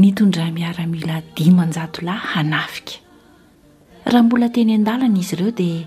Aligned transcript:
ny 0.00 0.14
tondra 0.16 0.46
miaramila 0.56 1.20
dimanjatolahy 1.36 2.28
hanafika 2.32 3.04
raha 4.10 4.22
mbola 4.24 4.48
teny 4.54 4.72
an-dalana 4.78 5.18
izy 5.22 5.34
ireo 5.36 5.52
dia 5.60 5.82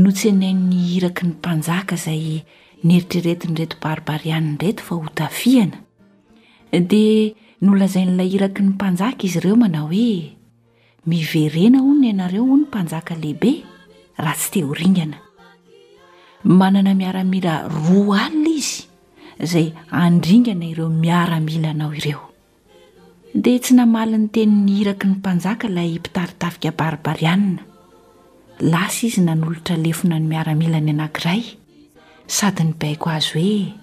no 0.00 0.12
tsyenain'ny 0.12 0.76
hiraky 0.92 1.22
ny 1.24 1.32
mpanjaka 1.40 1.94
izay 1.98 2.24
nieritreretinyreto 2.86 3.76
baribary 3.84 4.28
ihany 4.30 4.50
reto 4.62 4.82
fa 4.88 4.94
hotafihana 5.00 5.78
dia 6.90 7.32
noolazai 7.64 8.04
n'la 8.10 8.26
iraky 8.36 8.60
ny 8.66 8.70
mpanjaka 8.76 9.24
izy 9.28 9.38
ireo 9.40 9.56
manao 9.62 9.88
hoe 9.94 10.10
miverena 11.12 11.78
ho 11.86 11.90
ny 12.00 12.06
ianareo 12.12 12.44
ho 12.50 12.58
ny 12.60 12.66
mpanjaka 12.68 13.16
lehibe 13.22 13.52
raha 14.20 14.36
tsy 14.40 14.48
te 14.54 14.64
ho 14.68 14.74
ringana 14.82 15.16
manana 16.44 16.92
miaramila 17.02 17.54
roa 17.72 18.20
alina 18.28 18.52
izy 18.52 18.84
zay 19.52 19.68
andringana 20.04 20.68
ireo 20.76 20.92
miaramila 21.04 21.72
anao 21.76 21.94
ireo 22.02 22.25
dia 23.36 23.60
tsy 23.60 23.76
namali 23.76 24.16
n'ny 24.16 24.32
tenin'ny 24.32 24.72
hiraky 24.80 25.04
ny 25.06 25.14
mpanjaka 25.20 25.68
ilay 25.68 26.00
mpitaritafika 26.00 26.72
baribari 26.72 27.26
anina 27.28 27.60
lasa 28.64 29.04
izy 29.06 29.20
nanolotra 29.28 29.76
lefona 29.76 30.16
ny 30.18 30.24
miaramila 30.26 30.80
ny 30.80 30.90
anankiray 30.96 31.44
sady 32.26 32.64
nybaiko 32.70 33.12
azy 33.12 33.32
hoe 33.36 33.74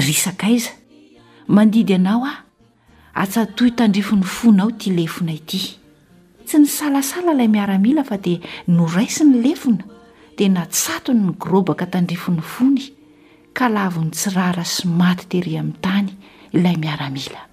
risakaiza 0.00 0.72
mandidy 1.46 1.92
ianao 1.92 2.24
a 2.24 2.34
atsatoy 3.22 3.70
tandrifony 3.76 4.24
fona 4.24 4.62
ao 4.64 4.72
ity 4.72 4.90
lefona 4.96 5.32
ity 5.36 5.62
tsy 6.48 6.56
ny 6.58 6.64
salasala 6.66 7.36
ilay 7.36 7.48
miaramila 7.52 8.00
fa 8.04 8.16
dia 8.16 8.40
norai 8.66 9.12
sy 9.12 9.28
ny 9.28 9.42
lefona 9.44 9.84
dia 10.38 10.48
natsatony 10.48 11.20
ny 11.20 11.36
grobaka 11.36 11.84
tandrifony 11.86 12.40
fony 12.40 12.96
ka 13.52 13.68
lavi 13.68 14.00
ny 14.00 14.10
tsirara 14.16 14.64
symaty 14.64 15.28
tehirỳ 15.28 15.58
amin'ny 15.60 15.80
tany 15.84 16.10
ilay 16.56 16.76
miaramila 16.80 17.49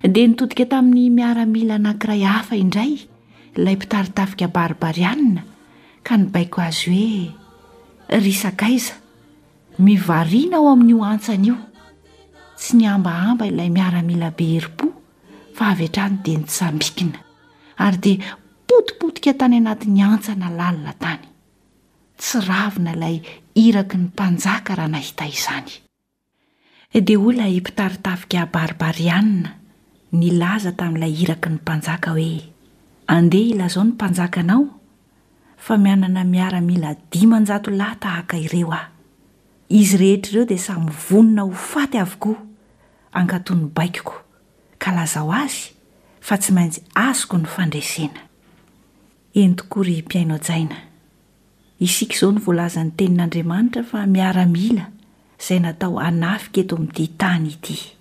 dia 0.00 0.24
nitodika 0.24 0.64
tamin'ny 0.64 1.12
miaramila 1.12 1.76
nankiray 1.76 2.24
hafa 2.24 2.56
indray 2.56 3.04
ilay 3.52 3.76
mpitaritavika 3.76 4.48
baribarianina 4.48 5.44
ka 6.00 6.16
nybaiko 6.16 6.64
azy 6.64 6.88
hoe 6.88 7.28
rysanka 8.16 8.64
aiza 8.64 8.96
mivariana 9.76 10.56
ao 10.56 10.72
amin'io 10.72 11.04
antsana 11.04 11.44
io 11.52 11.56
tsy 12.56 12.80
nyambaamba 12.80 13.44
ilay 13.52 13.68
miaramila 13.68 14.32
be 14.32 14.48
heripo 14.56 14.88
fa 15.52 15.68
avy 15.76 15.92
atrany 15.92 16.16
dia 16.24 16.38
nitsambikina 16.40 17.18
ary 17.84 17.98
dia 18.00 18.24
potipotika 18.64 19.36
tany 19.36 19.60
anatin'ny 19.60 20.00
antsana 20.00 20.48
lalina 20.48 20.96
tany 20.96 21.28
tsy 22.16 22.40
ravina 22.48 22.96
ilay 22.96 23.20
iraky 23.52 24.00
ny 24.00 24.04
mpanjaka 24.08 24.80
raha 24.80 24.96
nahitaizany 24.96 25.72
dia 27.04 27.20
hoy 27.20 27.36
ilay 27.36 27.60
mpitaritafika 27.60 28.48
baribarianina 28.48 29.59
nlazatami'layiaky 30.18 31.48
ny 31.54 31.58
manjaka 31.66 32.10
hoe 32.10 32.42
andeh 33.06 33.48
ilazao 33.50 33.84
ny 33.84 33.90
mpanjakanao 33.94 34.64
fa 35.58 35.76
mianana 35.78 36.24
miaramila 36.24 36.94
dimanjato 37.12 37.70
lahy 37.70 37.96
tahaka 38.00 38.36
ireo 38.38 38.72
aho 38.72 38.90
izy 39.68 39.96
rehetraireo 40.02 40.44
dia 40.50 40.58
samy 40.58 40.90
vonona 41.10 41.42
ho 41.42 41.50
faty 41.50 41.98
avokoa 41.98 42.36
ankatony 43.12 43.70
baikoko 43.74 44.14
ka 44.78 44.92
lazao 44.94 45.32
azy 45.32 45.60
fa 46.20 46.36
tsy 46.38 46.52
maintsy 46.52 46.80
azoko 46.94 47.38
ny 47.38 47.44
fandrasena 47.46 48.20
eny 49.34 49.54
tokory 49.56 50.02
mpiainaojaina 50.02 50.76
isika 51.80 52.18
zao 52.18 52.32
ny 52.32 52.38
voalazany 52.44 52.90
tenin'andriamanitra 52.98 53.82
fa 53.84 54.06
miaramila 54.06 54.90
izay 55.40 55.60
natao 55.62 56.00
anafika 56.00 56.60
eto 56.60 56.76
amin'nity 56.76 57.06
tany 57.18 57.48
ity 57.54 57.99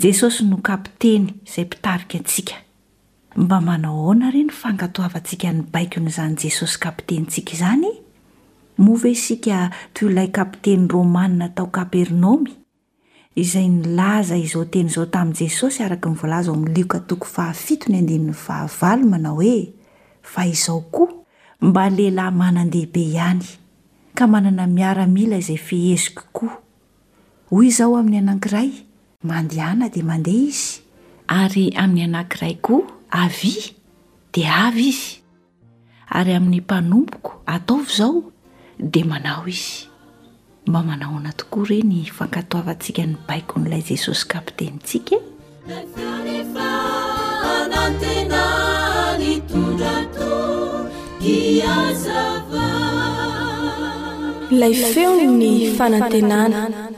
jesosy 0.00 0.44
no 0.44 0.56
kapiteny 0.56 1.32
izay 1.46 1.64
mpitarika 1.64 2.18
atsika 2.18 2.54
mba 3.36 3.60
manao 3.60 3.96
aona 4.00 4.28
ire 4.28 4.42
ny 4.44 4.50
fangatoavantsika 4.52 5.52
ny 5.52 5.60
baiko 5.72 6.00
n' 6.00 6.06
izany 6.08 6.36
jesosy 6.40 6.78
kapitenyntsika 6.80 7.52
izany 7.52 7.86
mova 8.78 9.08
isika 9.08 9.68
toy 9.92 10.12
lay 10.16 10.28
kapiteny 10.32 10.88
romanina 10.88 11.48
tao 11.48 11.66
kapernamy 11.66 12.50
izay 13.36 13.68
nilaza 13.68 14.36
izao 14.36 14.64
teny 14.64 14.86
izao 14.88 15.06
tamin'i 15.06 15.36
jesosy 15.44 15.84
araka 15.84 16.08
nivlazikatfnyhaval 16.08 19.04
manao 19.04 19.34
hoe 19.34 19.72
fa 20.22 20.46
izao 20.46 20.80
koa 20.90 21.12
mba 21.60 21.90
lehilahy 21.90 22.32
manandehibe 22.36 23.00
ihany 23.00 23.44
ka 24.14 24.26
manana 24.26 24.66
miaramila 24.66 25.36
izay 25.36 25.56
feheziko 25.60 26.22
koa 26.32 26.56
hoy 27.50 27.66
izao 27.68 27.96
amin'ny 27.96 28.18
anankiray 28.24 28.72
mandehana 29.22 29.86
dia 29.94 30.02
mandeha 30.04 30.42
izy 30.50 30.82
ary 31.40 31.64
amin'ny 31.82 32.06
anankiray 32.10 32.54
koa 32.66 32.82
avy 33.22 33.52
dia 34.34 34.50
avy 34.66 34.88
izy 34.90 35.08
ary 36.18 36.34
amin'ny 36.38 36.58
mpanompoko 36.66 37.32
ataovy 37.54 37.86
izao 37.94 38.18
dia 38.92 39.04
manao 39.10 39.44
izy 39.46 39.86
mba 40.66 40.80
manao 40.88 41.14
anatokoa 41.22 41.68
reny 41.70 42.00
fankatoavantsika 42.16 43.02
ny 43.08 43.14
baiko 43.28 43.54
n'ilay 43.62 43.82
jesosy 43.90 44.24
kapitanyntsikan 44.26 45.22
ilay 54.52 54.74
feon 54.94 55.22
ny 55.38 55.52
fanantenana 55.78 56.90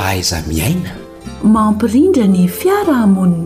faiza 0.00 0.38
miaina 0.52 0.92
mampirindra 1.56 2.24
ny 2.34 2.42
fiarahamoniny 2.58 3.44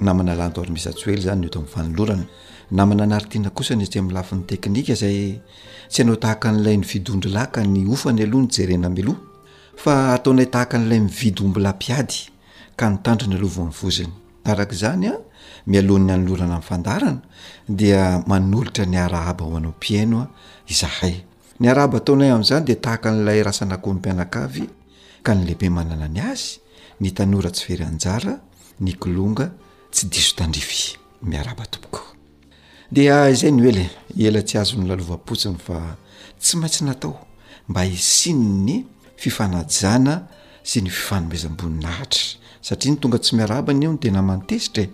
namana 0.01 0.35
lantormisatsy 0.35 1.13
ely 1.13 1.21
zany 1.25 1.41
noto 1.45 1.59
ain'nyfanolorana 1.59 2.25
namana 2.71 3.03
anaritiana 3.03 3.49
kosa 3.57 3.75
ny 3.75 3.87
aty 3.87 3.99
am 3.99 4.09
lafiny 4.11 4.43
teknika 4.43 4.93
zay 4.95 5.39
tsy 5.89 6.01
anao 6.03 6.15
tahaka 6.19 6.49
an'ilay 6.51 6.77
ny 6.77 6.83
fidondry 6.83 7.31
lahy 7.31 7.51
ka 7.53 7.63
ny 7.63 7.87
ofany 7.95 8.27
aloha 8.27 8.43
nyjerena 8.43 8.87
amloha 8.91 9.28
fa 9.83 9.93
ataonay 10.15 10.47
tahaka 10.55 10.75
n'lay 10.79 10.99
mividy 11.07 11.39
ombolapiady 11.47 12.17
ka 12.77 12.85
nytandro 12.91 13.27
ny 13.31 13.35
alova 13.39 13.61
nivoziny 13.69 14.13
arak 14.51 14.71
zanya 14.81 15.13
mialohan'ny 15.69 16.11
anolorana 16.15 16.55
amnyfandarana 16.57 17.21
dea 17.79 18.05
manolotra 18.31 18.85
ny 18.91 18.97
arahaba 19.05 19.43
oanaoino 19.53 20.19
ay 21.07 21.13
nyab 21.63 21.91
taonay 22.05 22.31
amzany 22.35 22.63
de 22.69 22.75
taka 22.85 23.07
n'lay 23.15 23.39
aaanalebe 23.43 25.65
anayazy 25.77 26.59
nnrasyjaa 26.99 28.17
ga 34.43 36.01
ytsy 36.39 36.55
maintsy 36.61 36.81
natao 36.87 37.15
mba 37.69 37.81
isinny 37.97 38.75
fifanajana 39.19 40.15
sy 40.63 40.79
ny 40.85 40.91
fifanomezam-bonina 40.93 41.89
ahtra 41.91 42.39
satria 42.67 42.93
ny 42.93 42.99
tonga 43.01 43.19
tsy 43.19 43.31
miarabany 43.39 43.83
io 43.83 43.91
no 43.93 43.97
tena 44.03 44.21
mantesitrae 44.29 44.87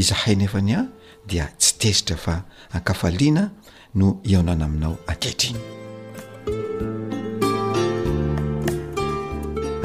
izahai 0.00 0.34
nefany 0.40 0.72
ay 0.78 0.84
dia 1.30 1.46
tsy 1.60 1.70
tesitra 1.80 2.16
fa 2.24 2.34
ankafaliana 2.76 3.44
no 3.98 4.08
eonana 4.32 4.64
aminao 4.68 4.94
anteitriny 5.12 5.58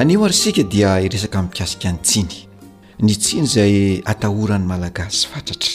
anio 0.02 0.26
ary 0.26 0.38
sika 0.44 0.64
dia 0.74 0.90
iresaka 1.06 1.38
minkasika 1.46 1.88
ny 1.94 2.00
tsiny 2.08 2.36
ny 3.06 3.14
tsiny 3.22 3.48
zay 3.56 3.74
atahoran'ny 4.12 4.68
malagasy 4.72 5.22
fatratra 5.34 5.74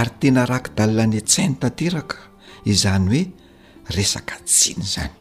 ary 0.00 0.12
tena 0.20 0.40
rakidalina 0.52 1.02
any 1.08 1.16
a-tsainy 1.22 1.54
tanteraka 1.62 2.16
izany 2.64 3.04
hoe 3.16 3.22
resaka 3.96 4.34
tsiny 4.50 4.80
zany 4.94 5.16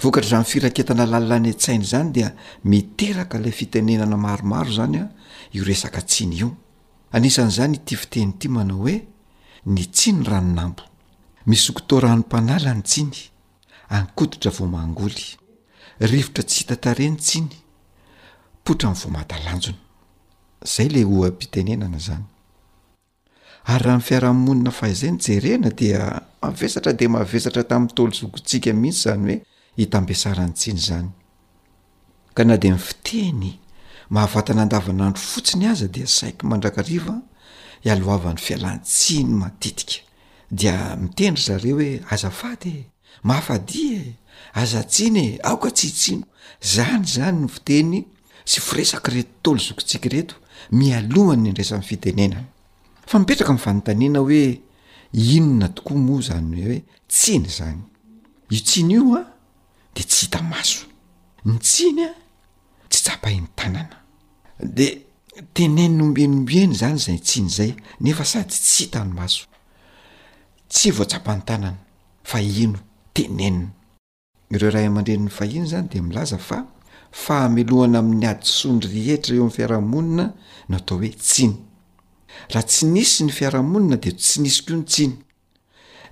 vokatra 0.00 0.30
rah 0.36 0.40
nyfiraketana 0.44 1.06
lailany 1.06 1.50
a-tsainy 1.50 1.84
zany 1.84 2.10
dia 2.12 2.34
miteraka 2.64 3.38
lay 3.38 3.52
fitenenana 3.52 4.16
maromaro 4.16 4.70
zany 4.72 4.96
a 4.98 5.08
io 5.52 5.64
resaka 5.64 6.02
tsiny 6.02 6.36
io 6.36 6.56
anisan' 7.12 7.48
izany 7.48 7.76
ty 7.84 7.96
fiteny 7.96 8.30
ity 8.36 8.48
manao 8.48 8.76
hoe 8.82 8.96
ny 9.66 9.82
tsiny 9.92 10.20
ranonambo 10.24 10.82
misokotoran'nompanalany 11.46 12.82
tsiny 12.82 13.14
ankoditra 13.88 14.50
vomangoly 14.50 15.22
rivotra 15.98 16.42
tsy 16.44 16.58
hitantareny 16.60 17.16
tsiny 17.16 17.50
potra 18.62 18.92
'vomataanjona 18.92 19.78
zay 20.64 20.88
le 20.92 21.02
oapitenenana 21.08 21.98
zanyayrah 22.06 23.96
n 23.96 24.00
fiara-monina 24.04 24.70
fahazay 24.76 25.10
ny 25.14 25.18
jerena 25.24 25.70
dia 25.72 26.20
mavesatra 26.44 26.92
di 26.92 27.08
mavesatra 27.08 27.64
tamin'tolo 27.64 28.12
zokontsika 28.12 28.72
mihitsy 28.76 29.02
zany 29.08 29.34
hoe 29.40 29.44
itampiasarany 29.76 30.52
tsiny 30.54 30.80
zany 30.80 31.08
ka 32.34 32.44
na 32.44 32.56
de 32.56 32.68
mi 32.72 32.78
fiteny 32.88 33.48
mahavatana 34.14 34.62
andavanandro 34.66 35.20
fotsiny 35.30 35.64
aza 35.72 35.86
dea 35.94 36.08
saiky 36.18 36.44
mandrakariva 36.50 37.14
ialoavany 37.86 38.38
fialan 38.46 38.78
tsiny 38.90 39.32
matetika 39.42 39.98
dia 40.58 40.76
mitendry 41.02 41.42
zareo 41.48 41.76
hoe 41.78 41.92
azafady 42.12 42.68
e 42.78 42.84
mahafadia 43.26 44.00
e 44.08 44.16
aza 44.62 44.80
tsiny 44.92 45.18
e 45.26 45.30
aoka 45.48 45.70
tsy 45.76 45.86
hitsino 45.86 46.24
zany 46.74 47.04
zany 47.14 47.38
ny 47.42 47.48
fiteny 47.54 47.98
sy 48.50 48.58
firesaky 48.66 49.10
reto 49.14 49.36
taolo 49.42 49.60
zokitsika 49.66 50.08
reto 50.14 50.34
mialohany 50.78 51.50
ndresanm 51.50 51.82
fitenenany 51.90 52.48
fa 53.08 53.18
mipetraka 53.18 53.52
mi' 53.52 53.64
fanontanena 53.64 54.18
hoe 54.24 54.42
inona 55.36 55.68
tokoa 55.74 55.96
moa 56.06 56.20
zany 56.28 56.54
o 56.54 56.68
hoe 56.68 56.80
tsiny 57.14 57.48
zany 57.58 57.80
i 58.50 58.58
tsiany 58.66 58.94
ioa 58.94 59.35
detsy 59.96 60.26
hita 60.26 60.42
maso 60.42 60.84
ny 61.48 61.56
tsiny 61.58 62.02
a 62.04 62.10
tsy 62.90 63.00
tsapahiny 63.02 63.48
tànana 63.56 64.04
de 64.60 64.86
teneninyombienyombieny 65.54 66.74
zany 66.76 66.98
zay 66.98 67.18
tsiany 67.18 67.48
zay 67.50 67.74
nefa 68.04 68.24
sady 68.24 68.50
tsy 68.52 68.82
hitanymaso 68.84 69.46
tsy 70.70 70.90
voatsapany 70.92 71.42
tanana 71.48 71.78
fa 72.22 72.38
ino 72.42 72.78
tenenina 73.14 73.72
ireo 74.52 74.70
raha 74.70 74.86
aman-drenyny 74.90 75.30
fahina 75.30 75.66
zany 75.66 75.88
de 75.88 76.00
milaza 76.02 76.38
fa 76.38 76.58
fahamelohana 77.12 77.98
amin'ny 77.98 78.26
adisoany 78.32 78.80
rehetra 78.94 79.34
eo 79.34 79.44
am'y 79.44 79.54
fiarahamonina 79.56 80.26
no 80.68 80.76
atao 80.76 80.98
hoe 80.98 81.08
tsiny 81.08 81.54
raha 82.52 82.66
tsy 82.70 82.84
nisy 82.86 83.24
ny 83.24 83.32
fiarahamonina 83.32 83.96
de 84.04 84.10
tsy 84.12 84.40
nisy 84.40 84.60
koa 84.66 84.76
ny 84.76 84.84
tsiny 84.84 85.14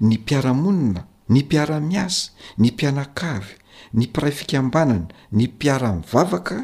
ny 0.00 0.14
mpiaramonina 0.18 1.00
ny 1.28 1.40
mpiaramiasy 1.42 2.32
ny 2.58 2.70
mpianakavy 2.72 3.54
ny 3.98 4.06
mpiray 4.06 4.32
fikambaanana 4.38 5.06
ny 5.38 5.44
mpiara-mnivavaka 5.52 6.56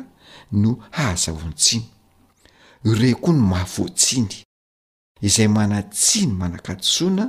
no 0.63 0.71
hahazahontsiny 0.97 1.85
ire 2.91 3.15
koa 3.23 3.35
ny 3.37 3.43
mahavotsiny 3.53 4.35
izay 5.29 5.49
manatsiny 5.59 6.33
manakatsoana 6.41 7.25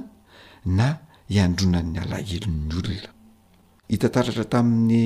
na 0.78 0.88
hiandronan'ny 1.32 1.98
alahelon'ny 2.04 2.74
olona 2.80 3.10
hitantaratra 3.92 4.46
tamin'ny 4.54 5.02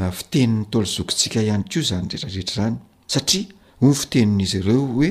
ah, 0.00 0.12
fitenin'ny 0.18 0.64
taolozokitsika 0.72 1.38
ihany 1.46 1.64
ko 1.72 1.80
zany 1.88 2.06
retraretra 2.12 2.40
izany 2.50 2.76
satria 3.12 3.48
hoy 3.80 3.88
ny 3.88 3.94
fiteniny 4.00 4.42
izy 4.46 4.58
ireo 4.62 4.82
hoe 4.94 5.10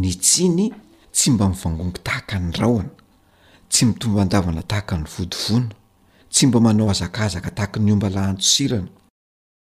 ny 0.00 0.08
tsiny 0.26 0.64
tsy 1.16 1.28
mba 1.34 1.44
mivangongy 1.52 1.98
tahaka 2.06 2.34
ny 2.44 2.50
raoana 2.60 2.92
tsy 3.70 3.82
mitomba 3.88 4.18
andavana 4.24 4.62
tahaka 4.70 4.94
ny 5.02 5.06
vodivona 5.14 5.72
tsy 6.36 6.46
mba 6.46 6.60
manao 6.66 6.88
azakzaka 6.92 7.50
tahaka 7.56 7.78
ny 7.80 7.90
omba 7.94 8.08
la 8.14 8.20
antsosirana 8.30 8.90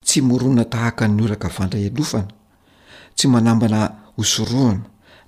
tsy 0.06 0.18
morona 0.28 0.64
tahaka 0.74 1.04
ny 1.14 1.20
oraka 1.26 1.48
vandray 1.56 1.86
alofana 1.90 2.32
tsy 3.16 3.26
manambana 3.32 3.80
osoroana 4.20 4.82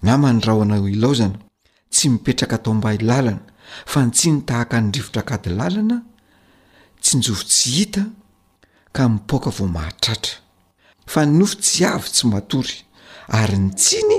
na 0.04 0.12
manraoana 0.22 0.76
ilaozana 0.94 1.36
tsy 1.94 2.04
mipetraka 2.12 2.56
ataombailalana 2.58 3.42
fa 3.92 3.98
ntsiny 4.08 4.38
tahaka 4.48 4.76
nydrivotra 4.82 5.20
akady 5.22 5.50
lalana 5.58 5.96
tsy 7.02 7.12
njofo 7.18 7.44
tsy 7.50 7.68
hita 7.76 8.02
ka 8.96 9.02
mipoaka 9.12 9.50
vo 9.56 9.64
mahatratra 9.76 10.34
fa 11.12 11.20
ny 11.26 11.32
nofo 11.38 11.56
tsy 11.64 11.78
avy 11.94 12.08
tsy 12.14 12.24
matory 12.32 12.76
ary 13.40 13.56
ny 13.62 13.68
tsiny 13.82 14.18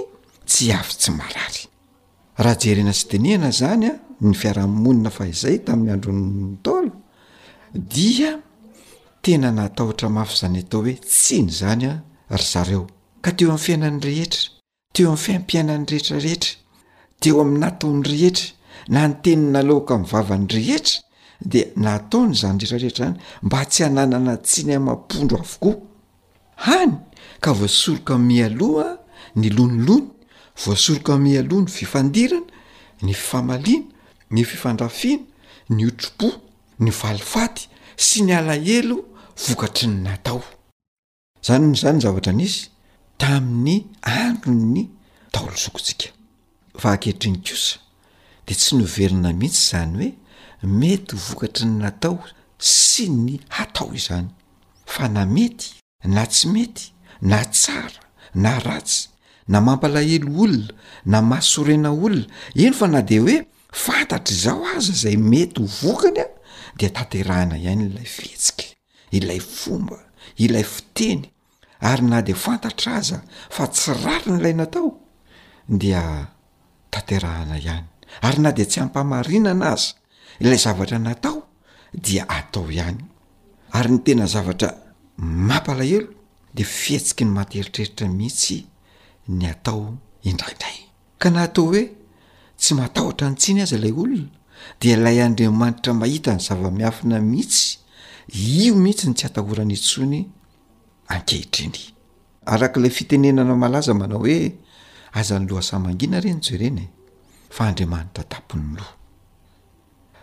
tsy 0.50 0.66
avy 0.80 0.94
tsy 1.00 1.10
maaryherena 1.20 2.92
syteniana 3.00 3.50
zany 3.60 3.86
a 3.92 3.94
ny 4.26 4.34
fiarahmonina 4.42 5.10
fa 5.18 5.24
izay 5.34 5.58
tamin'ny 5.66 5.92
andronnyta 5.96 6.97
dia 7.74 8.42
tena 9.22 9.52
natahotra 9.52 10.10
mafy 10.10 10.38
zany 10.38 10.58
atao 10.60 10.82
hoe 10.82 10.94
tsiny 10.94 11.52
zanya 11.52 12.02
ry 12.30 12.44
zareo 12.44 12.88
ka 13.22 13.32
teo 13.32 13.50
ami'ny 13.52 13.60
fiainan'nyrehetra 13.64 14.42
teo 14.94 15.08
am'ny 15.10 15.18
fiampiainan'ny 15.20 15.86
rehetrarehetra 15.92 16.54
teo 17.20 17.42
amin'nnataon'ny 17.42 18.04
rehetra 18.12 18.54
na 18.88 19.08
ny 19.08 19.14
teninaloka 19.24 19.98
mi'nyvavan'ny 19.98 20.48
rehetra 20.54 21.02
dia 21.42 21.66
naataony 21.76 22.34
zany 22.36 22.58
rehetrarehetra 22.60 23.06
zany 23.06 23.20
mba 23.44 23.66
tsy 23.66 23.84
hananana 23.84 24.38
tsy 24.38 24.64
ny 24.66 24.74
ymampondro 24.76 25.38
avokoa 25.40 25.76
hany 26.56 26.94
ka 27.42 27.52
vosoroka 27.54 28.18
mialohaa 28.18 28.98
ny 29.36 29.50
lonilony 29.50 30.08
voasoroka 30.66 31.18
mialoha 31.18 31.62
ny 31.62 31.70
fifandirana 31.72 32.46
ny 33.02 33.14
fifamaliana 33.14 33.86
ny 34.32 34.44
fifandrafiana 34.44 35.24
ny 35.70 35.86
otropo 35.86 36.47
ny 36.82 36.92
valifaty 36.94 37.68
sy 37.98 38.24
ny 38.26 38.36
alahelo 38.38 39.02
vokatry 39.48 39.88
ny 39.90 40.02
natao 40.06 40.44
zany 41.46 41.66
n 41.66 41.74
izany 41.74 41.94
ny 41.98 42.04
zavatra 42.04 42.34
n' 42.36 42.44
izy 42.46 42.68
tamin'ny 43.18 43.86
anron 44.06 44.60
ny 44.74 44.82
taolozokotsika 45.34 46.10
vahankehitriny 46.82 47.42
kosa 47.42 47.80
de 48.48 48.54
tsy 48.54 48.76
noverina 48.78 49.34
mihitsy 49.34 49.62
izany 49.74 50.08
hoe 50.62 50.68
mety 50.80 51.16
ho 51.16 51.22
vokatry 51.32 51.66
ny 51.70 51.82
natao 51.82 52.20
sy 52.60 53.10
ny 53.10 53.40
hatao 53.50 53.90
izany 53.98 54.30
fa 54.86 55.08
na 55.10 55.26
mety 55.26 55.74
na 56.06 56.26
tsy 56.30 56.48
mety 56.54 56.92
na 57.22 57.42
tsara 57.46 58.02
na 58.38 58.60
ratsy 58.62 59.10
na 59.50 59.62
mampalahelo 59.64 60.30
olona 60.44 60.74
na 61.08 61.22
masorena 61.26 61.90
olona 61.92 62.26
eny 62.54 62.74
fa 62.78 62.86
na 62.88 63.02
de 63.02 63.18
hoe 63.20 63.38
fantatra 63.74 64.36
zao 64.44 64.62
aza 64.78 64.94
zay 65.02 65.18
mety 65.18 65.62
ho 65.66 65.70
vokany 65.82 66.22
a 66.22 66.37
dea 66.78 66.90
tanterahana 66.98 67.58
ihany 67.64 67.84
ilay 67.94 68.06
fihetsika 68.16 68.64
ilay 69.18 69.40
fomba 69.58 69.98
ilay 70.44 70.64
fiteny 70.74 71.22
ary 71.90 72.04
na 72.12 72.20
de 72.28 72.34
fantatra 72.44 72.92
aza 73.02 73.20
fa 73.56 73.64
tsy 73.74 73.92
rary 74.04 74.30
ny 74.32 74.38
ilay 74.42 74.54
natao 74.60 74.90
dia 75.82 76.02
tanterahana 76.94 77.56
ihany 77.64 77.86
ary 78.28 78.40
na 78.44 78.52
de 78.58 78.64
tsy 78.70 78.80
hampamarinana 78.82 79.66
azy 79.76 79.90
ilay 80.44 80.58
zavatra 80.66 80.98
natao 81.08 81.38
dia 82.06 82.24
atao 82.38 82.66
ihany 82.78 83.02
ary 83.78 83.90
ny 83.94 84.00
tena 84.06 84.26
zavatra 84.34 84.70
mampalahelo 85.50 86.10
de 86.56 86.64
fihetsiky 86.78 87.24
ny 87.26 87.32
materitreritra 87.38 88.06
mihitsy 88.18 88.58
ny 89.38 89.44
atao 89.54 89.82
indraindray 90.30 90.78
ka 91.22 91.28
na 91.34 91.40
atao 91.48 91.66
hoe 91.74 91.84
tsy 92.62 92.72
matahotra 92.80 93.26
ny 93.30 93.36
tsiny 93.42 93.60
azy 93.66 93.78
lay 93.84 93.94
olona 94.04 94.37
dia 94.82 94.94
ilay 94.94 95.22
andriamanitra 95.22 95.94
mahita 95.94 96.34
ny 96.34 96.40
zava-miafina 96.42 97.22
mihitsy 97.22 97.80
io 98.34 98.76
mihitsy 98.76 99.08
ny 99.10 99.14
tsy 99.16 99.26
hatahorany 99.28 99.74
itsoiny 99.74 100.22
ankehitriny 101.14 101.82
arak' 102.46 102.78
ilay 102.78 102.92
fitenenana 102.92 103.56
malaza 103.56 103.94
manao 103.94 104.20
hoe 104.20 104.54
azany 105.14 105.48
loa 105.50 105.60
asamangiana 105.60 106.18
ireny 106.18 106.40
jereny 106.42 106.80
e. 106.82 106.88
fa 107.50 107.66
andriamanitra 107.68 108.24
tapony 108.24 108.64
loa 108.76 108.94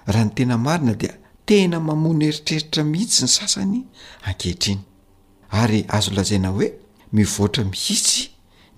raha 0.07 0.25
ny 0.25 0.31
tena 0.35 0.59
marina 0.59 0.95
dia 0.95 1.15
tena 1.47 1.81
mamono 1.81 2.25
heritreritra 2.25 2.85
mihitsy 2.85 3.23
ny 3.23 3.29
sasany 3.29 3.81
ankehitriny 4.25 4.81
ary 5.51 5.85
azo 5.89 6.11
lazaina 6.15 6.49
hoe 6.49 6.73
mivoatra 7.13 7.65
mihitsy 7.65 8.29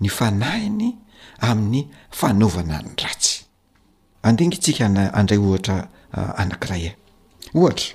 ny 0.01 0.09
fanahiny 0.09 0.95
amin'ny 1.39 1.87
fanaovana 2.11 2.81
ny 2.81 2.93
ratsy 3.03 3.36
andenga 4.23 4.55
itsika 4.57 4.85
andray 5.19 5.37
ohatra 5.47 5.77
ah, 6.17 6.31
anakiray 6.41 6.83
e 6.89 6.95
ohatra 7.59 7.89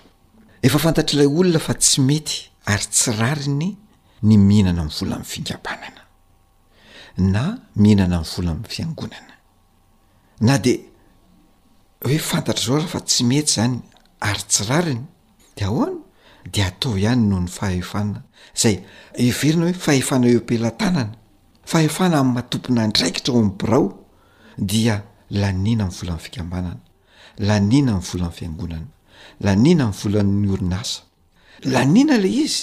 efa 0.66 0.78
fantatryilay 0.84 1.26
olona 1.40 1.58
fa 1.66 1.74
tsy 1.82 1.96
mety 2.08 2.34
ary 2.72 2.86
tsirariny 2.94 3.68
ny 4.26 4.32
mihinana 4.48 4.82
m 4.82 4.88
vola 4.96 5.16
m'figampanana 5.22 6.02
na 7.34 7.42
mihinana 7.80 8.16
m 8.22 8.22
vola 8.32 8.52
m'nfiangonana 8.58 9.34
na 10.46 10.54
de 10.64 10.74
hoe 12.04 12.18
fantatra 12.30 12.64
zao 12.66 12.76
raha 12.78 12.88
fa 12.94 13.00
tsy 13.00 13.20
mety 13.30 13.50
zany 13.56 13.78
ary 14.20 14.42
tsirariny 14.52 15.04
de 15.56 15.64
aoany 15.64 15.96
de 16.52 16.60
atao 16.68 16.96
ihany 16.98 17.22
noho 17.30 17.42
ny 17.42 17.50
faefana 17.58 18.20
zay 18.60 18.74
iverina 19.18 19.64
hoe 19.66 19.74
faefana 19.84 20.26
empelatanana 20.36 21.14
fahefana 21.70 22.14
am'matompona 22.22 22.86
ndraikitra 22.86 23.34
eo 23.34 23.42
miborao 23.48 23.84
dia 24.58 24.96
lanina 25.40 25.84
m 25.86 25.90
volany 25.98 26.18
fikambanana 26.24 26.80
lanina' 27.48 27.92
volan'nyfiangonana 28.08 28.86
lanina 29.46 29.84
m'volan'nyorinaa 29.90 30.86
lanina 31.74 32.14
lay 32.24 32.36
izy 32.44 32.60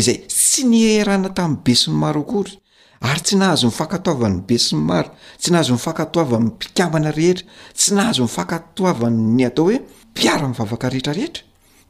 izay 0.00 0.18
sy 0.48 0.60
ny 0.70 0.74
erana 1.00 1.28
tami'ny 1.38 1.62
be 1.64 1.72
siny 1.80 1.96
maro 2.04 2.20
akory 2.24 2.52
ary 3.08 3.20
tsy 3.26 3.34
nahazo 3.40 3.66
mifakatoavany 3.70 4.36
be 4.46 4.56
siny 4.66 4.80
maro 4.90 5.08
tsy 5.40 5.50
nahazo 5.52 5.72
mifakatoavannypikabana 5.78 7.10
rehetra 7.18 7.44
tsy 7.78 7.90
nahazo 7.96 8.22
mifakatoavan'ny 8.28 9.42
atao 9.48 9.64
hoe 9.66 9.78
mpiaramvavakarehetrarehetra 10.12 11.42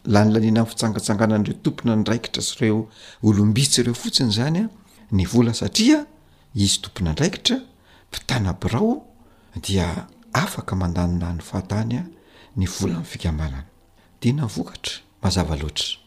la 0.06 0.24
nylaniana 0.24 0.62
any 0.64 0.70
fitsangatsanganan'ireo 0.70 1.60
tompona 1.64 1.96
nraikitra 1.96 2.42
sy 2.42 2.56
ireo 2.66 2.80
olombitsy 3.28 3.82
ireo 3.82 3.94
fotsiny 3.94 4.32
zany 4.32 4.58
a 4.64 4.70
ny 5.12 5.26
vola 5.28 5.54
satria 5.54 6.06
izy 6.56 6.80
tompona 6.82 7.12
ndraikitra 7.14 7.56
mpitanabrao 8.10 9.04
dia 9.64 10.08
afaka 10.34 10.76
mandanona 10.76 11.34
ny 11.36 11.42
fahatanya 11.42 12.04
ny 12.58 12.66
vola 12.68 12.96
mn'n 13.00 13.06
fikamanana 13.12 13.66
de 14.22 14.32
na 14.32 14.44
nyvokatra 14.48 15.02
mazavaloatra 15.24 15.98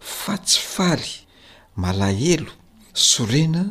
fa 0.00 0.36
tsyfaly 0.38 1.12
malaelo 1.76 2.52
sorena 2.94 3.64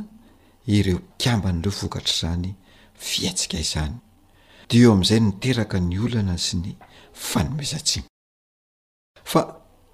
ireo 0.68 1.00
kiamban'ireo 1.18 1.72
vokatra 1.82 2.14
zany 2.22 2.54
fiatsika 2.98 3.58
izany 3.58 3.96
de 4.70 4.78
eo 4.78 4.92
amin'izay 4.94 5.20
niteraka 5.20 5.80
ny 5.82 5.98
olana 6.06 6.38
sy 6.38 6.56
ny 6.58 6.72
fanomezatsiany 7.14 8.06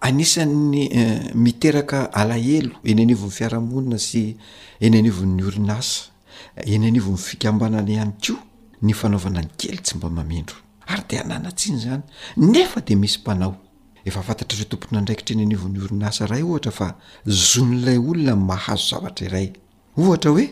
anisan'ny 0.01 0.81
eh, 0.91 1.33
miteraka 1.35 2.09
alahelo 2.13 2.73
eny 2.83 3.01
an'iovon'ny 3.03 3.31
fiarahamonina 3.35 3.97
sy 3.99 4.37
eny 4.81 4.97
an'iovon'ny 4.99 5.43
orinasa 5.43 6.11
eny 6.65 6.87
aniovon'ny 6.87 7.17
fikambanana 7.27 7.91
ihany 7.91 8.13
ko 8.23 8.35
ny 8.81 8.93
fanaovana 8.93 9.41
ny 9.41 9.49
kely 9.57 9.77
tsy 9.83 9.95
mba 9.97 10.09
mamendro 10.09 10.55
ary 10.87 11.03
de 11.09 11.15
hananatsy 11.17 11.69
iny 11.69 11.79
zany 11.79 12.03
nefa 12.37 12.81
de 12.81 12.95
misy 12.95 13.19
mpanao 13.19 13.55
efa 14.05 14.19
afatatra 14.19 14.57
reo 14.57 14.67
tompona 14.71 15.01
ndraikitra 15.01 15.33
eny 15.35 15.43
aniovon'ny 15.45 15.79
orinasa 15.83 16.27
raha 16.27 16.39
i 16.39 16.43
ohatra 16.43 16.71
fa 16.71 16.95
zon'lay 17.25 17.97
olona 17.97 18.35
n 18.39 18.43
mahazo 18.49 18.85
zavatra 18.91 19.25
iray 19.27 19.47
ohatra 19.97 20.31
hoe 20.31 20.47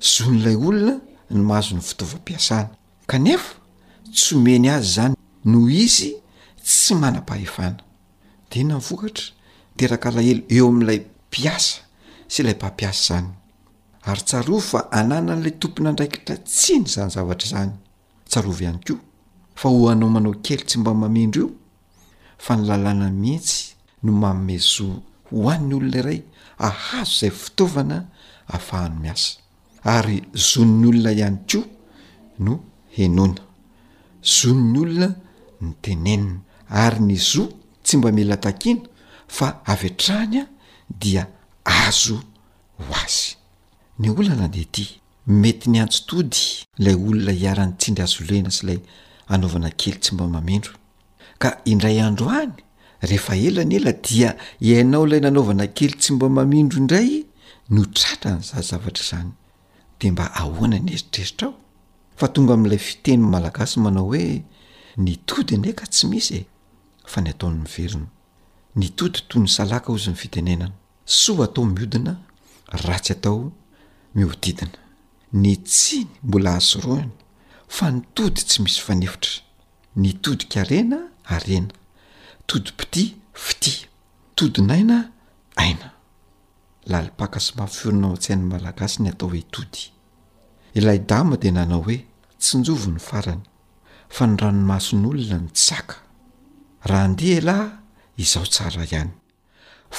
zon'lay 0.00 0.56
olona 0.56 0.94
ny 1.30 1.40
mahazo 1.48 1.76
ny 1.76 1.82
fitaovam-piasana 1.88 2.68
kanefa 3.06 3.52
tsyomeny 4.16 4.66
azy 4.76 4.90
zany 4.96 5.14
noho 5.44 5.68
izy 5.68 6.10
tsy 6.64 6.94
manam-pahefana 6.94 7.84
dena 8.50 8.74
ny 8.76 8.80
vokatra 8.88 9.26
teraka 9.78 10.06
alahelo 10.08 10.42
eo 10.56 10.66
amin'ilay 10.68 11.00
mpiasa 11.28 11.78
sy 12.32 12.38
ilay 12.42 12.54
mpampiasa 12.58 13.00
izany 13.02 13.28
ary 14.08 14.22
tsaro 14.28 14.56
fa 14.70 14.78
anàna 15.00 15.32
n'ilay 15.36 15.54
tompona 15.60 15.88
andraikitra 15.90 16.36
tsi 16.50 16.72
ny 16.80 16.86
zany 16.94 17.10
zavatra 17.14 17.46
izany 17.48 17.72
tsarova 18.30 18.60
ihany 18.64 18.78
koa 18.86 19.00
fa 19.60 19.66
ho 19.72 19.88
anao 19.92 20.08
manao 20.14 20.34
kely 20.46 20.62
tsy 20.68 20.76
mba 20.80 20.92
mamindro 21.02 21.42
io 21.44 21.48
fa 22.44 22.52
ny 22.56 22.62
lalàna 22.68 23.06
mihitsy 23.22 23.56
no 24.04 24.10
maomezoa 24.20 24.96
hoan'ny 25.30 25.72
olona 25.76 25.98
iray 26.02 26.20
ahazo 26.68 27.10
izay 27.16 27.32
fitaovana 27.42 27.98
afahano 28.56 28.96
miasa 29.04 29.28
ary 29.94 30.16
zon'n'ny 30.48 30.86
olona 30.90 31.10
ihany 31.20 31.38
koa 31.50 31.66
no 32.44 32.52
henona 32.96 33.42
zonn'ny 34.36 34.76
olona 34.84 35.08
ny 35.62 35.70
tenenina 35.82 36.34
ary 36.84 37.00
ny 37.10 37.16
zo 37.32 37.44
tsy 37.86 37.96
mba 37.96 38.10
mila 38.18 38.36
takina 38.46 38.82
fa 39.36 39.48
avy 39.72 39.90
trahany 40.00 40.36
a 40.40 40.44
dia 41.02 41.22
azo 41.82 42.18
ho 42.80 42.92
azy 43.06 43.30
ny 44.00 44.06
olana 44.14 44.48
dety 44.56 44.84
mety 45.42 45.66
ny 45.72 45.78
antso 45.82 46.00
tody 46.10 46.42
ilay 46.78 46.94
olona 47.08 47.32
hiaran'ny 47.40 47.74
tsindry 47.78 48.02
azolena 48.06 48.50
sy 48.56 48.62
ilay 48.66 48.80
hanaovana 49.30 49.70
kely 49.80 49.96
tsy 50.02 50.10
mba 50.14 50.24
mamindro 50.34 50.74
ka 51.42 51.48
indray 51.70 51.98
andro 52.06 52.26
any 52.40 52.52
rehefa 53.08 53.32
ela 53.46 53.62
ny 53.68 53.74
ela 53.80 53.92
dia 54.06 54.30
iainao 54.68 55.02
ilay 55.06 55.20
nanaovana 55.24 55.66
kely 55.78 55.94
tsy 56.00 56.10
mba 56.16 56.26
mamindro 56.38 56.76
indray 56.82 57.10
no 57.74 57.82
tratra 57.96 58.30
ny 58.36 58.42
za 58.50 58.58
zavatra 58.70 59.02
izany 59.04 59.30
de 60.00 60.06
mba 60.12 60.24
ahoana 60.40 60.76
ny 60.84 60.90
ezitrezitra 60.96 61.46
aho 61.48 61.58
fa 62.18 62.26
tonga 62.32 62.52
amin'ilay 62.54 62.82
fitenyny 62.88 63.26
malagasy 63.34 63.76
manao 63.84 64.06
hoe 64.10 64.24
nitody 65.04 65.54
ny 65.62 65.68
eka 65.72 65.86
tsy 65.92 66.06
misye 66.12 66.40
fa 67.06 67.20
ny 67.22 67.30
ataony 67.30 67.58
miverona 67.62 68.06
ny 68.78 68.88
tody 68.98 69.20
toy 69.30 69.42
ny 69.44 69.48
salaka 69.50 69.92
ozy 69.94 70.10
ny 70.10 70.16
fitenenana 70.20 70.72
soa 71.18 71.44
atao 71.46 71.64
miodina 71.70 72.16
ratsy 72.84 73.12
atao 73.14 73.40
mihodidina 74.14 74.74
ny 75.40 75.56
tsiny 75.64 76.08
mbola 76.22 76.56
asoroina 76.60 77.08
fa 77.76 77.90
ny 77.90 78.00
tody 78.14 78.42
tsy 78.44 78.62
misy 78.62 78.80
fanefitra 78.84 79.42
ny 80.02 80.12
tody 80.22 80.44
karena 80.52 80.98
arena 81.34 81.72
tody 82.46 82.72
pitia 82.78 83.14
fitia 83.46 83.88
todina 84.34 84.74
aina 84.74 84.98
aina 85.62 85.92
lalipaka 86.90 87.40
sy 87.40 87.52
mafy 87.58 87.78
fiorina 87.80 88.06
ao 88.06 88.12
an-tsainy 88.14 88.42
malagasi 88.50 89.02
ny 89.02 89.08
atao 89.10 89.28
hoe 89.30 89.42
tody 89.50 89.80
ilay 90.78 90.98
dama 90.98 91.36
de 91.36 91.50
nanao 91.50 91.82
hoe 91.86 92.04
tsinjovo 92.38 92.90
ny 92.90 92.98
farany 93.00 93.42
fa 94.08 94.26
ny 94.26 94.36
ranomason'olona 94.42 95.38
ny 95.42 95.48
tsaka 95.50 96.05
raha 96.88 97.04
andeha 97.08 97.36
ilahy 97.40 97.68
izaho 98.22 98.46
tsara 98.52 98.82
ihany 98.90 99.10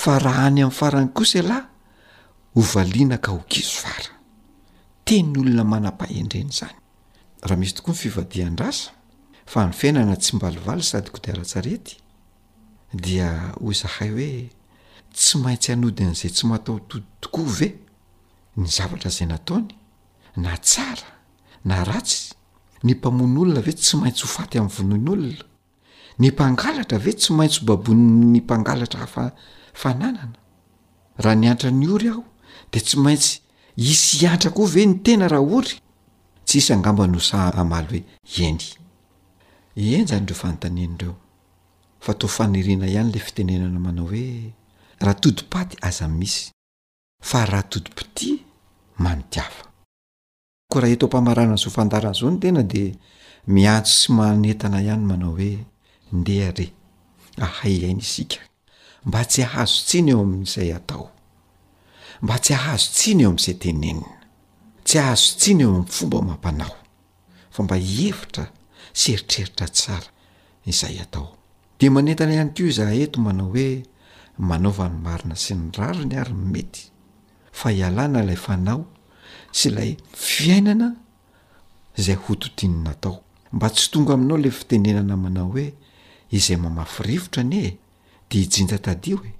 fa 0.02 0.14
raha 0.26 0.42
any 0.50 0.62
amin'ny 0.62 0.76
farany 0.80 1.10
kosa 1.18 1.38
ilahy 1.44 1.66
hovalina 2.56 3.18
ka 3.24 3.30
ho 3.36 3.40
kizo 3.52 3.76
fara 3.84 4.12
teny 5.08 5.30
olona 5.42 5.64
manam-pahendreny 5.74 6.52
zany 6.60 6.78
raha 7.48 7.60
misy 7.62 7.74
tokoa 7.78 7.94
ny 7.96 8.00
fivadian-drasa 8.02 8.90
fa 9.52 9.60
ny 9.68 9.72
fiainana 9.80 10.16
tsy 10.22 10.32
mbalivaly 10.38 10.84
sady 10.92 11.10
kodiaratsarety 11.16 11.94
dia 13.04 13.28
hoy 13.62 13.76
zahay 13.82 14.10
hoe 14.16 14.32
tsy 15.16 15.34
maintsy 15.44 15.68
hanodin'izay 15.74 16.32
tsy 16.36 16.44
matao 16.52 16.76
tody 16.90 17.06
tokoa 17.22 17.52
ve 17.60 17.70
ny 18.60 18.66
zavatra 18.76 19.10
izay 19.14 19.28
nataony 19.34 19.68
na 20.44 20.52
tsara 20.68 21.10
na 21.68 21.76
ratsy 21.90 22.22
ny 22.86 22.92
mpamon' 23.00 23.36
olona 23.42 23.62
ve 23.68 23.74
tsy 23.80 23.94
maintsy 24.02 24.22
ho 24.26 24.30
faty 24.38 24.56
amin'ny 24.60 24.74
vonon' 24.78 25.08
olona 25.14 25.46
ny 26.20 26.32
mpangalatra 26.34 26.98
ave 26.98 27.12
tsy 27.20 27.34
maintsy 27.34 27.60
o 27.62 27.66
babon''ny 27.70 28.40
mpangalatra 28.42 29.00
hafa 29.06 29.24
fananana 29.80 30.34
raha 31.22 31.36
niantra 31.42 31.70
ny 31.80 31.86
ory 31.96 32.08
aho 32.14 32.24
de 32.74 32.80
tsy 32.86 32.98
maintsy 33.06 33.32
isy 33.92 34.26
antra 34.32 34.50
k 34.50 34.58
o 34.58 34.66
ve 34.74 34.82
ny 34.86 34.94
tena 35.06 35.26
raha 35.32 35.46
ory 35.58 35.76
tsy 36.48 36.58
isaangamba 36.62 37.04
no 37.12 37.20
saamaly 37.30 38.00
hoe 38.32 38.46
eny 38.52 38.64
eny 39.94 40.06
zany 40.10 40.26
reo 40.28 40.36
fanontaniny 40.42 40.96
reo 41.02 41.14
fa 42.04 42.12
tao 42.20 42.30
fanirina 42.36 42.86
ihany 42.94 43.12
la 43.14 43.20
fitenenana 43.28 43.80
manao 43.86 44.08
hoe 44.12 44.26
rahatodipaty 45.04 45.76
aza 45.88 46.06
misy 46.20 46.42
fa 47.30 47.40
rahatodimpiti 47.52 48.28
manontiafa 49.06 49.64
ko 50.72 50.76
raha 50.82 50.94
itao 50.98 51.06
mpamaranana 51.12 51.62
zao 51.62 51.70
fandarana 51.78 52.18
zao 52.20 52.30
ny 52.34 52.38
tena 52.44 52.64
de 52.74 52.84
miantso 53.54 53.94
sy 54.02 54.08
manentana 54.18 54.78
ihany 54.88 55.06
manao 55.12 55.34
hoe 55.40 55.54
ndeha 56.14 56.52
re 56.58 56.74
ahay 57.42 57.76
ihaina 57.78 58.00
isika 58.02 58.38
mba 59.06 59.20
tsy 59.30 59.42
ahazo 59.48 59.78
tsiany 59.88 60.10
eo 60.14 60.20
amin'izay 60.26 60.72
atao 60.80 61.06
mba 62.24 62.36
tsy 62.44 62.54
ahazo 62.60 62.88
tsiany 62.96 63.22
eo 63.24 63.30
ami'izay 63.32 63.54
tenenina 63.64 64.10
tsy 64.88 64.96
ahazo 65.02 65.28
tsiany 65.40 65.62
eo 65.64 65.70
am'nyfomba 65.74 66.18
mampanao 66.30 66.76
fa 67.54 67.60
mba 67.66 67.76
hievitra 67.92 68.44
sy 69.00 69.08
eritreritra 69.14 69.68
tsara 69.78 70.10
izay 70.70 70.98
atao 71.04 71.28
de 71.80 71.86
manentana 71.96 72.32
ihany 72.36 72.52
ko 72.56 72.62
izaa 72.72 72.94
eto 73.04 73.18
manao 73.26 73.48
hoe 73.54 73.68
manaovanomarina 74.50 75.36
sy 75.44 75.54
ny 75.58 75.64
rarony 75.78 76.16
ary 76.22 76.34
nmety 76.44 76.82
fa 77.60 77.68
ialàna 77.80 78.18
ilay 78.24 78.40
fanao 78.48 78.82
sy 79.60 79.68
lay 79.78 79.92
fiainana 80.34 80.88
zay 82.06 82.16
ho 82.22 82.32
totinynatao 82.42 83.16
mba 83.56 83.68
tsy 83.76 83.86
tonga 83.92 84.12
aminao 84.16 84.38
le 84.44 84.50
fitenenana 84.58 85.16
manao 85.26 85.50
hoe 85.54 85.66
izay 86.32 86.58
mamafyrivotra 86.58 87.44
ni 87.44 87.58
e 87.66 87.78
de 88.30 88.38
ijenda 88.46 88.78
tadio 88.86 89.18
e 89.26 89.32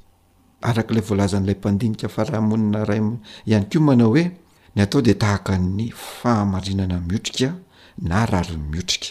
arak'ilay 0.70 1.04
voalazan'ilay 1.10 1.58
mpandinika 1.60 2.08
fa 2.16 2.22
rahamonina 2.30 2.86
ray 2.90 3.02
ihany 3.50 3.66
koa 3.72 3.82
manao 3.88 4.10
hoe 4.14 4.24
ny 4.76 4.80
atao 4.84 5.02
de 5.08 5.14
tahaka 5.22 5.54
ny 5.78 5.92
fahamarinana 6.18 6.98
miotrika 7.08 7.50
na 8.10 8.18
rariny 8.32 8.66
miotrika 8.72 9.10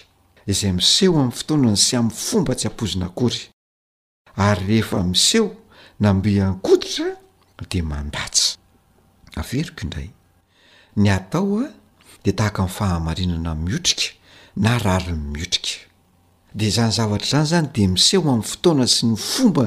izay 0.50 0.72
miseho 0.78 1.14
amin'ny 1.18 1.36
fotoanany 1.38 1.78
sy 1.84 1.92
am'y 2.00 2.12
fomba 2.26 2.52
tsy 2.58 2.66
ampozina 2.70 3.06
kory 3.18 3.40
ary 4.46 4.60
rehefa 4.66 4.98
miseho 5.12 5.48
nambiankoditra 6.02 7.08
de 7.70 7.80
mandatsy 7.90 8.44
averika 9.40 9.80
indray 9.84 10.08
ny 11.02 11.08
atao 11.16 11.56
a 11.64 11.68
de 12.24 12.30
tahaka 12.38 12.62
ny 12.62 12.68
fahamarinana 12.76 13.50
miotrika 13.66 14.06
na 14.62 14.70
rariny 14.84 15.24
miotrika 15.34 15.74
de 16.56 16.66
izany 16.66 16.90
zavatra 16.90 17.44
zany 17.44 17.46
zany 17.46 17.72
de 17.72 17.86
miseho 17.92 18.22
amin'ny 18.24 18.44
fotoana 18.50 18.86
sy 18.94 19.04
ny 19.06 19.16
fomba 19.30 19.64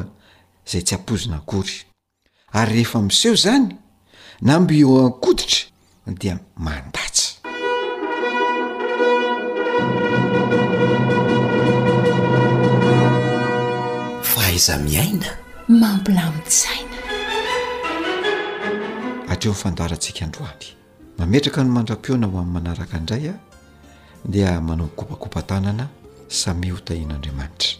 zay 0.69 0.81
tsy 0.81 0.95
ampozina 0.97 1.37
kory 1.49 1.75
ary 2.51 2.73
rehefa 2.73 2.99
miseho 3.01 3.35
zany 3.43 3.71
na 4.47 4.53
mbieo 4.59 4.91
ankoditra 4.99 5.69
dia 6.19 6.35
mandatsy 6.57 7.37
fahaiza 14.29 14.73
miaina 14.77 15.29
mampilamitsaina 15.67 16.97
atreo 19.29 19.51
nifandarantsika 19.53 20.21
androaly 20.25 20.67
mametraka 21.17 21.63
no 21.63 21.69
mandram-peona 21.75 22.25
ho 22.31 22.35
amin'ny 22.39 22.53
manaraka 22.53 22.97
indray 22.97 23.25
a 23.29 23.35
dia 24.31 24.61
manaokopakopantanana 24.61 25.85
samihotahin'andriamanitra 26.29 27.73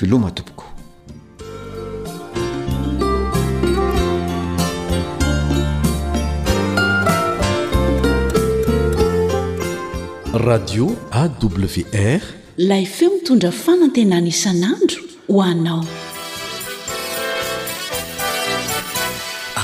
velo 0.00 0.18
matopoko 0.18 0.64
radio 10.34 10.86
awr 11.20 12.20
ilay 12.58 12.86
feo 12.86 13.10
mitondra 13.14 13.50
fanantenany 13.52 14.28
isan'andro 14.28 15.02
hoanao 15.28 15.82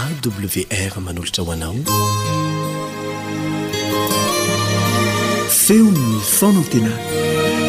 awr 0.02 1.00
manolatra 1.00 1.44
hoanao 1.44 1.74
feony 5.66 6.18
fanantenana 6.38 7.63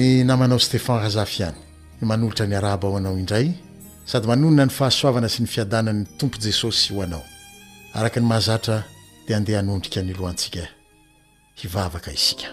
ny 0.00 0.24
namanao 0.24 0.58
stefan 0.58 1.00
hazafy 1.02 1.42
ihany 1.42 1.56
ny 2.00 2.06
manolotra 2.08 2.46
ny 2.46 2.56
arahaba 2.56 2.88
ho 2.88 2.96
anao 2.96 3.18
indray 3.18 3.48
sady 4.06 4.26
manonina 4.30 4.64
ny 4.64 4.72
fahasoavana 4.78 5.28
sy 5.28 5.42
ny 5.44 5.48
fiadananyny 5.54 6.06
tompo 6.18 6.38
jesosy 6.44 6.94
ho 6.94 7.02
anao 7.04 7.22
araka 7.94 8.20
ny 8.20 8.26
mahazatra 8.28 8.78
dia 9.28 9.36
andeha 9.36 9.60
hnondrika 9.62 10.00
ny 10.02 10.12
lohantsika 10.16 10.64
hivavaka 11.54 12.12
isika 12.12 12.48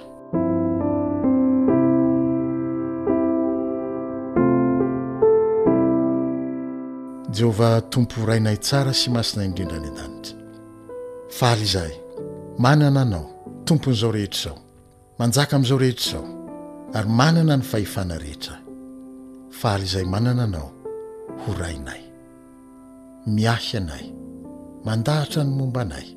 jehovah 7.29 7.81
tompo 7.89 8.25
rainay 8.27 8.57
tsara 8.59 8.93
sy 8.93 9.09
masina 9.09 9.45
indrindrany 9.45 9.87
andanitra 9.87 10.35
faaly 11.39 11.63
izay 11.63 11.91
manana 12.59 13.01
anao 13.07 13.25
tompon'izao 13.65 14.11
rehetra 14.11 14.41
izao 14.51 14.59
manjaka 15.19 15.55
amin'izao 15.55 15.77
rehetra 15.79 16.07
izao 16.19 16.36
ary 16.95 17.09
manana 17.19 17.57
ny 17.57 17.63
fahefana 17.71 18.15
rehetra 18.23 18.55
faaly 19.61 19.83
izay 19.87 20.05
manana 20.13 20.43
anao 20.47 20.69
ho 21.43 21.49
rainay 21.61 21.99
miahy 23.37 23.71
anay 23.79 24.05
mandahatra 24.87 25.41
ny 25.47 25.51
momba 25.59 25.81
anay 25.85 26.07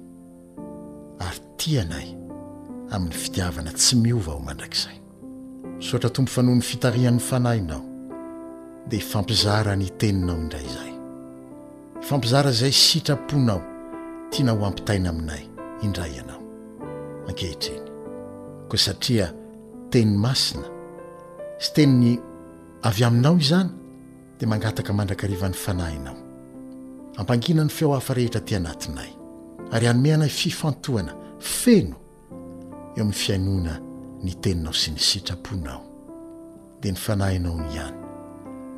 ary 1.28 1.40
ti 1.58 1.70
anay 1.82 2.08
amin'ny 2.94 3.14
fitiavana 3.22 3.72
tsy 3.80 3.94
miova 4.04 4.32
ao 4.34 4.40
mandrakizay 4.48 4.96
misaotra 5.78 6.08
tombo 6.14 6.30
fanoha 6.36 6.56
ny 6.60 6.62
fitarihan'ny 6.70 7.18
fanahinao 7.30 7.82
dia 8.90 9.04
fampizara 9.12 9.72
ny 9.80 9.88
teninao 10.00 10.38
indray 10.38 10.66
izay 10.70 10.92
fampizara 12.08 12.50
izay 12.54 12.72
sitraponao 12.86 13.60
tiana 14.32 14.52
ho 14.58 14.62
ampitaina 14.70 15.08
aminay 15.12 15.42
indray 15.84 16.12
ianao 16.18 16.40
ankehitreny 17.28 17.84
koa 18.70 18.78
satria 18.86 19.28
tenny 19.90 20.14
masina 20.16 20.68
sy 21.58 21.70
teniny 21.74 22.16
avy 22.86 23.04
aminao 23.04 23.36
izany 23.42 23.70
dia 24.38 24.48
mangataka 24.48 24.92
mandrakarivan'ny 24.92 25.54
fanahinao 25.58 26.16
ampangina 27.18 27.64
ny 27.64 27.70
feo 27.70 27.92
hafa 27.94 28.14
rehetra 28.14 28.40
ty 28.40 28.56
anatinay 28.56 29.10
ary 29.72 29.86
hanomehanay 29.86 30.28
fifantohana 30.30 31.14
feno 31.38 31.96
eo 32.96 33.02
amin'ny 33.02 33.12
fiainona 33.14 33.76
ny 34.22 34.34
teninao 34.40 34.72
sy 34.72 34.90
ny 34.94 34.98
sitraponao 35.02 35.82
dea 36.80 36.92
ny 36.94 36.98
fanahinao 36.98 37.56
ny 37.58 37.70
ihany 37.74 37.96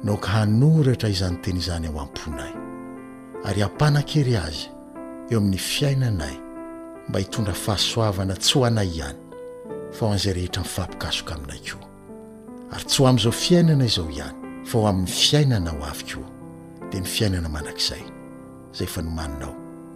nooka 0.04 0.28
hanoratra 0.28 1.08
izany 1.12 1.36
teny 1.42 1.58
izany 1.62 1.88
ao 1.92 2.00
amponay 2.02 2.52
ary 3.46 3.62
ampanan-kery 3.62 4.36
azy 4.40 4.68
eo 5.30 5.38
amin'ny 5.38 5.58
fiainanay 5.58 6.36
mba 7.08 7.18
hitondra 7.18 7.54
fahasoavana 7.54 8.34
tsy 8.40 8.58
ho 8.58 8.64
anay 8.66 8.88
ihany 8.90 9.21
fa 9.92 10.06
ho 10.08 10.14
an'izay 10.14 10.34
rehetra 10.36 10.62
mifampikazoka 10.64 11.34
aminay 11.36 11.60
koa 11.68 11.84
ary 12.74 12.84
tsy 12.88 12.98
ho 13.02 13.08
am'izao 13.08 13.32
fiainana 13.42 13.84
izao 13.90 14.08
ihany 14.16 14.36
fa 14.68 14.78
ho 14.78 14.86
amin'ny 14.90 15.08
fiainana 15.16 15.70
ho 15.76 15.84
avy 15.90 16.04
koa 16.14 16.28
dia 16.90 17.00
ny 17.00 17.06
fiainana 17.14 17.48
manankiizay 17.54 18.04
zay 18.76 18.86
efa 18.88 19.02
ny 19.04 19.10
maninao 19.18 19.52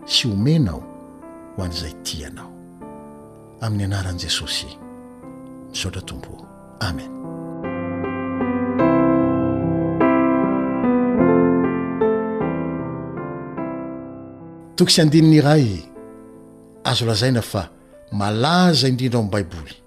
sy 0.06 0.28
homenao 0.28 0.80
ho 1.56 1.64
an'izay 1.64 1.94
tianao 2.04 2.50
amin'ny 3.64 3.86
anaran'i 3.90 4.20
jesosy 4.24 4.68
misaotra 5.72 6.02
tompo 6.02 6.44
amen 6.84 7.10
tokosy 14.76 15.00
andininy 15.00 15.40
ray 15.40 15.68
azo 16.84 17.06
lazaina 17.08 17.40
fa 17.42 17.64
malaza 18.12 18.88
indrindra 18.92 19.20
m' 19.24 19.30
baiboly 19.32 19.85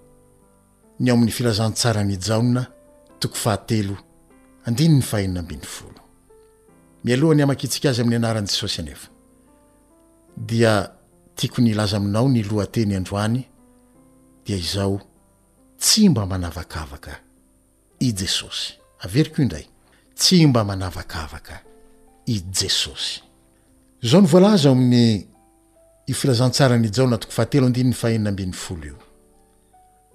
ny 1.00 1.12
amin'ny 1.12 1.32
filazantsara 1.32 2.02
ny 2.04 2.18
jaona 2.28 2.64
toko 3.22 3.38
fahatelo 3.44 3.96
andiny 4.68 4.96
ny 5.00 5.06
fahenina 5.10 5.40
ambin'ny 5.44 5.64
folo 5.76 6.02
mialohany 7.06 7.44
amakitsika 7.46 7.88
azy 7.90 8.02
amin'ny 8.04 8.20
anaranyjesosy 8.22 8.78
anefa 8.84 9.08
dia 10.50 10.74
tiako 11.38 11.60
ny 11.64 11.70
ilaza 11.74 11.96
aminao 12.02 12.28
ny 12.36 12.42
lohateny 12.50 12.92
androany 13.00 13.40
dia 14.46 14.58
izaho 14.66 14.98
tsy 15.82 16.10
mba 16.10 16.24
manavakavaka 16.32 17.14
i 18.06 18.10
jesosy 18.20 18.68
aerik 19.08 19.36
o 19.40 19.46
dray 19.52 19.66
tsy 20.20 20.46
mba 20.52 20.62
manavakavaka 20.70 21.56
i 22.34 22.42
jesosyzao 22.58 24.22
ny 24.24 24.28
vlz 24.36 24.66
amin'ny 24.74 26.14
filazantsarany 26.22 26.88
jaoina 26.96 27.18
toko 27.22 27.32
fahatelo 27.38 27.66
andinny 27.72 27.94
fahenina 28.02 28.30
ambin'ny 28.36 28.52
folo 28.66 28.86
io 28.92 29.00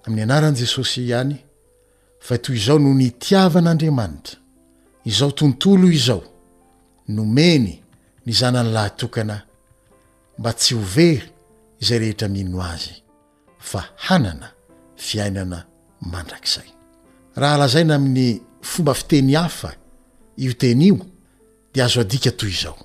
amin'ny 0.07 0.21
anaran'i 0.23 0.55
jesosy 0.61 1.01
ihany 1.07 1.35
fa 2.25 2.37
toy 2.43 2.55
izao 2.59 2.77
no 2.83 2.89
nitiavan'andriamanitra 3.01 4.37
izao 5.11 5.31
tontolo 5.39 5.87
izao 5.97 6.23
nomeny 7.17 7.73
ny 8.25 8.31
zanany 8.39 8.71
lahatokana 8.75 9.37
mba 10.39 10.51
tsy 10.59 10.73
hovery 10.79 11.25
izay 11.81 11.99
rehetra 12.01 12.27
mino 12.35 12.59
azy 12.73 12.95
fa 13.69 13.81
hanana 14.05 14.47
fiainana 15.07 15.59
mandrakzay 16.11 16.69
raha 17.39 17.55
alazaina 17.55 17.95
amin'ny 17.99 18.29
fomba 18.61 18.93
fiteny 18.93 19.33
hafa 19.33 19.71
io 20.37 20.53
tenyio 20.53 20.97
dia 21.73 21.85
azo 21.85 21.99
adika 22.01 22.31
toy 22.31 22.49
izao 22.49 22.77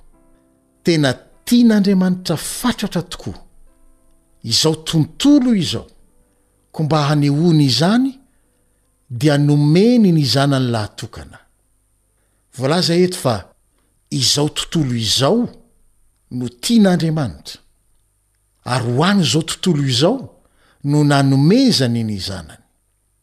tena 0.85 1.11
tia 1.45 1.65
n'andriamanitra 1.67 2.37
fatratra 2.37 3.03
tokoa 3.03 3.39
izao 4.43 4.75
tontolo 4.75 5.55
izao 5.55 5.87
ko 6.73 6.83
mba 6.83 7.03
hanyony 7.09 7.65
izany 7.65 8.13
dia 9.11 9.39
nomeny 9.39 10.13
ny 10.13 10.25
zanany 10.25 10.71
laha 10.73 10.89
tokana 10.99 11.39
volazay 12.59 13.03
eto 13.07 13.19
fa 13.19 13.37
izao 14.11 14.49
tontolo 14.57 14.95
izao 15.07 15.39
no 16.39 16.47
tia 16.61 16.81
n'andriamanitra 16.83 17.59
ary 18.73 18.91
ho 18.97 19.03
any 19.11 19.23
zao 19.29 19.43
tontolo 19.51 19.83
izao 19.93 20.17
no 20.91 20.99
nanomezany 21.11 22.03
ny 22.11 22.17
zanany 22.29 22.65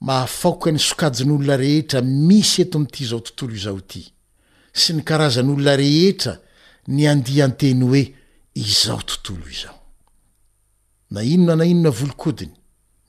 mahafaoky 0.08 0.70
ny 0.76 0.80
sokajin'olona 0.88 1.56
rehetra 1.64 2.00
misy 2.02 2.62
eto 2.64 2.76
amty 2.80 3.00
izao 3.06 3.22
tontolo 3.26 3.54
izao 3.60 3.80
ty 3.90 4.02
sy 4.82 4.90
ny 4.94 5.02
karazan'olona 5.08 5.74
rehetra 5.84 6.34
ny 6.94 7.02
andian-teny 7.12 7.82
hoe 7.86 8.04
izao 8.54 9.02
tontolo 9.10 9.46
izao 9.56 9.78
na 11.16 11.20
inona 11.34 11.56
na 11.60 11.66
inona 11.72 11.92
volokodiny 12.00 12.56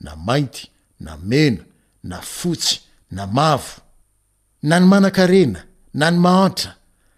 na 0.00 0.16
mainty 0.16 0.68
na 1.00 1.16
mena 1.22 1.62
na 2.02 2.20
fotsy 2.20 2.80
na 3.10 3.26
mavo 3.26 3.82
na 4.62 4.78
ny 4.80 4.86
manan-karena 4.86 5.60
na 5.94 6.06
ny 6.10 6.18
mahantra 6.18 6.70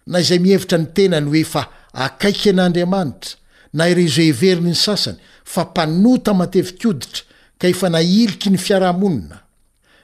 na 0.05 0.19
izay 0.21 0.39
mihevitra 0.39 0.77
ny 0.77 0.87
tenany 0.95 1.27
oe 1.29 1.43
fa 1.53 1.63
akaiky 2.05 2.49
an'andriamanitra 2.49 3.31
na 3.77 3.83
ireo 3.89 4.05
izo 4.05 4.21
everinyny 4.31 4.75
sasany 4.85 5.17
fa 5.53 5.61
mpanota 5.65 6.33
matevikoditra 6.39 7.23
ka 7.59 7.65
efa 7.73 7.87
nailiky 7.89 8.49
ny 8.49 8.57
fiarahamonina 8.57 9.37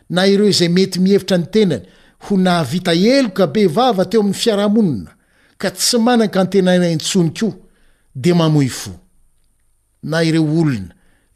na 0.09 0.27
ireo 0.27 0.51
zay 0.51 0.69
mety 0.69 0.99
mihevitra 0.99 1.37
ny 1.37 1.45
tenany 1.53 1.85
ho 2.23 2.37
nahavita 2.37 2.93
elo 2.93 3.29
ka 3.29 3.47
be 3.47 3.67
vava 3.67 4.05
teo 4.05 4.21
amin'ny 4.21 4.37
fiarahamonina 4.41 5.11
ka 5.57 5.69
tsy 5.71 5.97
manaka 5.97 6.41
antenanayntsony 6.41 7.31
ko 7.33 7.49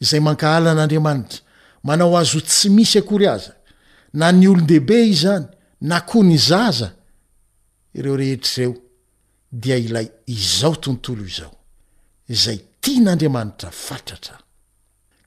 zay 0.07 0.19
mankahalan'andriamanitra 0.25 1.39
manao 1.87 2.13
azo 2.21 2.39
tsy 2.49 2.67
misy 2.75 2.97
akory 3.01 3.27
aza 3.35 3.53
na 4.19 4.27
ny 4.39 4.45
olon-dehibe 4.49 4.97
izany 5.13 5.45
na 5.89 5.97
koh 6.09 6.23
nyzaza 6.31 6.89
ireo 7.97 8.15
rehetrreo 8.21 8.71
dia 9.61 9.77
ilay 9.85 10.07
izao 10.35 10.75
tontolo 10.83 11.23
izao 11.31 11.53
izay 12.33 12.57
tia 12.81 13.01
n'andriamanitra 13.03 13.69
fantratra 13.85 14.37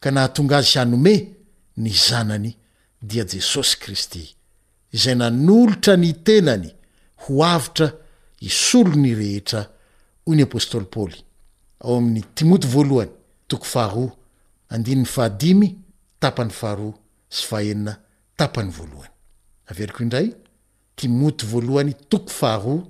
ka 0.02 0.08
nahatonga 0.14 0.56
azy 0.62 0.76
anome 0.82 1.14
ny 1.84 1.90
zanany 2.08 2.50
dia 3.08 3.24
jesosy 3.32 3.74
kristy 3.82 4.24
izay 4.96 5.14
nanolotra 5.20 5.94
ny 6.02 6.10
tenany 6.26 6.68
ho 7.22 7.32
avitra 7.54 7.88
isolo 8.48 8.92
ny 9.02 9.12
rehetra 9.20 9.60
o 10.28 10.34
ny 10.36 10.42
apostoly 10.46 10.86
polyaotmt 10.90 13.14
andinyny 14.74 15.04
fahadimy 15.16 15.68
tapany 16.22 16.50
faharoa 16.60 16.94
sy 17.36 17.46
faenina 17.50 17.92
tapany 18.40 18.70
voalohany 18.76 19.12
averiko 19.70 20.02
indray 20.04 20.28
ti 20.98 21.08
moty 21.10 21.46
voalohany 21.50 21.92
toko 22.12 22.32
fahhoa 22.40 22.80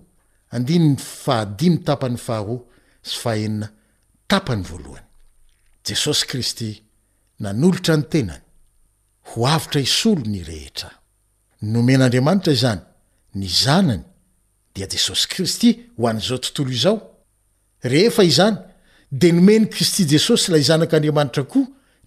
andiny 0.56 0.86
ny 0.92 0.96
fahadimy 1.02 1.78
tapany 1.88 2.16
fahahoa 2.26 2.64
sy 3.10 3.16
faenina 3.24 3.68
tapany 4.32 4.62
voalohany 4.70 5.06
jesosy 5.88 6.24
kristy 6.30 6.70
nanolotra 7.44 7.96
ny 8.00 8.06
tenany 8.14 8.42
ho 9.30 9.38
avitra 9.54 9.80
isolo 9.88 10.24
ny 10.34 10.40
rehetra 10.50 10.90
nomen'andriamanitra 11.72 12.52
izany 12.58 12.82
ny 13.38 13.46
zanany 13.64 14.04
dia 14.74 14.86
jesosy 14.94 15.24
kristy 15.32 15.68
ho 15.98 16.08
an'izao 16.10 16.38
tontolo 16.44 16.70
izao 16.78 16.96
rehefa 17.92 18.22
izany 18.32 18.56
de 19.20 19.30
nomeny 19.32 19.66
kristy 19.72 20.04
jesosy 20.12 20.48
la 20.52 20.58
izanak'andriamanitra 20.62 21.42
koa 21.52 21.64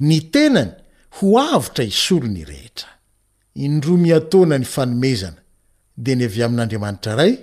ny 0.08 0.17
tenany 0.34 0.72
ho 1.20 1.28
avitra 1.56 1.84
isoro 1.91 2.28
ny 2.36 2.41
rehetra 2.50 2.89
indro 3.65 3.93
miatona 4.06 4.56
ny 4.62 4.65
fanomezana 4.76 5.39
dia 6.04 6.15
ny 6.17 6.26
avy 6.28 6.41
amin'andriamanitra 6.48 7.13
ray 7.20 7.34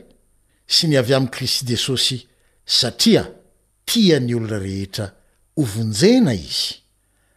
sy 0.75 0.85
ny 0.89 0.99
avy 1.01 1.15
amin'i 1.17 1.33
kristy 1.37 1.65
jesosy 1.73 2.19
satria 2.79 3.23
tia 3.89 4.17
ny 4.21 4.35
olona 4.39 4.59
rehetra 4.67 5.07
ovonjena 5.63 6.33
izy 6.35 6.75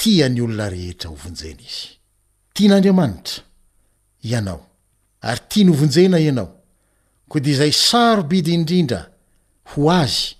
tia 0.00 0.24
ny 0.34 0.40
olona 0.46 0.66
rehetra 0.74 1.08
ovonjena 1.14 2.90
iz' 2.90 3.40
ianao 4.22 4.66
ary 5.20 5.40
tia 5.48 5.64
ny 5.64 5.70
ovonjena 5.70 6.16
ianao 6.18 6.50
koa 7.28 7.40
de 7.40 7.50
izay 7.52 7.72
saro 7.72 8.22
bidy 8.22 8.54
indrindra 8.54 9.06
ho 9.74 9.90
azy 9.90 10.34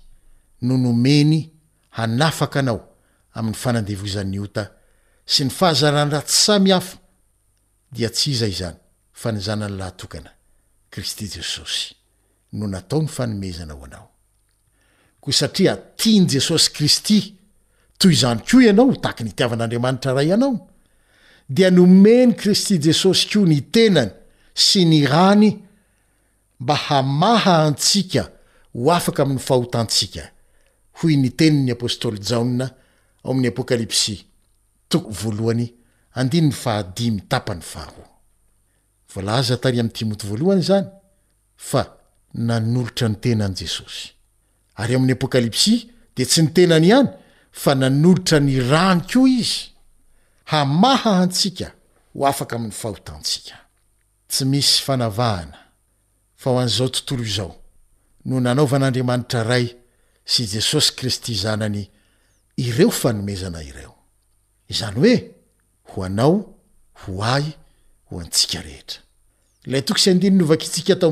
no 0.61 0.77
nomeny 0.77 1.49
hanafaka 1.97 2.59
anao 2.59 2.81
amin'ny 3.37 3.57
fanandevozan'ny 3.63 4.37
ota 4.45 4.63
sy 5.25 5.43
ny 5.45 5.51
fahazanan- 5.59 6.11
ratsy 6.15 6.35
samihafa 6.45 6.97
dia 7.95 8.09
tsy 8.15 8.27
izay 8.35 8.51
izany 8.55 8.77
fa 9.21 9.27
nizanany 9.31 9.75
lahtokana 9.79 10.31
kristy 10.91 11.25
jesosy 11.35 11.85
no 12.57 12.65
natao 12.73 13.01
ny 13.03 13.09
fanomezana 13.15 13.73
ho 13.77 13.85
anao 13.87 14.07
koa 15.23 15.33
satria 15.39 15.73
tia 15.99 16.21
ny 16.21 16.27
jesosy 16.33 16.65
kristy 16.75 17.17
toy 17.99 18.13
izany 18.17 18.39
ko 18.47 18.55
ianao 18.61 18.91
htaky 18.95 19.23
ny 19.23 19.31
itiavan'dramanitra 19.33 20.11
dia 21.49 21.71
nomeny 21.71 22.33
kristy 22.35 22.79
jesosy 22.83 23.27
koa 23.29 23.45
ny 23.47 23.59
tenany 23.71 24.11
sy 24.53 24.85
ny 24.87 25.03
rany 25.07 25.51
mba 26.59 26.75
hamaha 26.87 27.63
antsika 27.67 28.29
ho 28.73 28.91
afaka 28.91 29.23
amin'ny 29.23 29.41
fahotantsika 29.43 30.21
hoy 31.01 31.17
ny 31.17 31.29
teni'ny 31.37 31.73
apôstôly 31.75 32.19
jaona 32.21 32.67
aoamin'ny 33.23 33.47
apkalipsy 33.51 34.15
toooyha 34.89 35.31
miany 35.39 35.67
ho 36.15 36.23
t 39.61 39.65
amtiotoyzy 39.81 40.81
a 41.75 41.83
nanolotra 42.33 43.07
ny 43.09 43.15
tenan' 43.23 43.55
jesosy 43.59 44.07
ary 44.79 44.95
o 44.95 44.97
amin'ny 44.97 45.13
apokalipsya 45.17 45.77
de 46.15 46.23
tsy 46.25 46.41
ni 46.43 46.47
tenany 46.55 46.87
ihany 46.87 47.09
fa 47.51 47.75
nanolotra 47.75 48.39
ny 48.39 48.57
rany 48.71 49.01
koa 49.11 49.29
izy 49.29 49.72
mahahantsika 50.61 51.71
ho 52.13 52.27
afakamy 52.27 52.69
ahotaik 52.83 53.47
tsy 54.27 54.45
misy 54.45 54.81
fanavahana 54.85 55.57
fa 56.35 56.49
ho 56.49 56.59
an'izao 56.61 56.89
tontolo 56.89 57.23
izao 57.23 57.55
no 58.25 58.39
nanaovan'andriamanitra 58.39 59.43
ray 59.43 59.65
sy 60.25 60.43
jesosy 60.53 60.91
kristy 60.97 61.35
zanany 61.35 61.89
ireo 62.57 62.91
fa 62.91 63.13
nomezana 63.13 63.63
ireo 63.63 63.95
izany 64.69 64.95
hoe 64.99 65.15
ho 65.91 66.03
anao 66.03 66.35
ho 67.01 67.23
ay 67.23 67.45
ho 68.11 68.19
antsika 68.19 68.61
rehetra 68.61 69.01
l 69.65 69.81
tokakatao 69.85 71.09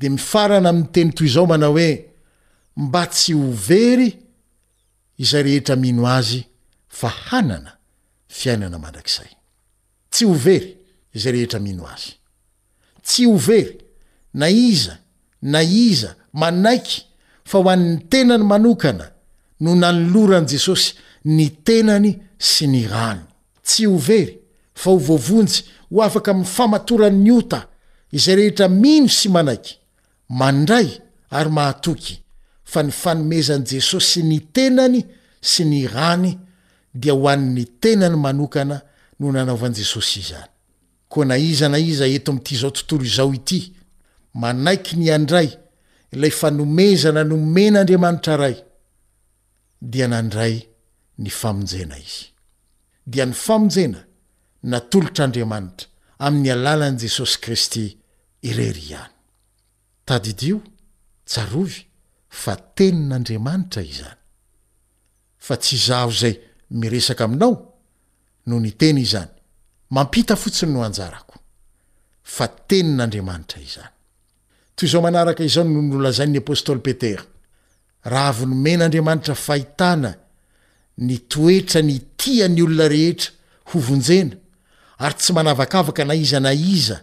de 0.00 0.08
mifarana 0.08 0.68
aminy 0.68 0.86
teny 0.92 1.12
toy 1.12 1.28
zao 1.28 1.46
mana 1.46 1.66
hoe 1.66 2.04
mba 2.76 3.06
tsy 3.06 3.32
hovery 3.32 4.29
izay 5.22 5.42
rehetra 5.42 5.76
mino 5.76 6.04
azy 6.16 6.38
fa 6.98 7.08
hanana 7.26 7.72
fiainana 8.38 8.78
mandrakisay 8.84 9.30
tsy 10.12 10.24
o 10.24 10.32
very 10.44 10.68
izay 11.16 11.32
rehetra 11.36 11.58
mino 11.66 11.84
azy 11.94 12.10
tsy 13.06 13.24
o 13.26 13.34
very 13.48 13.74
na 14.40 14.48
iza 14.68 14.94
na 15.52 15.60
iza 15.88 16.10
manaiky 16.40 16.98
fa 17.48 17.56
ho 17.58 17.64
any'ny 17.72 17.98
tenany 18.10 18.44
manokana 18.52 19.06
no 19.64 19.70
nany 19.82 20.00
loran' 20.12 20.48
jesosy 20.52 20.88
ny 21.36 21.46
tenany 21.66 22.10
sy 22.50 22.64
ny 22.74 22.82
rany 22.92 23.20
tsy 23.68 23.84
o 23.86 23.96
very 24.10 24.34
fa 24.80 24.88
ho 24.90 24.96
vovontsy 25.08 25.60
ho 25.92 25.98
afaka 26.06 26.28
ami'ny 26.32 26.48
famatoran'ny 26.56 27.30
ota 27.38 27.60
izay 28.16 28.34
rehetra 28.40 28.66
mino 28.82 29.06
sy 29.18 29.28
manaiky 29.34 29.74
mandray 30.40 30.88
ary 31.38 31.50
mahatoky 31.56 32.14
fa 32.72 32.82
nifanomezan' 32.82 33.64
jesosy 33.72 34.22
ni 34.28 34.38
tenany 34.54 35.00
sy 35.50 35.64
nirany 35.70 36.28
dia 36.94 37.12
ho 37.16 37.24
an'ny 37.32 37.64
tenany 37.82 38.16
manokana 38.24 38.76
no 39.20 39.32
nanaovani 39.32 39.74
jesosy 39.78 40.20
izany 40.20 40.48
koa 41.08 41.24
na 41.24 41.36
iza 41.48 41.68
na 41.68 41.78
iza 41.78 42.06
eto 42.14 42.32
amty 42.32 42.54
izao 42.54 42.70
tontolo 42.70 43.04
izao 43.04 43.34
ity 43.34 43.72
manaiky 44.34 44.96
niandray 44.96 45.48
ila 46.12 46.30
fa 46.30 46.50
nomezana 46.50 47.24
nomen'andriamanitra 47.24 48.36
ray 48.36 48.56
dia 49.80 50.08
nandray 50.08 50.56
ny 51.18 51.30
famonjena 51.30 51.98
izy 51.98 52.26
dia 53.06 53.26
ny 53.26 53.32
famonjena 53.34 54.00
natolotr'andriamanitra 54.70 55.86
amin'ny 56.18 56.50
alalani 56.54 56.98
jesosy 57.02 57.36
kristy 57.42 57.84
irery 58.46 58.82
iany 58.90 60.58
fa 62.30 62.54
tenin'andriamanitra 62.78 63.82
izany 63.82 64.18
fa 65.42 65.56
tsy 65.56 65.76
za 65.76 66.04
ho 66.06 66.10
zay 66.10 66.34
miresaka 66.70 67.24
aminao 67.24 67.54
no 68.46 68.58
ny 68.62 68.70
teny 68.78 69.00
izany 69.02 69.30
mampita 69.90 70.36
fotsiny 70.36 70.72
no 70.72 70.84
anjarako 70.86 71.40
fa 72.22 72.46
tenin'andriamanitra 72.68 73.58
izany 73.66 73.90
toy 74.78 74.86
izao 74.88 75.02
manaraka 75.02 75.42
izao 75.44 75.64
noho 75.64 75.82
nyolazain'ny 75.90 76.38
apôstôly 76.38 76.80
petera 76.86 77.22
raha 78.10 78.28
avonomen'andriamanitra 78.32 79.34
fahitana 79.34 80.14
ny 81.06 81.16
toetra 81.30 81.82
ny 81.82 81.98
tia 82.20 82.46
ny 82.48 82.62
olona 82.62 82.86
rehetra 82.88 83.30
hovonjena 83.74 84.36
ary 85.02 85.14
tsy 85.18 85.32
manavakavaka 85.34 86.04
na 86.06 86.14
iza 86.14 86.38
na 86.40 86.52
iza 86.52 87.02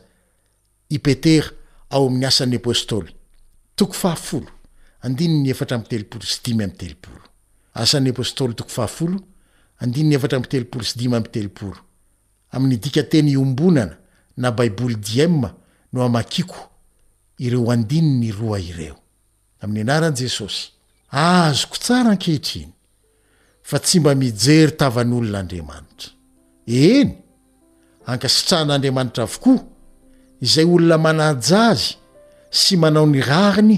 i 0.90 1.00
petera 1.00 1.52
ao 1.92 2.08
amin'ny 2.08 2.26
asan'ny 2.32 2.58
apôstôlyto 2.64 3.12
andiny 5.02 5.40
ny 5.44 5.50
efatra 5.54 5.78
am 5.78 5.84
telopolo 5.92 6.26
sy 6.28 6.40
dimy 6.48 6.64
amy 6.66 6.78
telopolo 6.82 7.20
asan'ny 7.82 8.12
apôstôly 8.14 8.54
toko 8.58 8.74
fahafolo 8.78 9.20
andinny 9.84 10.16
efatra 10.18 10.38
am 10.40 10.48
telopolo 10.54 10.84
sy 10.90 10.96
dimy 11.02 11.16
amtelopolo 11.20 11.78
amin'ny 12.54 12.78
dika 12.84 13.04
teny 13.12 13.32
iombonana 13.36 13.98
na 14.42 14.50
baiboly 14.58 14.96
diema 14.98 15.50
no 15.94 16.04
amakiko 16.08 16.60
ireo 17.46 17.70
andiny 17.72 18.10
ny 18.22 18.32
roa 18.34 18.60
ireo 18.62 18.96
amin'ny 19.62 19.82
anaranjesosy 19.90 20.64
azoko 21.12 21.76
tsara 21.84 22.10
ankehitrnyy 22.16 22.74
mba 24.00 24.12
jery 24.44 24.74
vn'olon 24.96 25.48
ankasitrahan'andriamanitra 28.12 29.24
avokoa 29.28 29.60
izay 30.46 30.66
olona 30.76 30.98
manajazy 31.08 31.90
sy 32.60 32.74
manao 32.82 33.06
ny 33.06 33.22
rariny 33.22 33.78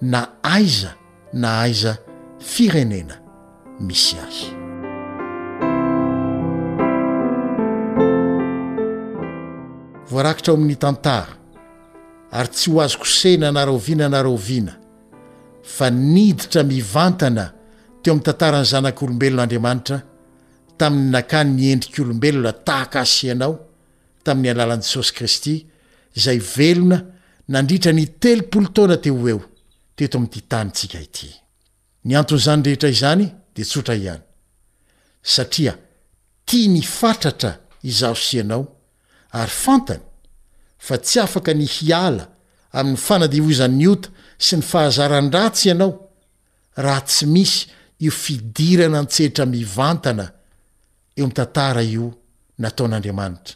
na 0.00 0.28
aiza 0.42 0.94
na 1.32 1.60
aiza 1.60 1.98
firenena 2.38 3.14
misy 3.80 4.16
azy 4.26 4.46
voarakitra 10.10 10.50
ao 10.50 10.56
amin'ny 10.56 10.78
tantara 10.78 11.36
ary 12.30 12.48
tsy 12.48 12.70
ho 12.70 12.80
azo 12.80 12.98
kosena 12.98 13.52
naraviana 13.52 14.08
naraviana 14.08 14.72
fa 15.62 15.90
niditra 15.90 16.62
mivantana 16.62 17.44
teo 18.02 18.10
amin'ny 18.12 18.22
tantarany 18.28 18.64
zanak'olombelonaandriamanitra 18.72 19.98
tamin'ny 20.78 21.10
nakany 21.14 21.50
nyendrik'olombelona 21.60 22.52
tahaka 22.66 23.00
asi 23.00 23.26
ianao 23.26 23.54
tamin'ny 24.24 24.50
alalan'i 24.50 24.82
jesosy 24.82 25.12
kristy 25.16 25.54
izay 26.16 26.38
velona 26.54 26.98
nandritra 27.48 27.92
ny 27.92 28.04
telopolo 28.22 28.66
taona 28.74 28.96
te 29.04 29.10
o 29.12 29.28
eo 29.32 29.40
teto 29.94 30.18
ami'ty 30.18 30.40
tanyntsika 30.50 30.98
ity 31.06 31.30
ny 32.06 32.14
anton' 32.18 32.38
izany 32.42 32.62
rehetra 32.64 32.88
izany 32.88 33.24
de 33.56 33.62
tsotra 33.64 33.94
ihany 33.94 34.22
satria 35.32 35.72
tia 36.48 36.68
ny 36.74 36.80
fatratra 36.98 37.52
izao 37.90 38.16
sy 38.24 38.40
ianao 38.42 38.64
ary 39.40 39.54
fantany 39.64 40.02
fa 40.86 40.96
tsy 41.04 41.18
afaka 41.24 41.52
ny 41.54 41.66
hiala 41.76 42.24
amin'ny 42.78 43.00
fanadivozan'ny 43.06 43.86
ota 43.92 44.08
sy 44.44 44.54
ny 44.58 44.64
fahazaran-dratsy 44.70 45.66
ianao 45.70 45.90
raha 46.84 47.02
tsy 47.08 47.24
misy 47.34 47.60
io 48.04 48.10
fidirana 48.22 48.98
an-tsehtra 49.02 49.44
mivantana 49.54 50.26
eo 51.18 51.26
mitantara 51.30 51.82
io 51.96 52.06
nataon'andriamanitra 52.62 53.54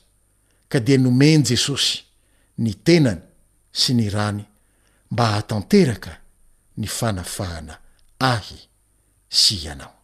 ka 0.71 0.79
dia 0.87 0.99
nomeny 1.05 1.43
jesosy 1.51 1.93
ny 2.63 2.73
tenany 2.87 3.21
sy 3.81 3.91
ny 3.99 4.07
rany 4.17 4.43
mba 5.13 5.25
hahatanteraka 5.35 6.13
ny 6.79 6.87
fanafahana 6.87 7.75
ahy 8.31 8.59
sy 9.41 9.55
ianao 9.67 9.95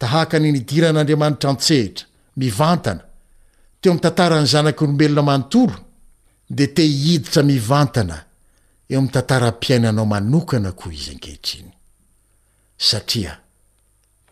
tahaka 0.00 0.36
ny 0.42 0.48
nidiran'andriamanitra 0.54 1.48
an-tsehitra 1.54 2.04
mivantana 2.40 3.02
teo 3.80 3.90
amtantara 3.94 4.36
ny 4.42 4.46
zanak' 4.54 4.82
olombelona 4.84 5.22
manontolo 5.30 5.76
de 6.58 6.66
te 6.76 6.82
iiditra 7.02 7.40
mivantana 7.50 8.16
eo 8.92 8.98
am'y 9.00 9.10
tantarampiainanao 9.14 10.06
manokana 10.14 10.70
ko 10.80 10.86
izy 10.98 11.10
ankehitriny 11.14 11.72
satria 12.88 13.32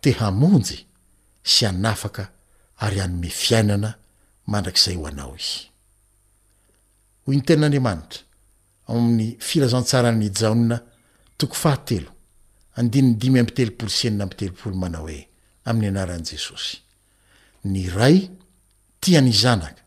te 0.03 0.11
hamonjy 0.21 0.79
sy 1.53 1.63
anafaka 1.71 2.25
ary 2.85 2.99
anyme 3.05 3.29
fiainana 3.43 3.91
mandrak'izay 4.53 4.97
ho 5.01 5.05
anao 5.11 5.33
iy 5.43 5.53
hoiny 7.25 7.43
tenn'andriamanitra 7.47 8.21
amin'ny 8.93 9.27
firazantsarany 9.49 10.27
jaonina 10.39 10.77
toko 11.37 11.55
fahatelo 11.63 12.11
andinyny 12.81 13.17
dimy 13.21 13.39
ampitelopolo 13.41 13.91
sy 13.97 14.07
enina 14.09 14.25
ampitelopolo 14.27 14.75
manao 14.83 15.03
hoe 15.07 15.21
amin'ny 15.69 15.89
anaran' 15.93 16.25
jesosy 16.29 16.75
ny 17.73 17.81
ray 17.97 18.17
tia 19.03 19.21
ny 19.21 19.33
zanaka 19.43 19.83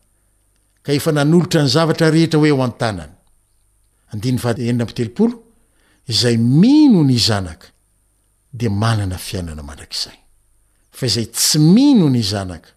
ka 0.84 0.90
efa 0.98 1.10
nanolotra 1.12 1.60
ny 1.64 1.70
zavatra 1.74 2.06
rehetra 2.14 2.38
hoe 2.40 2.50
ao 2.54 2.62
an-tanany 2.66 3.14
andinny 4.14 4.38
fah 4.42 4.52
enina 4.66 4.82
ampitelopolo 4.86 5.34
izay 6.12 6.36
mino 6.60 7.00
ny 7.10 7.18
zanaka 7.28 7.66
de 8.58 8.66
manana 8.82 9.18
fiainana 9.26 9.62
mandrakizay 9.68 10.18
fa 10.96 11.02
izay 11.08 11.26
tsy 11.36 11.58
mino 11.74 12.06
ny 12.14 12.22
zanaka 12.32 12.70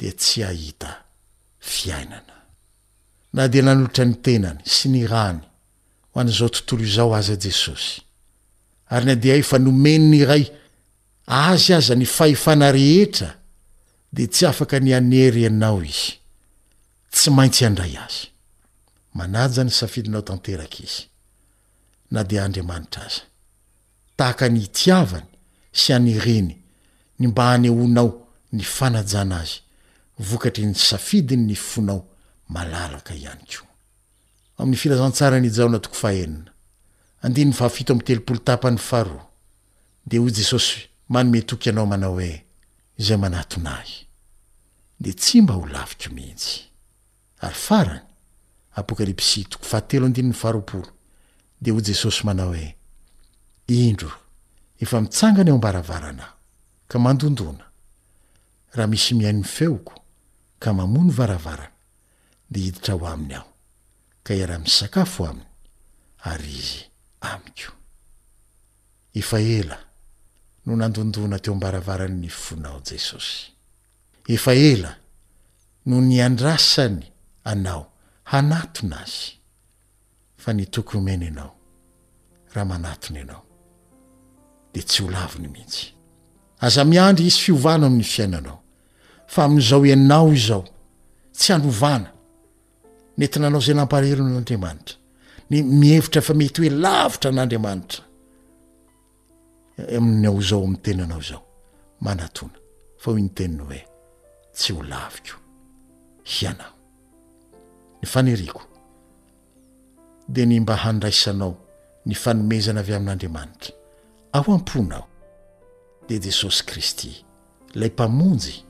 de 0.00 0.08
tsy 0.20 0.38
ahita 0.50 0.90
fiainana 1.72 2.36
na 3.34 3.42
de 3.52 3.58
nanolotra 3.62 4.04
ny 4.08 4.14
tenany 4.24 4.60
sy 4.76 4.86
ny 4.94 5.02
rany 5.12 5.42
ho 6.12 6.20
an'izao 6.20 6.48
tontolo 6.48 6.82
izao 6.82 7.14
aza 7.14 7.34
jesosy 7.36 8.00
ary 8.90 9.06
na 9.06 9.14
dea 9.14 9.36
e 9.36 9.42
fa 9.50 9.58
nomen 9.58 10.02
ny 10.12 10.20
ray 10.30 10.44
azy 11.26 11.72
aza 11.78 11.94
ny 11.96 12.06
fahefana 12.16 12.68
rehetra 12.78 13.30
de 14.14 14.24
tsy 14.34 14.44
afaka 14.50 14.76
ny 14.84 14.92
anery 14.98 15.42
anao 15.50 15.80
izy 15.90 16.12
tsy 17.14 17.28
maintsy 17.36 17.62
andray 17.68 17.94
azy 18.04 18.24
manaja 19.18 19.62
ny 19.64 19.70
safidinao 19.78 20.22
tanterak' 20.28 20.78
izy 20.86 21.02
na 22.12 22.20
dea 22.30 22.44
andriamanitra 22.46 23.02
aza 23.08 23.22
tahaka 24.18 24.44
ny 24.52 24.60
itiavany 24.66 25.28
sy 25.80 25.90
anyreny 25.98 26.50
ny 27.18 27.24
mba 27.30 27.42
hanyhonao 27.50 28.10
ny 28.56 28.62
fanajana 28.76 29.36
azy 29.46 29.58
vokatry 30.28 30.64
ny 30.70 30.74
safidiny 30.88 31.44
ny 31.48 31.54
fonao 31.68 32.00
malaraka 32.52 33.12
ihany 33.22 33.46
ko 33.56 33.69
amin'ny 34.62 34.76
firazantsara 34.82 35.36
nyjaona 35.44 35.78
toko 35.84 35.94
fahenina 36.02 36.50
andinny 37.26 37.54
fahafito 37.58 37.90
amy 37.94 38.04
telopolo 38.08 38.38
tapany 38.48 38.78
faharoa 38.88 39.24
de 40.10 40.16
hoy 40.22 40.32
jesosy 40.38 40.74
manometokyanao 41.14 41.86
manao 41.92 42.14
hoe 42.18 42.32
zay 43.06 43.16
anaonay 43.28 43.88
de 45.00 45.10
tsy 45.20 45.40
mba 45.42 45.54
ho 45.58 45.62
laviko 45.74 46.06
mihitsy 46.16 46.52
ary 47.44 47.58
farany 47.66 48.04
apôkalpsy 48.78 49.42
tok 49.50 49.62
fahatelo 49.70 50.06
adinny 50.10 50.32
faharoolo 50.42 50.88
de 51.62 51.70
ho 51.70 51.80
jesosy 51.88 52.20
manao 52.28 52.50
hoe 52.52 52.68
indro 53.66 54.12
efa 54.82 55.00
mitsangany 55.00 55.50
ao 55.50 55.58
mbaravaranah 55.58 56.30
ka 56.88 56.96
mandondona 56.98 57.64
raha 58.74 58.90
misy 58.92 59.14
mihainomy 59.14 59.48
feoko 59.56 59.94
ka 60.58 60.72
mamono 60.72 61.12
varavarana 61.12 61.76
de 62.50 62.58
hiditra 62.60 62.94
ho 62.94 63.06
aminy 63.06 63.34
aho 63.34 63.49
ka 64.22 64.34
ia 64.34 64.46
raha 64.46 64.58
misakafo 64.58 65.26
aminy 65.28 65.46
ary 66.28 66.48
izy 66.52 66.80
amiko 67.20 67.72
efa 69.14 69.40
ela 69.40 69.78
no 70.66 70.72
nandondona 70.76 71.38
teo 71.42 71.52
ambaravarany 71.54 72.18
ny 72.22 72.28
fonao 72.28 72.80
jesosy 72.86 73.36
efa 74.34 74.52
ela 74.70 74.92
no 75.86 75.96
ny 76.00 76.16
andrasany 76.26 77.04
anao 77.52 77.82
hanatona 78.30 78.96
azy 79.04 79.28
fa 80.42 80.50
ny 80.56 80.64
tokoy 80.74 81.00
mena 81.06 81.26
anao 81.30 81.52
raha 82.52 82.66
manatony 82.70 83.18
ianao 83.18 83.44
de 84.74 84.80
tsy 84.82 85.02
holaviny 85.02 85.48
mihitsy 85.52 85.86
aza 86.66 86.82
miandry 86.90 87.26
isy 87.30 87.40
fiovana 87.44 87.86
amin'ny 87.86 88.04
fiainanao 88.14 88.58
fa 89.32 89.40
ami'izao 89.46 89.80
ianao 89.92 90.28
izao 90.38 90.62
tsy 91.38 91.48
hanovana 91.52 92.10
netinanao 93.18 93.60
zay 93.60 93.74
namparelo 93.74 94.24
an'andriamanitra 94.24 94.96
ny 95.50 95.62
mihevitra 95.64 96.22
fa 96.22 96.34
mety 96.34 96.60
hoe 96.62 96.70
lavitra 96.70 97.30
n'andriamanitra 97.32 98.02
e, 99.78 99.96
aminao 99.96 100.40
zao 100.40 100.60
ami'ny 100.64 100.78
tenanao 100.82 101.20
zao 101.20 101.42
manatona 102.00 102.56
fa 102.98 103.10
hoy 103.10 103.22
nyteniny 103.22 103.62
hoe 103.62 103.82
tsy 104.54 104.72
ho 104.72 104.82
laviko 104.82 105.36
hianao 106.24 106.72
ny 108.02 108.06
faniriko 108.08 108.62
de 110.28 110.46
ny 110.46 110.60
mba 110.60 110.76
handraisanao 110.76 111.56
ny 112.06 112.14
fanomezana 112.14 112.80
avy 112.80 112.94
amin'andriamanitra 112.94 113.74
ao 114.32 114.54
ampoinao 114.54 115.06
de 116.08 116.18
jesosy 116.20 116.64
kristy 116.66 117.24
lay 117.74 117.88
mpamonjy 117.88 118.64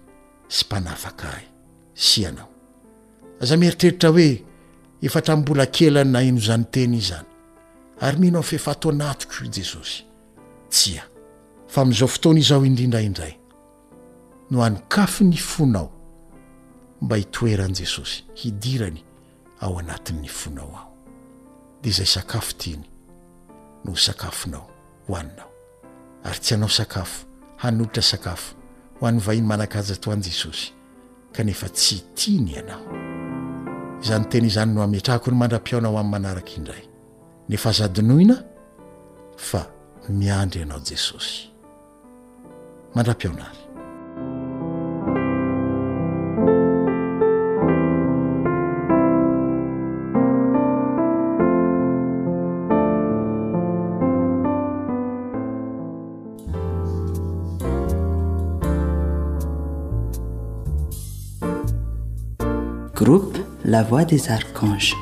sy 0.49 0.65
mpanafaka 0.67 1.29
ahy 1.33 1.47
sy 1.95 2.21
ianao 2.23 2.50
aza 3.41 3.57
mieritreritra 3.57 4.09
hoe 4.11 4.45
efatrambola 5.03 5.67
kelany 5.67 6.11
na 6.11 6.23
ino 6.23 6.39
izanyteny 6.39 6.95
izany 6.97 7.25
ary 8.01 8.19
mihnao 8.19 8.43
fehefato 8.43 8.89
anatoko 8.89 9.35
i 9.45 9.49
jesosy 9.59 10.05
tsy 10.69 10.99
a 10.99 11.03
fa 11.69 11.85
mi'izao 11.85 12.09
fotoana 12.09 12.39
izao 12.39 12.65
indrindra 12.67 13.01
in'izay 13.01 13.35
no 14.51 14.61
hany 14.61 14.79
kafy 14.89 15.25
ny 15.25 15.37
fonao 15.37 15.93
mba 17.01 17.17
hitoeran'i 17.17 17.75
jesosy 17.81 18.25
hidirany 18.35 19.03
ao 19.61 19.79
anatin''ny 19.79 20.29
fonao 20.29 20.71
aho 20.75 20.91
dia 21.83 21.91
izay 21.93 22.07
sakafo 22.07 22.53
tiny 22.59 22.85
noo 23.85 23.97
sakafonao 23.97 24.67
hoaninao 25.07 25.51
ary 26.25 26.39
tsy 26.39 26.55
anao 26.55 26.69
sakafo 26.69 27.25
hanolotra 27.57 28.03
sakafo 28.03 28.55
ho 29.01 29.07
an 29.07 29.21
vahiny 29.21 29.47
manakaja 29.47 29.97
to 29.97 30.11
an' 30.13 30.23
jesosy 30.23 30.73
kanefa 31.33 31.69
tsy 31.69 31.97
tiany 32.15 32.51
ianao 32.53 33.11
izany 34.03 34.25
teny 34.29 34.47
izany 34.49 34.73
no 34.75 34.81
ametraahako 34.83 35.27
ny 35.31 35.37
mandra-piaona 35.45 35.89
ho 35.91 35.97
amin'y 36.01 36.13
manaraka 36.15 36.53
indray 36.59 36.83
nefa 37.51 37.67
azadinoina 37.73 38.37
fa 39.49 39.61
miandry 40.19 40.59
ianao 40.63 40.81
jesosy 40.89 41.35
mandrapiona 42.95 43.45
ry 43.53 43.59
voix 63.83 64.05
des 64.05 64.31
arcanges 64.31 64.95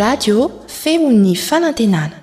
radio 0.00 0.48
feon'ny 0.82 1.34
fanantenana 1.48 2.16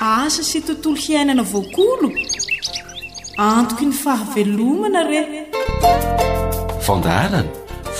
asa 0.00 0.42
sy 0.50 0.58
tontolo 0.66 0.96
hiainana 1.04 1.44
voakolo 1.52 2.10
antoko 3.46 3.86
ny 3.86 3.94
fahavelomana 4.02 5.00
rey 5.06 5.28
fandaharana 6.88 7.46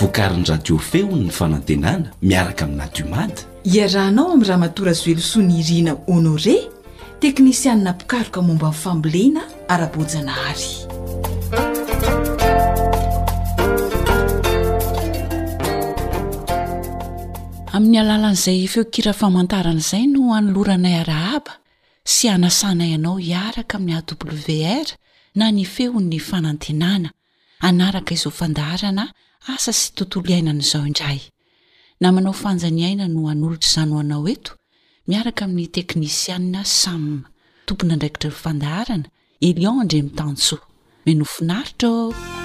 voakarin'ny 0.01 0.45
radio 0.51 0.77
feonny 0.91 1.31
fanantenana 1.39 2.11
miaraka 2.29 2.63
aminadiomady 2.67 3.47
iarahnao 3.75 4.27
amin'nyraha 4.35 4.59
matora 4.67 4.93
zoelosoa 5.03 5.47
ny 5.47 5.55
irina 5.63 5.95
honore 6.11 6.57
teknisianina 7.23 7.93
pikaroka 7.99 8.41
momba 8.47 8.65
ainnyfambolena 8.71 9.41
ara-bojana 9.73 10.33
ary 10.51 10.73
ami'ny 17.81 17.97
alalan'izay 18.05 18.61
feokira 18.69 19.13
famantarana 19.19 19.81
izay 19.83 20.05
no 20.13 20.23
anoloranay 20.37 20.95
arahaba 21.01 21.53
sy 22.13 22.25
anasana 22.35 22.85
ianao 22.93 23.15
hiaraka 23.27 23.75
amin'ny 23.81 23.97
awr 23.97 24.87
na 25.37 25.45
ni 25.55 25.63
fehon'ny 25.73 26.19
fanantenana 26.29 27.09
anaraka 27.69 28.11
izo 28.17 28.29
fandaharana 28.39 29.05
asa 29.53 29.71
sy 29.81 29.87
tontolo 29.97 30.27
iainana 30.33 30.61
izao 30.65 30.83
indray 30.89 31.21
namanao 32.03 32.35
fanjany 32.43 32.81
aina 32.89 33.05
no 33.13 33.21
anolotr' 33.33 33.69
zano 33.75 33.93
oanao 33.99 34.25
eto 34.33 34.51
miaraka 35.09 35.41
amin'ny 35.49 35.69
teknisianina 35.77 36.61
sam 36.79 37.03
tompona 37.65 37.93
ndraikitra 37.97 38.29
nyfandaharana 38.33 39.07
elianndremitanso 39.49 40.55
menofinaritra 41.05 42.40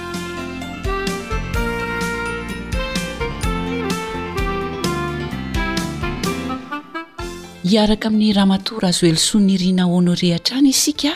iaraka 7.73 8.07
amin'ny 8.07 8.33
rahamatora 8.37 8.87
azo 8.89 9.05
eloso 9.11 9.35
niriana 9.47 9.83
honore 9.91 10.27
atrany 10.37 10.69
isika 10.75 11.11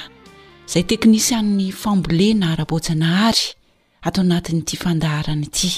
zay 0.72 0.84
teknisiann'ny 0.90 1.68
fambole 1.82 2.28
na 2.40 2.46
ara-bojanahary 2.54 3.46
atao 4.08 4.22
anatin'ity 4.26 4.76
fandaharana 4.84 5.44
ity 5.48 5.70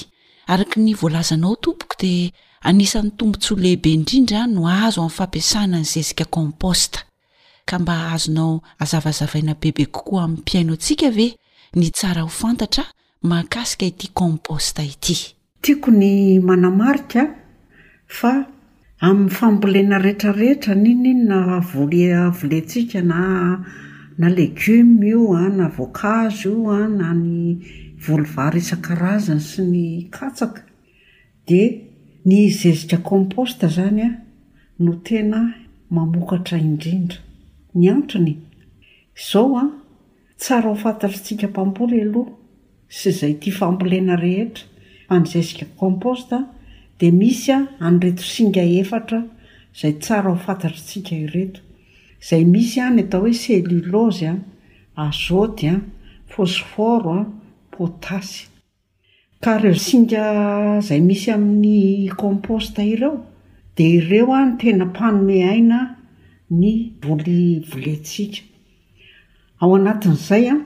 araka 0.52 0.76
ny 0.84 0.92
voalazanao 1.00 1.54
tompoko 1.66 1.94
dia 2.00 2.30
anisan'ny 2.68 3.10
tombontsolehibe 3.18 3.90
indrindra 3.98 4.40
no 4.54 4.62
azo 4.68 4.98
amin'ny 5.00 5.16
fampiasana 5.18 5.76
ny 5.82 5.86
zezika 5.92 6.24
komposta 6.24 6.98
ka 7.68 7.76
mba 7.78 7.94
aazonao 8.10 8.54
azavazavaina 8.82 9.54
bebe 9.60 9.84
kokoa 9.86 10.22
amin'ny 10.24 10.40
mpiainoantsika 10.40 11.08
ve 11.10 11.28
ny 11.76 11.86
tsara 11.90 12.22
ho 12.22 12.28
fantatra 12.28 12.84
mahakasika 13.22 13.86
ity 13.86 14.08
komposta 14.14 14.82
ity 14.82 15.16
tiako 15.62 15.90
ny 15.90 16.38
manamarikaa 16.42 17.32
amin'ny 19.04 19.30
fambolena 19.36 19.98
rehetrarehetra 20.00 20.74
niny 20.74 21.06
iny 21.10 21.24
na 21.28 21.60
volea 21.60 22.30
volentsika 22.30 23.02
na 23.02 23.20
na 24.18 24.28
legioma 24.28 25.04
io 25.04 25.34
a 25.36 25.44
ah, 25.44 25.48
na 25.48 25.66
voankazo 25.68 26.48
ioo 26.50 26.70
a 26.70 26.84
ah, 26.84 26.88
na 26.88 27.08
ny 27.12 27.60
volovary 28.06 28.58
isan-karazana 28.62 29.40
sy 29.44 29.62
ny 29.68 29.84
katsaka 30.16 30.62
dia 31.46 31.66
ny 32.24 32.48
zezika 32.50 32.98
komposta 33.04 33.68
zany 33.68 34.00
a 34.02 34.06
ah, 34.08 34.14
no 34.78 34.92
tena 35.08 35.40
mamokatra 35.90 36.56
indrindra 36.58 37.20
ny 37.74 37.84
antrony 37.92 38.34
izao 39.18 39.58
a 39.62 39.66
tsara 40.38 40.68
ho 40.72 40.76
fantatrytsika 40.84 41.48
mpampoly 41.52 42.00
aloha 42.06 42.30
sy 42.88 43.08
izay 43.12 43.34
tia 43.42 43.56
fampolena 43.58 44.16
rehetra 44.16 44.64
fa 45.08 45.20
nyzezika 45.20 45.66
komposta 45.76 46.46
di 47.00 47.10
misy 47.12 47.50
a 47.50 47.68
anreto 47.86 48.22
singa 48.22 48.62
efatra 48.62 49.20
izay 49.74 49.92
tsara 49.98 50.30
ho 50.30 50.36
fantatratsika 50.36 51.14
ireto 51.16 51.60
izay 52.22 52.44
misy 52.52 52.78
a 52.80 52.86
ny 52.94 53.00
atao 53.02 53.22
hoe 53.24 53.32
selulozya 53.42 54.32
azôty 55.04 55.66
a 55.74 55.80
fosforo 56.32 57.14
a 57.18 57.24
potasy 57.72 58.44
ka 59.42 59.52
reo 59.62 59.74
singa 59.86 60.24
izay 60.80 61.00
misy 61.08 61.28
amin'ny 61.34 62.10
composta 62.22 62.82
ireo 62.86 63.14
dia 63.76 63.90
ireo 63.98 64.30
a 64.32 64.44
ny 64.46 64.52
tena 64.60 64.84
mpanome 64.84 65.38
aina 65.52 65.78
ny 66.60 66.72
voli 67.02 67.38
voletsiaka 67.70 68.40
ao 69.60 69.74
anatin'izay 69.78 70.44
a 70.52 70.56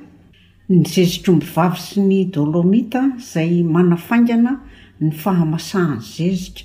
ny 0.73 0.85
zezikomby 0.93 1.47
vavy 1.55 1.81
sy 1.87 2.01
ny 2.09 2.21
dolomita 2.35 3.01
izay 3.17 3.63
manafaingana 3.65 4.53
nyfahamasahany 5.01 6.01
zezika 6.01 6.65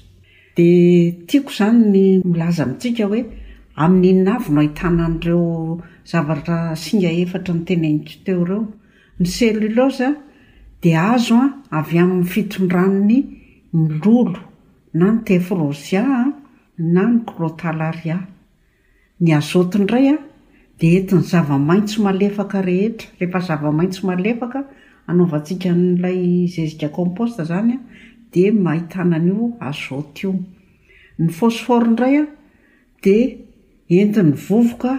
dia 0.57 1.11
tiako 1.27 1.49
izany 1.49 1.83
ny 1.93 2.05
milaza 2.31 2.65
mitsika 2.69 3.03
hoe 3.09 3.21
amin'n'innavyno 3.83 4.59
ahitanan'ireo 4.61 5.79
zavatra 6.11 6.57
singa 6.83 7.09
efatra 7.21 7.53
ny 7.57 7.63
teneniko 7.67 8.13
teo 8.25 8.41
reo 8.49 8.63
ny 9.19 9.25
celuloz 9.35 9.97
a 10.01 10.09
dia 10.81 11.01
azo 11.13 11.37
a 11.37 11.49
avy 11.79 11.97
amin'ny 12.03 12.25
fitondranony 12.33 13.17
mylolo 13.81 14.39
na 14.97 15.05
ny 15.13 15.17
tefrozia 15.27 16.03
a 16.03 16.21
na 16.93 17.03
ny 17.09 17.15
klôtalaria 17.27 18.17
ny 19.23 19.29
azotindray 19.39 20.07
a 20.17 20.17
dia 20.79 20.99
enti 21.01 21.13
ny 21.19 21.23
zavamaintso 21.31 21.97
malefaka 22.07 22.57
rehetra 22.69 23.07
rehefa 23.19 23.39
zavamaintso 23.47 24.01
malefaka 24.09 24.59
anaovantsika 25.09 25.69
n'ilay 25.81 26.19
zezika 26.55 26.87
composta 26.97 27.41
izanya 27.45 27.77
mahitanan'io 28.41 29.45
azota 29.69 30.19
io 30.25 30.33
ny 31.23 31.29
fosfory 31.37 31.89
ndray 31.93 32.15
a 32.23 32.25
dia 33.03 33.27
entiny 34.01 34.31
vovoka 34.45 34.93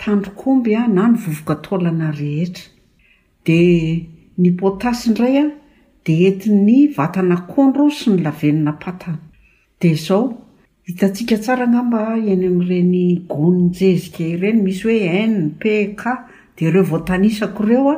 tandrokomby 0.00 0.72
a 0.80 0.84
na 0.88 1.04
ny 1.10 1.16
vovoka 1.24 1.54
taolana 1.64 2.10
rehetra 2.20 2.68
dia 3.44 4.04
ny 4.42 4.50
potasy 4.58 5.08
indray 5.08 5.36
a 5.44 5.46
dia 6.04 6.28
enti 6.30 6.48
ny 6.66 6.88
vatana 6.96 7.36
kondro 7.50 7.90
sy 7.98 8.10
ny 8.10 8.22
lavenona 8.24 8.72
patana 8.82 9.18
dia 9.80 9.94
zao 10.06 10.24
hitantsika 10.86 11.36
tsara 11.42 11.66
namba 11.66 12.00
eny 12.32 12.46
amin'n'ireny 12.52 13.04
gonjezika 13.30 14.22
ireny 14.32 14.60
misy 14.62 14.84
hoe 14.86 15.22
nn 15.28 15.56
p 15.60 15.94
ka 16.00 16.12
dia 16.56 16.68
ireo 16.68 16.84
voa 16.90 17.02
tanisako 17.08 17.60
ireo 17.66 17.86
a 17.94 17.96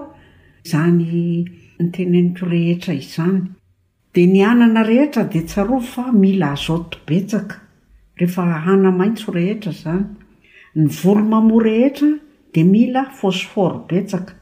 zany 0.65 1.05
nyteneniko 1.83 2.47
rehetra 2.47 2.93
izany 2.95 3.41
di 4.15 4.27
nyanana 4.27 4.83
rehetra 4.83 5.25
de 5.25 5.43
tsaro 5.45 5.79
fa 5.81 6.13
mila 6.13 6.51
azoto 6.53 6.99
betsaka 7.07 7.57
rehefa 8.19 8.43
ahana 8.59 8.91
maitso 9.01 9.29
rehetra 9.33 9.73
zany 9.81 10.05
ny 10.81 10.87
volo 10.99 11.23
mamoa 11.33 11.63
rehetra 11.69 12.09
di 12.53 12.63
mila 12.75 13.03
fosfora 13.19 13.79
betsaka 13.89 14.35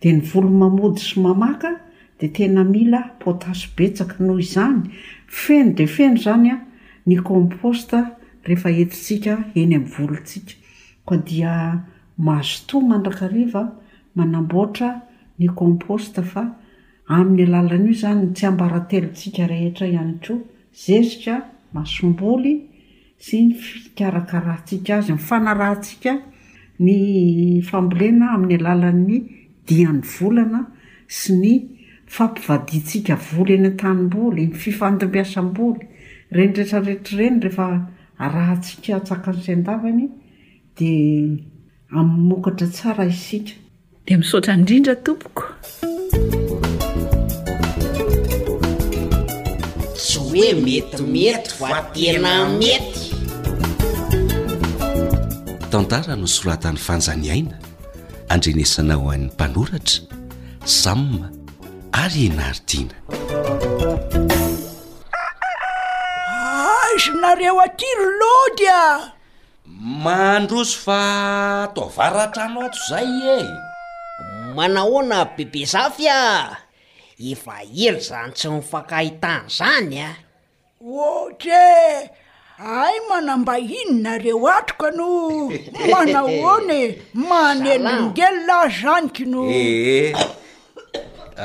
di 0.00 0.08
ny 0.12 0.20
volo 0.28 0.50
mamody 0.62 1.00
sy 1.00 1.16
mamaka 1.24 1.70
di 2.20 2.28
tena 2.36 2.62
mila 2.74 3.00
potasy 3.22 3.68
betsaka 3.76 4.20
noho 4.26 4.38
izany 4.44 4.80
feno 5.26 5.72
de 5.78 5.86
feno 5.94 6.18
zany 6.24 6.46
a 6.52 6.56
ny 7.08 7.16
komposta 7.24 7.98
rehefa 8.46 8.68
entitsika 8.82 9.32
eny 9.56 9.74
amin'ny 9.78 9.88
volotsika 9.94 10.54
koa 11.06 11.16
dia 11.26 11.52
mahazotoa 12.24 12.82
mandrakariva 12.90 13.62
manamboatra 14.18 14.88
ny 15.40 15.48
komposta 15.56 16.20
fa 16.32 16.44
amin'ny 17.08 17.44
alalan'io 17.46 17.90
izany 17.92 18.26
tsy 18.34 18.46
ambaratelotsika 18.46 19.46
rehetra 19.48 19.86
ihany 19.88 20.14
troa 20.22 20.42
zesika 20.84 21.36
masomboly 21.72 22.52
sy 23.26 23.38
ny 23.46 23.54
fikarakarantsiaka 23.64 24.98
azy 24.98 25.12
nfanarahntsiaka 25.16 26.12
ny 26.84 27.62
fambolena 27.70 28.26
amin'ny 28.36 28.58
alalan'ny 28.60 29.18
dian'ny 29.68 30.02
volana 30.16 30.60
sy 31.18 31.30
ny 31.42 31.54
fampivadiantsika 32.16 33.14
volyny 33.32 33.66
a-tanym-boly 33.72 34.44
ny 34.50 34.54
fifandombyasamboly 34.62 35.82
renireetrarehetrireny 36.36 37.38
rehefa 37.46 37.66
ahantsiaka 38.26 38.98
atsaka 39.00 39.28
n'izayn-davany 39.34 40.04
dia 40.76 41.38
amny 41.98 42.22
mokatra 42.30 42.68
tsara 42.76 43.04
isika 43.14 43.54
di 44.06 44.12
misaotra 44.20 44.52
indrindra 44.60 44.94
tompoko 45.04 45.44
metimety 50.38 51.50
fa 51.58 51.82
tena 51.90 52.46
mety 52.46 53.02
tantara 55.66 56.14
no 56.14 56.30
soratan'ny 56.30 56.78
fanjaniaina 56.78 57.56
andrenesana 58.32 58.94
ho 59.00 59.06
an'ny 59.14 59.26
mpanoratra 59.34 59.98
samyma 60.80 61.26
ary 62.02 62.22
enaridiana 62.30 62.94
azonareo 66.92 67.54
atriry 67.66 68.08
loadya 68.20 68.78
mahndroso 70.04 70.76
fa 70.86 71.00
atovaratra 71.66 72.42
anaoto 72.46 72.78
zay 72.90 73.10
e 73.42 73.42
manahoana 74.56 75.18
bebe 75.34 75.62
zafy 75.72 76.06
a 76.06 76.22
efa 77.30 77.54
ery 77.84 77.98
zany 78.08 78.32
tsy 78.38 78.46
mofankahitana 78.54 79.42
izany 79.52 79.98
a 80.06 80.06
ah. 80.10 80.16
ohatr 80.78 82.06
e 82.06 82.06
ay 82.62 82.94
manambainonareo 83.10 84.38
atroka 84.46 84.88
no 84.96 85.10
manahony 85.90 86.80
manelangelylaah 87.28 88.70
zaniki 88.82 89.24
noe 89.26 90.14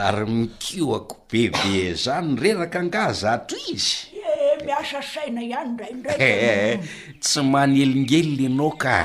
ary 0.06 0.26
mikioako 0.38 1.16
bebe 1.30 1.94
zan 2.04 2.38
reraka 2.38 2.78
angaza 2.86 3.28
ato 3.42 3.58
izye 3.74 4.22
eh, 4.22 4.62
miasa 4.66 5.00
saina 5.02 5.42
ihany 5.44 5.78
rayndrak 5.82 6.18
eh, 6.22 6.78
eh, 6.78 6.80
tsy 7.22 7.42
manelingely 7.42 8.46
na 8.54 8.54
anaoka 8.54 8.96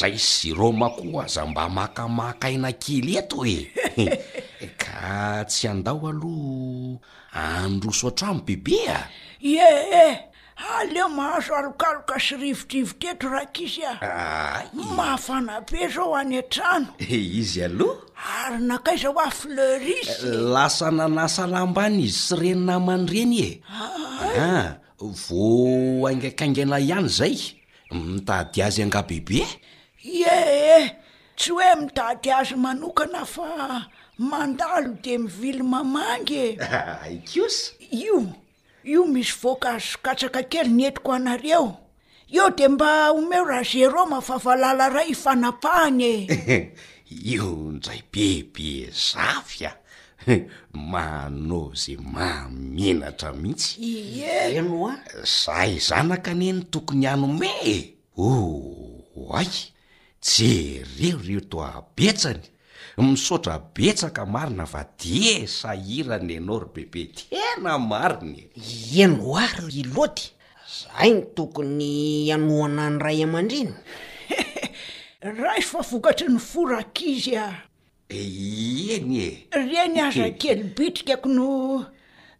zay 0.00 0.16
syromakoa 0.16 1.26
za 1.28 1.44
mba 1.46 1.64
makamakaina 1.68 2.72
kely 2.82 3.12
eto 3.20 3.44
e 3.44 3.58
ka 4.82 5.44
tsy 5.52 5.68
andao 5.68 6.00
aloha 6.08 6.96
anroso 7.32 8.08
atramo 8.12 8.42
bebea 8.44 9.08
eeh 9.40 9.80
e. 9.96 10.28
aleo 10.62 11.08
mahazo 11.08 11.54
alokaloka 11.56 12.20
sy 12.20 12.36
rivotrivitretro 12.36 13.30
raka 13.32 13.60
izy 13.60 13.82
a 13.88 13.96
mahafanape 14.96 15.88
zao 15.88 16.12
any 16.16 16.36
an-trano 16.38 16.92
eh, 17.00 17.16
izy 17.40 17.64
aloha 17.64 18.52
ary 18.52 18.58
nakay 18.60 18.96
zao 19.00 19.16
a 19.18 19.30
fleuris 19.32 20.20
eh, 20.22 20.34
lasa 20.36 20.92
nanasa 20.92 21.46
lamba 21.48 21.88
ny 21.88 22.04
izy 22.04 22.20
sy 22.26 22.34
reninamany 22.36 23.04
ireny 23.10 23.36
ea 23.40 23.56
ah, 24.36 24.68
vo 25.22 26.04
angakangana 26.08 26.76
ihany 26.78 27.08
zay 27.08 27.36
mitady 27.90 28.60
azy 28.62 28.82
anga 28.84 29.00
bebe 29.02 29.40
eeh 30.04 30.52
e. 30.76 30.78
tsy 31.40 31.50
hoe 31.56 31.72
mitady 31.80 32.28
azy 32.30 32.54
manokana 32.60 33.24
fa 33.24 33.88
mandalo 34.20 34.96
de 35.02 35.16
mivilmamang 35.18 36.28
e 36.28 36.46
ikos 37.16 37.56
io 37.90 38.18
io 38.84 39.00
misy 39.12 39.32
voaka 39.40 39.68
azokatsaka 39.80 40.40
kely 40.52 40.68
nyentiko 40.78 41.10
anareo 41.16 41.64
eo 42.36 42.46
de 42.56 42.66
mba 42.68 42.90
omeo 43.18 43.44
raha 43.48 43.64
geroma 43.70 44.18
favalala 44.20 44.84
ray 44.94 45.08
ifanapahany 45.14 46.02
e 46.28 46.28
io 47.34 47.50
nizay 47.72 48.00
be 48.12 48.26
be 48.54 48.68
zafy 49.10 49.64
a 49.64 49.72
manao 50.92 51.70
za 51.80 51.94
mamenatra 52.14 53.32
mihitsy 53.32 54.22
enoa 54.58 54.94
za 55.36 55.66
izanaka 55.74 56.30
aneno 56.36 56.62
tokony 56.72 57.06
anome 57.12 57.50
e 57.76 57.76
o 58.16 58.28
oak 59.16 59.52
je 60.26 60.50
reo 60.98 61.18
reo 61.26 61.40
to 61.50 61.58
abetsany 61.64 62.44
misaotra 63.00 63.56
betsaka 63.74 64.26
marina 64.26 64.64
vadia 64.66 65.46
sahiranyanao 65.48 66.58
ry 66.68 66.68
bebe 66.74 67.02
tena 67.16 67.78
marinye 67.80 68.44
eno 69.02 69.32
ary 69.40 69.72
i 69.80 69.82
lody 69.94 70.22
zahy 70.76 71.12
no 71.14 71.20
tokony 71.36 72.28
anoana 72.34 72.90
ny 72.92 72.98
ray 73.06 73.22
aman-driny 73.24 73.72
ra 75.40 75.56
yfa 75.58 75.80
vokatry 75.90 76.28
ny 76.28 76.38
forakaizy 76.50 77.32
a 77.44 77.64
e, 78.12 78.18
eny 78.96 79.16
e 79.24 79.28
reny 79.68 79.96
azakely 80.08 80.64
bitrika 80.76 81.16
ko 81.16 81.28
no 81.32 81.50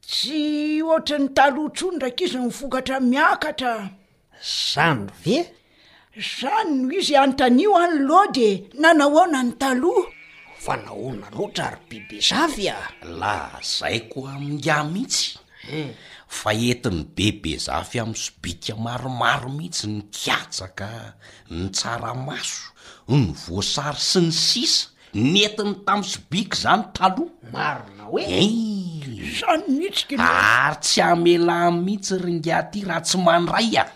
tsy 0.09 0.83
hoatra 0.87 1.17
ny 1.19 1.29
taloha 1.39 1.71
tsonydrakaizy 1.77 2.37
nivokatra 2.39 3.01
miakatra 3.01 3.73
zany 4.73 5.09
ve 5.25 5.39
izany 6.21 6.73
noh 6.85 6.93
izy 7.01 7.15
anntanio 7.23 7.73
any 7.85 7.99
lodye 8.09 8.51
nanaoona 8.83 9.41
ny 9.49 9.53
taloha 9.63 10.09
fanahona 10.65 11.27
lotra 11.35 11.65
ary 11.75 11.81
bebe 11.91 12.21
zafy 12.23 12.69
a 12.71 12.79
lah 13.19 13.59
zay 13.67 14.07
koa 14.07 14.37
aminga 14.39 14.85
mihitsy 14.87 15.35
eh. 15.67 15.91
fa 16.39 16.53
entiny 16.55 17.03
bebe 17.17 17.57
zafy 17.59 17.99
amy 17.99 18.15
sobika 18.15 18.77
maromaro 18.85 19.51
mihitsy 19.51 19.89
ny 19.91 20.03
kiatsaka 20.15 20.91
ny 21.51 21.67
tsaramaso 21.75 22.71
ny 23.11 23.33
voasary 23.43 23.99
sy 24.07 24.21
ny 24.23 24.31
sisa 24.31 24.87
ny 25.19 25.43
entiny 25.51 25.75
tam 25.87 25.99
sobika 26.13 26.55
zany 26.63 26.87
taloha 26.95 27.35
marona 27.55 28.07
oezanymitkary 28.15 30.23
eh. 30.23 30.79
tsy 30.81 31.03
amela 31.09 31.59
mihitsy 31.75 32.23
rynga 32.25 32.63
ty 32.71 32.85
raha 32.87 33.01
tsy 33.03 33.19
mandray 33.19 33.75
a 33.83 33.91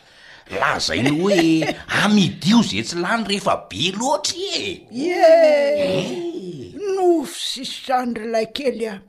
lah 0.58 0.78
zai 0.86 0.98
ny 1.06 1.14
hoe 1.14 1.62
amidio 2.02 2.58
za 2.66 2.82
tsy 2.82 2.98
lany 3.04 3.22
rehefa 3.28 3.54
be 3.70 3.92
loatra 3.94 4.66
e 4.90 6.34
nofo 6.94 7.34
sisy 7.40 7.72
sanyrylay 7.86 8.46
kely 8.56 8.86
a 8.88 9.00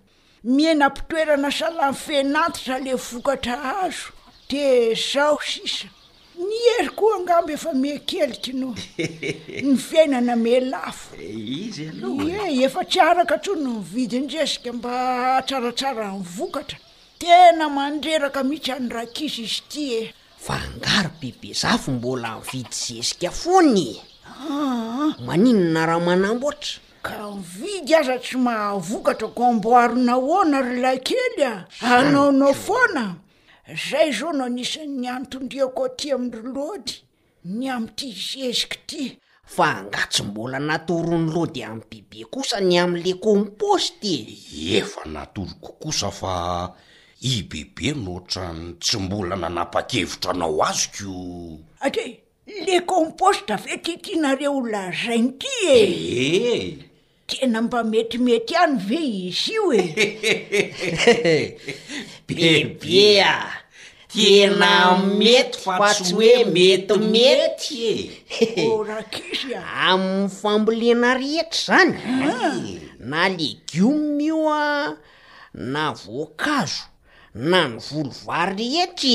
mihenampitoerana 0.44 1.52
sala'ny 1.60 1.94
fenatitra 2.06 2.78
la 2.86 2.96
vokatra 2.96 3.58
azo 3.84 4.12
de 4.50 4.66
zao 5.12 5.38
sisa 5.52 5.88
ny 6.46 6.56
hery 6.68 6.90
koa 6.98 7.14
angambo 7.18 7.50
efa 7.56 7.72
me 7.82 7.92
kelikino 8.10 8.68
ny 9.68 9.76
fiainana 9.88 10.36
me 10.36 10.60
lafoiz 10.60 11.80
eh, 11.80 12.48
e 12.48 12.64
efa 12.66 12.82
tsy 12.90 13.00
araka 13.00 13.36
ntsony 13.38 13.62
ni 13.64 13.74
vidyndresika 13.94 14.74
mba 14.74 14.96
htsaratsara 15.42 16.12
ny 16.12 16.24
vokatra 16.38 16.78
tena 17.20 17.66
mandreraka 17.70 18.44
mihitsy 18.44 18.72
anyrakizy 18.72 19.42
izy 19.46 19.62
ty 19.72 19.84
e 20.02 20.14
fa 20.46 20.54
angary 20.54 21.10
bebe 21.22 21.54
zafo 21.54 21.92
mbola 21.92 22.38
nividyzesika 22.40 23.32
fony 23.32 23.78
e. 23.78 23.96
ah, 24.26 24.54
ah. 24.70 25.14
maninana 25.26 25.86
raha 25.86 26.00
manambooatra 26.00 26.82
ka 27.02 27.32
mvidy 27.32 27.96
aza 27.96 28.18
tsy 28.20 28.38
mahavokatra 28.38 29.28
gomboarina 29.36 30.14
hona 30.14 30.62
ry 30.62 30.80
lay 30.82 31.00
kely 31.00 31.44
a 31.46 31.68
anaonao 31.82 32.54
foana 32.54 33.16
zay 33.90 34.12
zao 34.12 34.34
nao 34.34 34.50
nisyn'ny 34.50 35.08
anotondriako 35.10 35.90
ty 35.98 36.12
amin'ry 36.12 36.48
lody 36.56 36.94
ny 37.58 37.70
am'ity 37.70 38.10
hisezika 38.12 38.78
ty 38.88 39.04
fa 39.46 39.84
nga 39.84 40.08
tsy 40.12 40.24
mbola 40.24 40.60
natorony 40.60 41.32
lody 41.34 41.64
amin'y 41.64 42.02
bebe 42.10 42.26
kosa 42.32 42.60
ny 42.62 42.76
amin''le 42.84 43.14
komposty 43.14 44.14
e 44.58 44.78
efa 44.78 45.02
natoriko 45.14 45.72
kosa 45.82 46.10
fa 46.12 46.36
i 47.22 47.44
bebe 47.50 47.92
noatrany 48.04 48.74
tsy 48.82 48.98
mbola 48.98 49.36
nanapa-kevitra 49.36 50.32
anao 50.34 50.62
azy 50.68 50.86
ko 50.98 51.12
ade 51.86 52.06
le 52.66 52.80
komposty 52.82 53.54
ave 53.54 53.78
tetianareo 53.84 54.52
ola 54.58 54.92
zainy 55.02 55.32
ty 55.40 55.54
eeh 55.76 56.87
tena 57.28 57.60
mba 57.62 57.80
metimety 57.94 58.54
iany 58.56 58.76
ve 58.88 59.00
izy 59.28 59.52
io 59.56 59.66
e 59.82 59.84
bebe 62.28 63.04
a 63.22 63.24
tena 64.14 64.72
mety 65.20 65.56
fat 65.64 65.82
sytsy 65.96 66.14
hoe 66.16 66.30
e, 66.38 66.40
metimetyrak 66.58 69.16
e. 69.20 69.22
e. 69.52 69.54
ami'ny 69.90 70.28
fambolena 70.40 71.10
rehetra 71.20 71.62
zany 71.66 71.92
ah. 72.32 72.58
na 73.12 73.22
legioa 73.38 74.08
io 74.30 74.40
a 74.64 74.66
na 75.76 75.86
voankazo 76.00 76.84
na 77.52 77.60
ny 77.68 77.76
volivary 77.88 78.54
reheta 78.62 79.00
e 79.04 79.06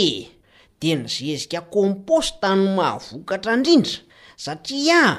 de 0.80 0.90
nyzezika 1.02 1.60
composta 1.76 2.48
ny 2.60 2.66
mahavokatra 2.76 3.52
indrindra 3.58 3.98
satriaa 4.44 5.16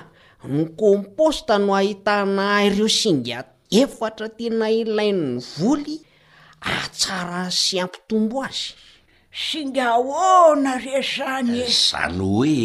ny 0.47 0.69
composta 0.75 1.55
no 1.59 1.71
ahitana 1.75 2.63
yreo 2.67 2.89
singa 2.91 3.43
efatra 3.71 4.27
tena 4.37 4.67
ilain'ny 4.69 5.39
voly 5.59 5.97
atsara 6.59 7.43
sy 7.61 7.79
ampitombo 7.83 8.43
azy 8.47 8.75
singa 9.49 9.83
ahona 9.97 10.73
re 10.83 10.99
zany 11.15 11.57
zany 11.87 12.19
hoe 12.19 12.59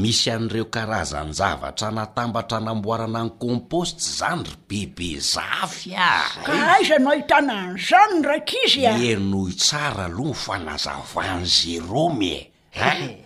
misy 0.00 0.28
an'ireo 0.36 0.66
karazan-zavatra 0.74 1.88
natambatra 1.98 2.58
namboarana 2.66 3.20
ny 3.28 3.32
composty 3.42 4.00
zany 4.18 4.42
ry 4.48 4.58
bebe 4.68 5.10
zafy 5.32 5.92
a 6.08 6.32
kahaiza 6.48 6.96
no 7.04 7.10
ahitanaany 7.12 7.76
zany 7.88 8.22
rak'izy 8.30 8.86
e 9.10 9.14
no 9.30 9.40
itsara 9.52 10.04
aloha 10.10 10.32
ny 10.34 10.40
fanazavaan' 10.44 11.44
ze 11.56 11.74
romye 11.90 12.36
a 12.72 12.88
eh? 13.04 13.20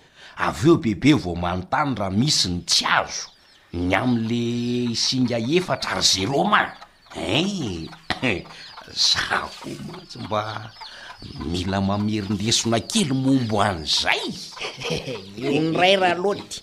av 0.47 0.57
eo 0.67 0.75
bebe 0.85 1.15
vao 1.23 1.35
manontany 1.45 1.95
ra 1.95 2.11
misy 2.11 2.49
ny 2.51 2.61
tsy 2.71 2.83
azo 2.99 3.31
ny 3.75 3.95
ami'le 4.01 4.45
isinga 4.95 5.39
efatra 5.57 5.99
ary 5.99 5.99
za 6.07 6.31
ro 6.31 6.45
ma 6.45 6.61
e 7.17 8.45
za 9.11 9.41
koa 9.59 9.79
matsy 9.87 10.19
mba 10.25 10.41
mila 11.51 11.79
mamerindesona 11.89 12.79
kely 12.91 13.11
mombo 13.25 13.57
any 13.71 13.85
zay 14.01 14.23
eo 15.45 15.53
nyray 15.71 15.95
raha 16.03 16.15
loty 16.25 16.59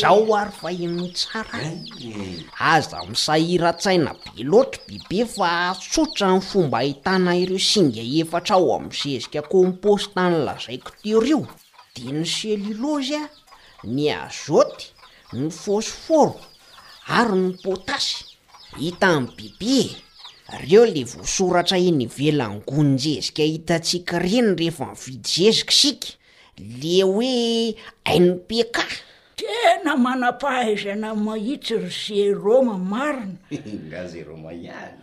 zao 0.00 0.26
ary 0.40 0.52
fahinny 0.60 1.08
tsara 1.18 1.58
aza 2.74 2.98
misahiratsaina 3.10 4.10
be 4.34 4.40
loatra 4.50 4.80
bebe 4.88 5.20
fa 5.34 5.50
tsotra 5.82 6.26
ny 6.34 6.40
fomba 6.50 6.76
ahitana 6.82 7.30
ireo 7.42 7.56
isinga 7.64 8.02
efatra 8.22 8.54
ao 8.56 8.68
amysezika 8.76 9.40
composta 9.54 10.20
ny 10.30 10.36
lazaiko 10.46 10.90
tereo 11.02 11.40
di 11.94 12.02
ny 12.18 12.24
celilozy 12.36 13.14
a 13.22 13.26
ny 13.96 14.04
azoty 14.22 14.86
ny 15.32 15.46
fosforo 15.54 16.36
ary 17.18 17.36
ny 17.38 17.52
potazy 17.62 18.24
hita 18.78 19.12
minny 19.22 19.52
bibe 19.58 19.96
reo 20.62 20.82
le 20.84 21.04
voasoratra 21.06 21.78
inyvelangoninjezika 21.78 23.42
hitantsiki 23.42 24.18
reny 24.18 24.56
rehefa 24.58 24.88
mividy 24.88 25.28
zezikasika 25.34 26.08
le 26.82 27.02
hoe 27.02 27.74
ainopika 28.04 28.82
tena 29.38 29.94
mana-pahaizana 29.96 31.14
mahitsy 31.14 31.74
ry 31.78 31.90
ze 31.90 32.32
roma 32.34 32.78
marina 32.78 33.38
nga 33.86 34.06
zaroma 34.08 34.50
iany 34.52 34.98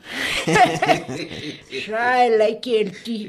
za 1.88 2.28
lay 2.38 2.56
kely 2.60 2.92
ty 3.04 3.20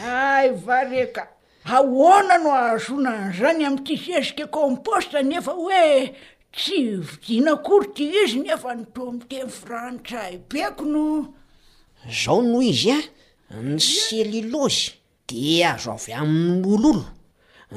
a 0.00 0.48
vareka 0.64 1.28
ahoana 1.70 2.38
no 2.44 2.50
ahazonana 2.60 3.30
izany 3.34 3.64
amin'ny 3.68 3.84
tisezika 3.86 4.46
komposta 4.56 5.18
nefa 5.30 5.52
hoe 5.54 6.12
tsy 6.56 6.78
vidina 7.08 7.52
korty 7.66 8.04
izy 8.22 8.38
nefa 8.46 8.70
ny 8.78 8.84
taomiteny 8.94 9.50
frantsay 9.60 10.34
beko 10.50 10.84
no 10.92 11.06
zao 12.20 12.40
noho 12.48 12.62
izy 12.72 12.90
a 12.92 12.98
ny 13.66 13.78
celilozy 14.02 14.84
de 15.26 15.42
azo 15.70 15.92
avy 15.96 16.12
amin'nymoloolo 16.22 17.04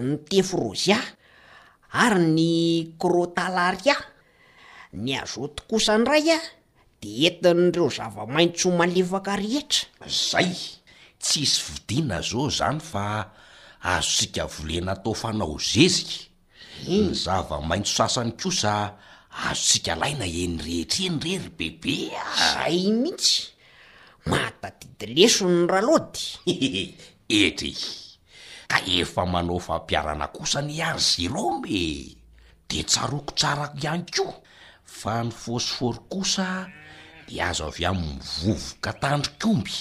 ny 0.05 0.13
te 0.29 0.39
frozia 0.49 0.97
ary 2.03 2.19
ny 2.35 2.49
krotalaria 3.01 3.95
ny 5.03 5.11
azotokosa 5.23 5.93
ny 5.99 6.03
ray 6.09 6.27
a 6.33 6.37
de 7.01 7.11
entin'ireo 7.29 7.87
zava-maintsy 7.97 8.63
ho 8.65 8.69
malefaka 8.79 9.31
ryhetra 9.41 10.05
zay 10.27 10.51
tsyisy 11.23 11.57
vidina 11.69 12.17
zaao 12.29 12.47
zany 12.57 12.81
fa 12.91 13.05
azo 13.85 14.09
tsika 14.11 14.45
volena 14.49 14.95
tao 15.03 15.13
fanao 15.13 15.57
zezika 15.59 16.17
mm. 16.89 17.07
ny 17.07 17.13
zava-maintso 17.13 17.93
sasany 17.95 18.31
kosa 18.41 18.73
azo 19.47 19.61
tsika 19.69 19.93
laina 20.01 20.25
enirehetrenyrery 20.43 21.49
bebe 21.57 21.95
zay 22.51 22.77
mihitsy 23.01 23.35
maatadidileso 24.29 25.45
ny 25.51 25.61
ralody 25.71 26.23
etre 27.45 27.71
ka 28.69 28.77
efa 28.99 29.23
manao 29.33 29.59
fampiarana 29.67 30.27
kosa 30.35 30.59
ny 30.67 30.75
ary 30.89 31.03
zerome 31.09 31.81
de 32.69 32.79
tsaroko 32.89 33.31
tsara 33.39 33.65
ihany 33.81 34.05
koa 34.15 34.35
fa 34.99 35.13
ny 35.23 35.29
fosfory 35.41 35.99
kosa 36.11 36.47
ny 37.27 37.33
azo 37.49 37.65
avy 37.71 37.83
amn'nnyvovoka 37.91 38.91
tandrokomby 39.01 39.77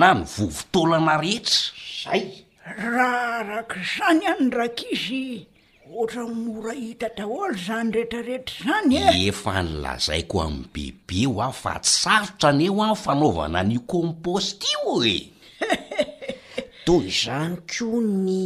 na 0.00 0.08
ny 0.16 0.22
vovo 0.32 0.62
taolana 0.72 1.14
rehetra 1.22 1.60
zay 2.02 2.43
raha 2.64 3.44
rak' 3.44 3.76
izany 3.76 4.24
any 4.30 4.48
rakizy 4.48 5.44
oatra 5.92 6.24
onora 6.32 6.72
hita 6.72 7.08
daholy 7.16 7.60
zany 7.60 7.92
rehetrarehetra 7.94 8.74
izany 8.88 8.96
e. 9.04 9.28
efa 9.28 9.54
nylazaiko 9.68 10.36
amin'ny 10.46 10.68
bebe 10.72 11.20
o 11.28 11.36
ao 11.44 11.52
fa 11.52 11.74
sarotra 11.82 12.48
an 12.52 12.58
eo 12.64 12.80
a 12.80 12.88
fanaovana 13.04 13.60
ni 13.68 13.76
komposta 13.92 14.64
io 14.74 14.96
e 15.04 15.16
toy 16.86 17.04
izany 17.12 17.54
koa 17.68 18.00
ny 18.26 18.40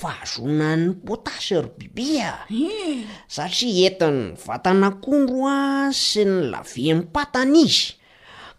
fahazonany 0.00 0.84
potasy 1.06 1.56
ry 1.64 1.70
bibea 1.78 2.32
eh. 2.64 3.00
satria 3.34 3.86
entinyny 3.90 4.38
vatanakondro 4.46 5.42
a 5.50 5.58
sy 6.06 6.22
ny 6.30 6.34
lave 6.54 6.86
ny 6.98 7.04
patana 7.14 7.58
izy 7.66 7.98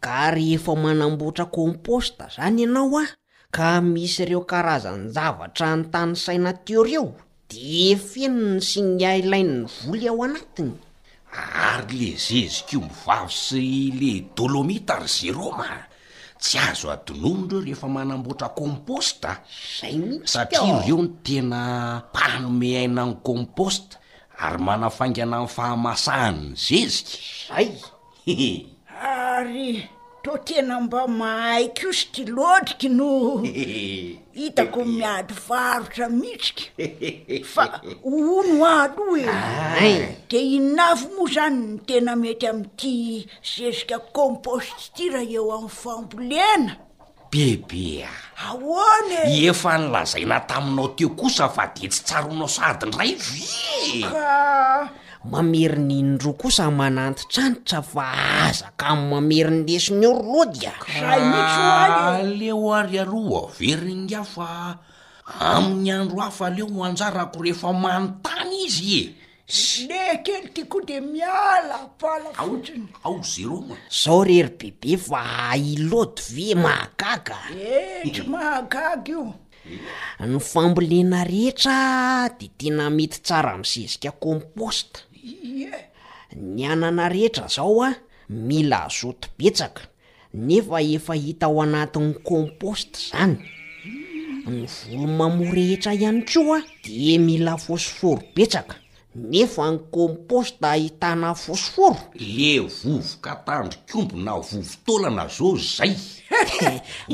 ka 0.03 0.09
ary 0.27 0.45
efa 0.59 0.73
manamboatra 0.85 1.45
komposta 1.55 2.27
izany 2.31 2.67
ianao 2.67 2.91
a 2.99 3.05
ka 3.53 3.77
misy 3.85 4.25
ireo 4.25 4.41
karazany 4.49 5.13
zavatra 5.13 5.77
ny 5.77 5.85
tany 5.93 6.17
saina 6.17 6.57
teo 6.57 6.81
reo 6.81 7.13
di 7.45 7.93
efenony 7.93 8.57
sy 8.57 8.81
ny 8.81 9.05
ailain'ny 9.05 9.69
voly 9.85 10.09
ao 10.09 10.25
anatiny 10.25 10.73
ary 11.29 11.93
le 11.93 12.11
zezika 12.17 12.81
o 12.81 12.89
mivavy 12.89 13.29
sy 13.29 13.63
le 13.93 14.13
dolômitary 14.33 15.05
zeroma 15.05 15.85
tsy 16.41 16.57
azo 16.57 16.89
adinominreo 16.89 17.61
rehefa 17.61 17.85
manamboatra 17.85 18.49
komposta 18.57 19.45
zay 19.45 20.01
satria 20.25 20.81
reo 20.81 20.97
no 21.05 21.21
tena 21.21 21.61
mpanome 22.09 22.69
aina 22.81 23.05
ny 23.05 23.13
komposta 23.21 24.01
ary 24.41 24.57
manafaingana 24.65 25.45
nyy 25.45 25.51
fahamasahanny 25.53 26.57
zezika 26.57 27.21
zaye 27.53 27.85
ary 28.97 29.92
to 30.23 30.31
tena 30.47 30.75
mba 30.85 31.01
mahaiky 31.19 31.83
o 31.83 31.91
sy 31.99 32.05
ti 32.15 32.23
lodiky 32.35 32.87
no 32.99 33.09
hitako 34.39 34.79
miady 34.87 35.33
varotra 35.47 36.07
mihtsika 36.09 36.67
fa 37.53 37.63
ono 38.11 38.55
alo 38.77 39.03
o 39.11 39.17
e 39.19 39.25
ah. 39.27 39.75
de 40.31 40.39
inavy 40.57 41.07
moa 41.15 41.27
zany 41.35 41.57
ny 41.67 41.75
tena 41.87 42.13
mety 42.21 42.45
ami'ity 42.51 42.95
zezika 43.51 43.97
kompostitura 44.15 45.19
eo 45.35 45.45
am'ny 45.57 45.69
fambolena 45.81 46.71
bebea 47.31 48.09
ahoanye 48.47 49.19
efa 49.49 49.71
nylazaina 49.79 50.37
taminao 50.49 50.87
teo 50.95 51.09
kosa 51.19 51.45
fa 51.55 51.63
de 51.75 51.85
tsy 51.91 52.01
tsara 52.05 52.27
onao 52.31 52.47
sadyn 52.55 52.91
ray 52.99 53.11
v 53.27 53.31
mameri 55.29 55.79
n'inyro 55.79 56.33
kosa 56.35 56.67
mananty 56.71 57.23
tranotra 57.31 57.81
fa 57.81 58.05
azaka 58.47 58.91
m 58.95 59.01
mameriny 59.11 59.63
lesiny 59.67 60.05
o 60.05 60.11
ro 60.19 60.25
lodyaleo 60.31 62.73
ary 62.75 62.97
aro 63.03 63.19
averinynga 63.47 64.23
fa 64.25 64.77
amin'ny 65.39 65.91
andro 65.91 66.21
afa 66.27 66.47
aleo 66.47 66.83
anjarako 66.83 67.37
rehefa 67.43 67.69
manontany 67.71 68.55
izye 68.67 68.99
eketko 70.13 70.77
de 70.87 70.97
ia 71.15 71.35
zerom 73.23 73.67
zao 74.03 74.21
rery 74.27 74.51
bebe 74.59 74.91
fa 75.07 75.51
ilody 75.55 76.21
ve 76.35 76.49
mahagagao 76.59 79.27
eh, 79.31 79.33
ny 80.27 80.37
fambolena 80.51 81.19
rehetra 81.23 81.79
de 82.39 82.47
tena 82.59 82.85
mety 82.91 83.17
tsara 83.23 83.53
msezika 83.61 84.09
komposta 84.11 84.99
ny 86.55 86.65
anana 86.71 87.07
rehetra 87.09 87.47
zao 87.47 87.83
a 87.87 87.89
mila 88.29 88.77
azotobetsaka 88.85 89.81
nefa 90.47 90.77
efa 90.95 91.13
hita 91.23 91.45
ao 91.45 91.57
anatin'ny 91.65 92.13
komposta 92.29 92.99
zany 93.09 93.37
ny 94.53 94.61
volo 94.89 95.07
mamoa 95.19 95.51
rehetra 95.57 95.91
ihany 95.97 96.19
koo 96.31 96.49
a 96.57 96.59
de 96.85 97.17
mila 97.27 97.53
fosforo 97.65 98.23
betsaka 98.35 98.75
nefa 99.33 99.65
ny 99.71 99.77
composte 99.95 100.59
ahitana 100.73 101.29
fosforo 101.43 102.01
le 102.35 102.51
vovoka 102.81 103.31
tandrikombo 103.45 104.15
na 104.25 104.33
vovo 104.47 104.73
taolana 104.85 105.25
zao 105.37 105.53
zay 105.77 105.91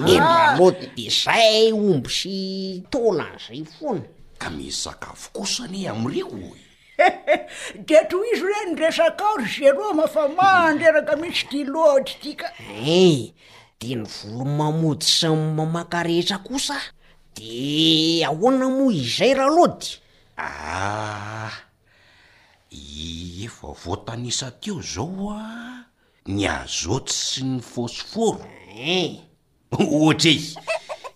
ne 0.06 0.14
maloty 0.28 0.86
de 0.96 1.08
zay 1.24 1.72
omby 1.88 2.10
sy 2.18 2.34
taolana 2.92 3.38
zay 3.48 3.62
foana 3.76 4.06
ka 4.42 4.48
misy 4.56 4.78
sakafo 4.84 5.30
kosane 5.36 5.88
amn'ireo 5.92 6.40
de 7.88 7.98
to 8.10 8.18
izy 8.32 8.44
reny 8.50 8.76
resakaao 8.82 9.38
ry 9.40 9.48
geroma 9.58 10.06
fa 10.14 10.24
maandreraka 10.38 11.14
mihitsy 11.22 11.46
di 11.54 11.62
lody 11.74 12.14
tika 12.22 12.48
e 12.60 13.00
eh, 13.00 13.22
de 13.80 13.92
ny 14.02 14.06
volo 14.16 14.46
mamody 14.60 15.06
sy 15.18 15.28
mamakaretra 15.58 16.38
kosa 16.48 16.78
de 17.36 18.20
ahoana 18.30 18.68
moa 18.78 18.92
izay 19.02 19.34
raha 19.38 19.52
lody 19.58 19.90
ah 20.48 21.54
efa 23.44 23.68
votanisa 23.84 24.48
teo 24.62 24.78
zao 24.94 25.30
a 25.32 25.46
ny 26.32 26.42
azoty 26.56 27.14
sy 27.28 27.42
ny 27.50 27.60
fosforo 27.72 28.44
eh 28.76 29.24
ohatra 29.96 30.34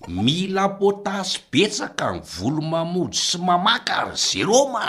e 0.05 0.07
mila 0.23 0.65
potasy 0.79 1.37
betsaka 1.51 2.05
ny 2.15 2.19
volo 2.35 2.61
mamody 2.73 3.17
sy 3.27 3.37
mamaka 3.47 3.93
ry 4.07 4.15
zeroma 4.29 4.87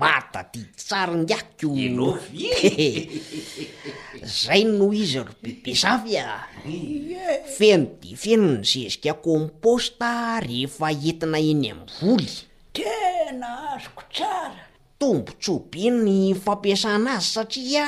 matadi 0.00 0.64
tsary 0.76 1.16
ndyakoo 1.16 1.74
no 1.96 2.06
zay 4.40 4.62
noo 4.76 4.92
izy 5.02 5.18
ro 5.26 5.32
be 5.42 5.50
be 5.62 5.72
zavy 5.82 6.16
a 6.18 6.48
feno 7.56 7.86
de 8.02 8.10
feno 8.16 8.48
ny 8.60 8.64
zezika 8.72 9.12
komposta 9.24 10.40
rehefa 10.46 10.86
entina 10.90 11.38
eny 11.50 11.66
aminy 11.70 11.90
voly 12.00 12.32
tena 12.74 13.48
azoko 13.76 14.02
tsara 14.14 14.62
tombotsoby 15.00 15.80
i 15.86 15.88
ny 16.04 16.14
fampiasana 16.44 17.10
azy 17.22 17.30
satria 17.34 17.84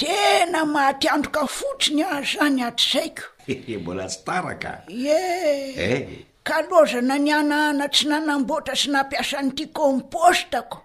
tena 0.00 0.62
mahatyandroka 0.64 1.42
fotsiny 1.58 2.02
ah 2.06 2.22
zany 2.22 2.62
aty 2.68 2.84
zaiko 2.90 3.26
mbola 3.82 4.06
sy 4.12 4.18
taraka 4.26 4.72
e 4.86 5.18
eh? 5.88 5.98
kalozana 6.46 7.16
ny 7.24 7.30
anaana 7.38 7.84
tsy 7.94 8.04
nanamboatra 8.10 8.74
sy 8.82 8.88
nampiasa 8.94 9.36
n'nyitya 9.42 9.66
kompostako 9.78 10.78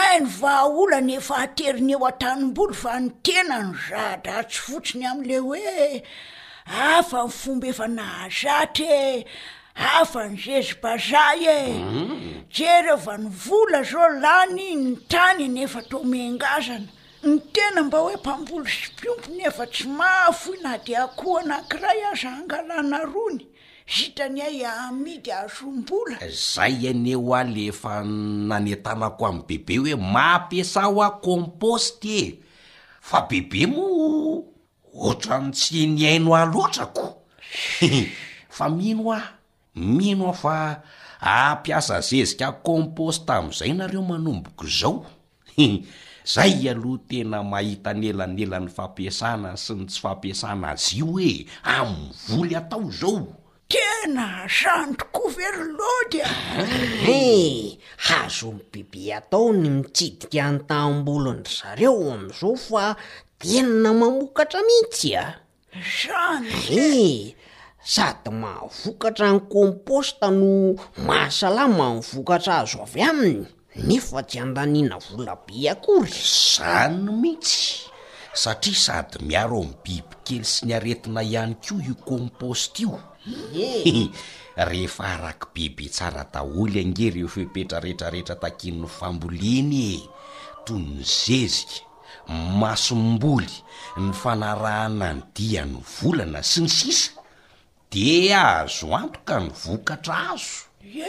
ainy 0.00 0.28
vahaolany 0.40 1.12
efa 1.20 1.34
hateriny 1.42 1.92
eo 1.96 2.06
an-tanim-boly 2.10 2.76
fa 2.82 2.92
ny 3.04 3.08
tena 3.26 3.56
ny 3.68 3.72
zahadra 3.90 4.32
atsy 4.42 4.60
fotsiny 4.66 5.04
ami'le 5.12 5.36
hoe 5.44 6.00
afa 6.96 7.20
ny 7.28 7.34
fomb 7.40 7.62
efanahazatra 7.70 8.86
e 9.12 9.22
afa 9.98 10.20
ny 10.30 10.36
zezi-bazay 10.44 11.40
mm. 11.76 12.18
e 12.32 12.32
jeryeova 12.56 13.14
ny 13.22 13.28
vola 13.44 13.80
zao 13.92 14.08
lany 14.24 14.66
ny 14.80 14.84
tany 15.12 15.44
nyefa 15.56 15.80
tomengazana 15.92 16.88
ny 17.24 17.38
tena 17.52 17.82
mba 17.88 17.98
hoe 18.04 18.16
mpambolo 18.16 18.66
sy 18.78 18.88
mpiompony 18.94 19.42
efa 19.48 19.64
tsy 19.72 19.84
mahafoina 19.98 20.72
de 20.86 20.94
akoho 21.04 21.36
anakiray 21.42 22.00
aza 22.12 22.28
hangalana 22.34 22.98
rony 23.12 23.42
zitany 23.96 24.40
ay 24.48 24.60
ami 24.84 25.14
dy 25.24 25.30
azom-bola 25.40 26.18
zay 26.52 26.78
aneo 26.92 27.30
a 27.34 27.40
leefa 27.54 27.92
nanetanako 28.48 29.22
amin'y 29.28 29.44
bebe 29.48 29.74
hoe 29.82 29.94
mampiasa 30.14 30.80
ho 30.90 30.98
ao 31.06 31.14
composte 31.26 32.16
e 32.24 32.34
fa 33.08 33.18
bebe 33.28 33.62
mo 33.72 33.84
oatrany 35.02 35.50
tsy 35.56 35.80
niaino 35.96 36.30
ahloatrako 36.40 37.04
fa 38.56 38.64
mino 38.76 39.04
a 39.16 39.20
mino 39.96 40.24
aho 40.28 40.36
fa 40.42 40.56
ampiasa 41.20 41.94
zezika 42.08 42.46
composta 42.68 43.30
ami'izay 43.40 43.72
nareo 43.78 44.02
manomboko 44.10 44.64
zao 44.78 44.96
zay 46.24 46.68
aloha 46.72 47.04
tena 47.04 47.44
mahita 47.44 47.92
nyelanyelan'ny 47.92 48.72
fampiasana 48.72 49.60
sy 49.60 49.72
ny 49.76 49.84
tsy 49.92 50.00
fampiasana 50.00 50.66
azy 50.72 50.96
io 51.04 51.06
hoe 51.12 51.30
amin'nyvoly 51.76 52.54
atao 52.60 52.84
zao 53.00 53.18
tena 53.68 54.26
jantro 54.48 55.04
kouverlodyaeh 55.12 57.76
ah. 57.76 57.76
azo 58.24 58.50
ny 58.56 58.62
bibe 58.72 59.12
atao 59.20 59.52
ny 59.52 59.68
mitsidika 59.76 60.42
n-tam-bolonry 60.56 61.44
zareo 61.60 61.94
amin'izao 62.16 62.54
fa 62.66 62.86
tenna 63.38 63.90
mamokatra 64.00 64.60
mihitsy 64.66 65.10
a 65.20 65.24
janeh 65.76 67.36
sady 67.94 68.30
mahovokatra 68.42 69.28
ny 69.32 69.38
komposta 69.52 70.26
no 70.40 70.50
mahasalay 71.06 71.68
manivokatra 71.78 72.52
azo 72.64 72.80
avy 72.88 73.02
aminy 73.10 73.44
nefa 73.76 74.22
ty 74.22 74.38
andaniana 74.38 74.98
volabe 75.02 75.66
akory 75.72 76.14
zany 76.54 77.10
mihitsy 77.20 77.90
satria 78.42 78.80
sady 78.86 79.16
miaro 79.26 79.58
mny 79.66 79.74
bibykely 79.82 80.44
sy 80.52 80.62
ny 80.66 80.72
aretina 80.78 81.20
ihany 81.26 81.54
koa 81.62 81.82
io 81.88 81.94
composteioe 82.10 83.00
rehefa 84.70 85.04
araky 85.16 85.46
bebe 85.54 85.86
tsara 85.94 86.22
daholy 86.32 86.76
angereo 86.84 87.28
fepetra 87.34 87.78
rehetrarehetra 87.84 88.36
takin' 88.44 88.78
ny 88.82 88.88
famboleny 88.98 89.72
e 89.98 89.98
to 90.66 90.74
ny 90.78 91.02
zezika 91.16 91.80
masomboly 92.60 93.54
ny 93.98 94.08
fanarahana 94.20 95.08
ny 95.16 95.20
dia 95.34 95.62
ny 95.66 95.78
volana 95.94 96.40
sy 96.50 96.58
ny 96.62 96.70
sisa 96.78 97.10
de 97.90 98.08
azo 98.52 98.86
anto 99.00 99.18
ka 99.26 99.36
ny 99.42 99.48
vokatra 99.62 100.16
azo 100.34 100.62
ho 100.84 101.00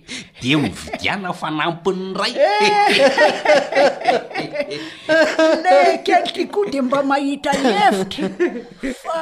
de 0.41 0.51
mividiana 0.61 1.29
fanampiny 1.39 2.01
ray 2.19 2.33
le 5.63 5.77
kelitry 6.05 6.45
koa 6.53 6.69
de 6.73 6.79
mba 6.85 6.99
mahitra 7.09 7.53
nyefitry 7.63 8.91
fa 9.03 9.19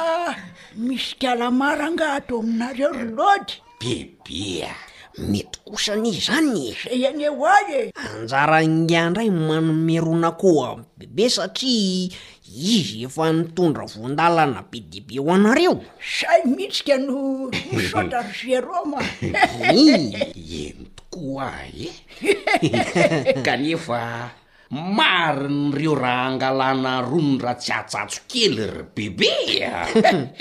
misy 0.84 1.12
kalamara 1.20 1.84
angahto 1.90 2.34
aminareo 2.40 2.90
roloady 2.96 3.52
bebea 3.80 4.72
mety 5.20 5.60
kosan'izy 5.68 6.20
zany 6.24 6.72
zay 6.72 6.96
e. 6.96 7.06
aneo 7.08 7.36
ay 7.44 7.70
e 7.72 7.82
anjara 7.94 8.64
nyandray 8.64 9.28
manomerona 9.28 10.32
ko 10.40 10.48
a 10.64 10.68
bebe 10.96 11.28
satria 11.28 12.08
izy 12.48 13.04
efa 13.04 13.32
nitondra 13.32 13.84
von-dalana 13.92 14.64
be 14.70 14.80
diibe 14.80 15.20
ho 15.20 15.28
anareo 15.32 15.84
zay 16.00 16.48
mitsika 16.48 16.96
no 16.96 17.48
misotra 17.72 18.24
r 18.24 18.30
geroma 18.40 19.00
enytoko 19.68 21.20
ay 21.44 21.92
e 22.24 23.32
kanefa 23.46 24.32
mari 24.72 25.48
nyreo 25.52 25.94
raha 25.94 26.26
angalana 26.32 27.00
rony 27.08 27.38
raha 27.38 27.60
tsy 27.60 27.72
atsatso 27.76 28.20
kely 28.26 28.64
ry 28.74 28.82
bebe 28.96 29.32
a 29.68 29.80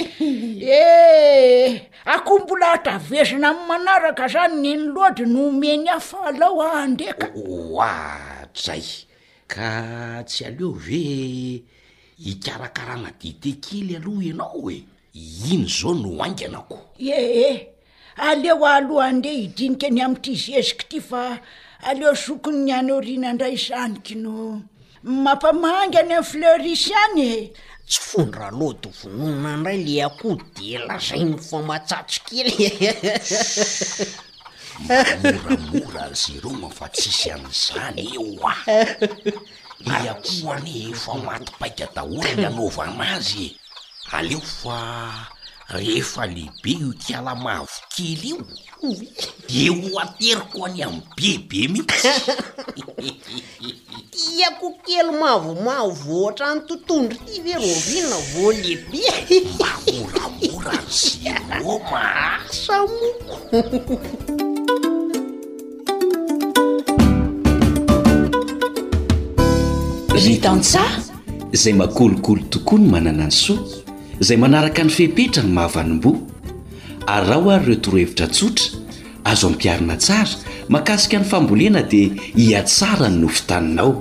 ehe 0.81 1.91
akoao 2.13 2.39
mbola 2.43 2.67
atavezina 2.75 3.47
am'ny 3.51 3.67
manaraka 3.67 4.25
zany 4.33 4.55
nyny 4.63 4.81
loady 4.95 5.25
no 5.33 5.39
omeny 5.51 5.87
afa 5.95 6.17
alao 6.31 6.59
aandeka 6.63 7.27
oadray 7.43 8.87
ka 9.51 9.67
tsy 10.23 10.41
aleo 10.47 10.69
ve 10.85 11.01
hikarakarana 12.23 13.09
dite 13.19 13.51
kely 13.63 13.95
aloha 13.99 14.21
ianao 14.27 14.55
hoe 14.63 14.77
iny 15.51 15.67
zao 15.75 15.91
no 15.93 16.09
aingaanako 16.23 16.79
eh 17.15 17.27
eh 17.47 17.57
aleo 18.15 18.63
aloha 18.75 19.03
andeh 19.11 19.43
idinika 19.43 19.87
ny 19.91 19.99
am'ity 20.05 20.31
zezika 20.45 20.83
ty 20.89 20.99
fa 21.09 21.23
aleo 21.83 22.13
zokony 22.13 22.59
ny 22.65 22.71
anoriana 22.77 23.33
ndray 23.33 23.57
zaniko 23.65 24.13
no 24.23 24.61
mampamanga 25.03 25.99
any 26.01 26.13
amin'ny 26.13 26.25
flerisy 26.29 26.93
any 27.03 27.21
e 27.33 27.53
tsy 27.89 27.99
fondra 28.09 28.49
loato 28.59 28.89
vononana 28.97 29.53
indray 29.55 29.79
le 29.85 29.95
akoho 30.05 30.35
di 30.55 30.75
ah. 30.77 30.85
lazai 30.87 31.23
ny 31.29 31.35
famatsatsokely 31.49 32.55
ranorazareo 35.43 36.49
mafatsisy 36.61 37.25
an'zany 37.35 37.99
eo 38.17 38.25
a 39.93 39.95
li 40.01 40.05
akoho 40.13 40.45
any 40.57 40.73
efa 40.93 41.11
matibaika 41.25 41.85
daholyna 41.95 42.47
anovamazy 42.51 43.47
aleofa 44.17 44.77
rehefa 45.71 46.27
lehibe 46.27 46.71
io 46.71 46.93
kialamavo 46.97 47.67
kely 47.95 48.29
io 48.29 48.45
di 49.47 49.67
ho 49.69 49.99
ateriko 50.01 50.65
any 50.65 50.83
amy 50.83 51.01
bebe 51.15 51.67
mihisy 51.67 52.11
tiako 54.11 54.71
kelo 54.85 55.11
mavomao 55.13 55.89
voohatrany 55.91 56.61
tontondro 56.67 57.17
ty 57.25 57.41
ve 57.41 57.53
rovina 57.53 58.17
vo 58.33 58.51
lehibe 58.51 59.01
aoramorai 59.71 61.39
mahasa 61.89 62.87
mokoytansa 70.13 70.83
zay 71.53 71.73
makolokolo 71.73 72.41
tokoa 72.49 72.79
ny 72.79 72.87
manana 72.89 73.25
ny 73.25 73.31
so 73.31 73.80
izay 74.21 74.37
manaraka 74.43 74.81
ny 74.85 74.91
fehpetra 74.95 75.41
ny 75.45 75.51
mahavanimboa 75.55 76.19
ary 77.11 77.25
rahaho 77.29 77.51
ary 77.55 77.65
ireo 77.67 77.79
torohevitra 77.85 78.27
tsotra 78.35 78.67
azo 79.31 79.45
ampiarina 79.49 79.95
tsara 80.05 80.33
mahakasika 80.71 81.17
ny 81.21 81.25
fambolena 81.31 81.81
dia 81.81 82.13
hiatsara 82.35 83.09
ny 83.11 83.15
nofitaninao 83.23 83.91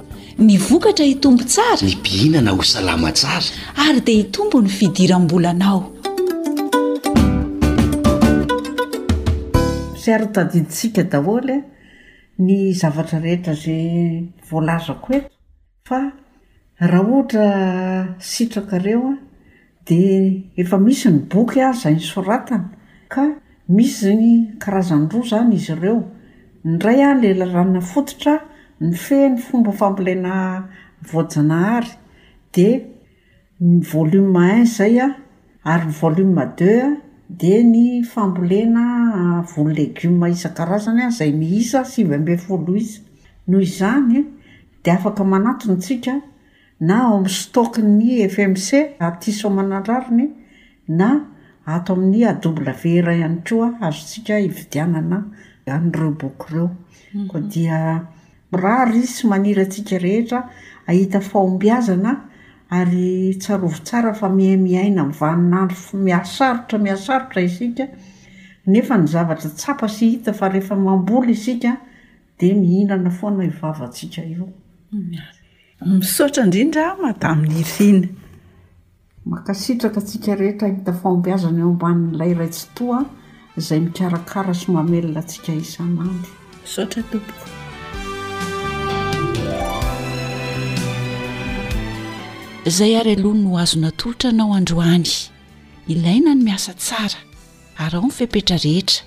ny 0.46 0.54
vokatra 0.66 1.04
hitombo 1.10 1.44
tsara 1.54 1.80
ny 1.88 1.94
pihinana 2.04 2.50
ho 2.56 2.60
salama 2.72 3.10
tsara 3.20 3.48
ary 3.86 4.00
dia 4.06 4.16
hitombo 4.26 4.56
ny 4.64 4.68
fidiram-bolanao 4.78 5.80
sy 10.02 10.08
arotadintsika 10.16 11.02
daholya 11.12 11.56
e. 11.62 11.64
ny 12.46 12.54
zavatra 12.80 13.18
rehetra 13.26 13.54
zay 13.62 13.84
voalazako 14.48 15.08
eto 15.16 15.30
fa 15.88 15.98
raha 16.90 17.04
ohatra 17.14 17.44
sitrakareoa 18.32 19.14
efa 20.57 20.78
misy 20.78 21.11
ny 21.11 21.18
boky 21.30 21.61
a 21.62 21.70
izay 21.74 21.95
nysoratana 21.97 22.70
ka 23.11 23.22
misy 23.68 24.07
zny 24.12 24.59
karazany 24.59 25.09
roa 25.11 25.24
zany 25.30 25.55
izy 25.55 25.72
ireo 25.72 26.03
nyray 26.64 27.01
a 27.03 27.14
la 27.14 27.34
larana 27.47 27.80
fototra 27.80 28.34
ny 28.80 28.93
fehny 28.95 29.38
fomba 29.38 29.72
fambolena 29.72 30.68
voajinahary 31.12 31.91
di 32.55 32.68
ny 33.61 33.80
volom 33.93 34.36
in 34.43 34.66
zay 34.66 34.99
a 34.99 35.11
ary 35.64 35.86
ny 35.86 35.93
volum 36.01 36.34
de 36.57 36.72
a 36.82 36.91
di 37.28 37.62
ny 37.64 38.03
fambolena 38.05 39.45
volo 39.57 39.72
legioma 39.74 40.28
isan-karazanaa 40.28 41.09
izay 41.09 41.32
mihisa 41.32 41.84
sivy 41.84 42.14
ambe 42.14 42.36
folo 42.36 42.76
izy 42.76 43.01
noho 43.49 43.62
izany 43.62 44.24
de 44.84 44.91
afaka 44.91 45.24
manatony 45.24 45.76
tsika 45.78 46.20
o 46.81 47.14
amy 47.16 47.28
stok 47.28 47.76
ny 47.85 48.24
fmc 48.28 48.72
atisomananrariny 48.99 50.28
na 50.89 51.26
ato 51.66 51.93
amin'y 51.93 52.24
adobla 52.33 52.72
ver 52.83 53.05
hayoazosia 53.11 54.37
ividiaaareobokoreo 54.49 56.66
odi 57.37 57.62
iray 57.64 58.01
mhm. 58.93 59.03
sy 59.14 59.22
manirasika 59.33 59.97
rehetra 60.05 60.39
ahita 60.91 61.18
faombiazana 61.31 62.12
ary 62.78 63.35
sarovo 63.47 63.78
tsara 63.87 64.12
fa 64.20 64.28
mihay 64.37 64.57
miaina 64.66 65.03
vanonao 65.05 65.68
miasaotra 66.07 66.76
miasaotra 66.87 67.41
isika 67.49 67.85
nefa 68.72 68.95
nyzavatra 69.03 69.49
tsapa 69.59 69.87
sy 69.97 70.05
hita 70.12 70.33
fa 70.39 70.47
ehea 70.59 70.76
mamboly 70.87 71.33
isi 71.37 71.55
d 71.61 71.76
mihinana 72.62 73.11
fona 73.18 73.43
ivavaika 73.51 74.22
o 74.41 74.49
misotra 75.87 76.43
indrindra 76.45 76.97
mada 77.03 77.33
min'ny 77.35 77.62
irina 77.81 78.09
makasitraka 79.24 80.01
antsika 80.01 80.33
rehetra 80.41 80.68
hita 80.72 80.93
faampiazana 81.03 81.61
eo 81.64 81.70
ambanin'nyilay 81.74 82.33
ray 82.41 82.49
tsy 82.55 82.66
toa 82.76 82.99
izay 83.59 83.81
mikarakara 83.87 84.53
somamelona 84.62 85.20
ntsika 85.26 85.53
isanandy 85.62 86.28
misotra 86.62 87.03
tompoko 87.11 87.47
izay 92.70 92.93
ary 93.01 93.12
alohany 93.16 93.43
no 93.45 93.51
ho 93.51 93.59
azo 93.64 93.76
natolotra 93.85 94.28
anao 94.31 94.53
androany 94.61 95.11
ilaina 95.93 96.31
no 96.35 96.43
miasa 96.47 96.72
tsara 96.83 97.20
ary 97.83 97.95
ao 97.97 98.03
nifepetra 98.09 98.57
rehetra 98.66 98.99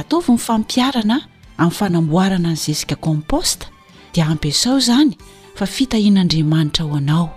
ataovy 0.00 0.30
ny 0.34 0.38
fampiarana 0.46 1.16
amin'ny 1.62 1.74
fanamboarana 1.78 2.50
ny 2.52 2.58
zesika 2.64 2.96
komposta 3.04 3.66
dia 4.12 4.24
ampiasao 4.32 4.78
izany 4.78 5.14
fa 5.60 5.66
fitahian'andriamanitra 5.66 6.84
ho 6.88 6.94
anao 7.00 7.28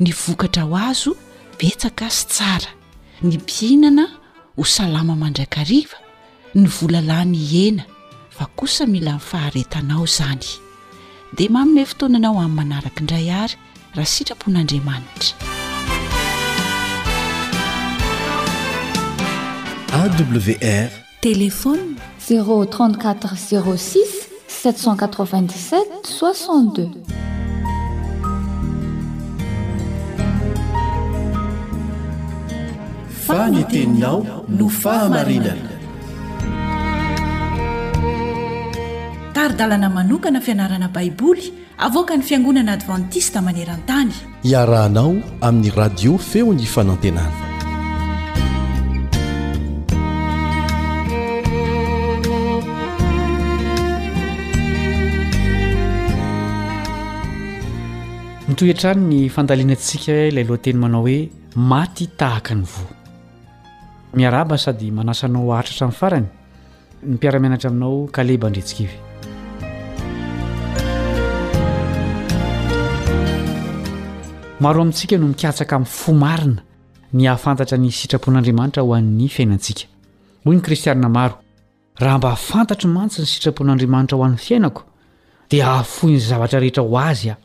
ny 0.00 0.08
vokatra 0.22 0.62
ho 0.64 0.72
azo 0.90 1.12
betsaka 1.60 2.06
sy 2.16 2.24
tsara 2.32 2.70
ny 3.22 3.34
mpinana 3.42 4.06
ho 4.56 4.64
salama 4.64 5.12
mandrakariva 5.22 6.00
ny 6.56 6.64
vola 6.74 7.00
lahyny 7.10 7.36
ena 7.68 7.84
fa 8.36 8.46
kosa 8.56 8.86
mila 8.88 9.12
nifaharetanao 9.20 10.04
izany 10.08 10.48
dia 11.36 11.52
mami'ny 11.52 11.84
fotoananao 11.90 12.40
amin'ny 12.40 12.56
manaraka 12.56 13.00
indray 13.04 13.28
ary 13.42 13.56
raha 13.96 14.10
sitrapon'andriamanitra 14.14 15.36
awr 20.00 20.90
telefony 21.20 21.86
034 22.30 23.36
06 23.48 24.20
797 24.64 25.84
62 26.16 27.27
fany 33.32 33.60
teninao 33.72 34.18
no 34.58 34.66
fahamarinana 34.82 35.72
taridalana 39.36 39.88
manokana 39.96 40.40
fianarana 40.46 40.88
baiboly 40.94 41.44
avoaka 41.86 42.16
ny 42.18 42.22
fiangonana 42.30 42.72
advantista 42.78 43.38
maneran-tany 43.48 44.14
iarahanao 44.52 45.10
amin'ny 45.48 45.68
radio 45.80 46.12
feo 46.30 46.48
ny 46.58 46.64
fanantenana 46.74 47.46
mito 58.50 58.64
hantrany 58.70 59.04
ny 59.10 59.20
fandalianantsika 59.36 60.16
ilay 60.30 60.44
alohanteny 60.46 60.78
manao 60.84 61.04
hoe 61.08 61.18
maty 61.72 62.06
tahaka 62.22 62.54
ny 62.60 62.64
voa 62.74 62.96
miaraba 64.14 64.58
sady 64.58 64.90
manasanao 64.90 65.52
ahatratra 65.52 65.86
amin'ny 65.86 65.98
farany 66.00 66.26
ny 67.02 67.14
mpiaramianatra 67.14 67.70
aminao 67.70 68.06
kaleba 68.12 68.50
ndretsikaivy 68.50 68.96
maro 74.60 74.80
amintsika 74.82 75.16
no 75.18 75.26
mikatsaka 75.28 75.76
amin'ny 75.76 75.90
fo 75.92 76.12
marina 76.12 76.62
ny 77.12 77.24
hahafantatra 77.26 77.76
ny 77.78 77.90
sitrapon'andriamanitra 77.90 78.82
ho 78.82 78.94
an'ny 78.98 79.28
fiainantsika 79.28 79.84
hoy 80.44 80.54
ny 80.56 80.60
kristianna 80.62 81.08
maro 81.08 81.34
raha 81.98 82.18
mba 82.18 82.28
hahafantatry 82.28 82.88
mantsy 82.88 83.20
ny 83.22 83.26
sitrapon'andriamanitra 83.26 84.16
ho 84.16 84.24
an'ny 84.24 84.38
fiainako 84.38 84.82
dia 85.50 85.66
hahafohi 85.66 86.12
ny 86.14 86.20
zavatra 86.20 86.60
rehetra 86.60 86.82
ho 86.82 86.98
azy 86.98 87.30
aho 87.30 87.40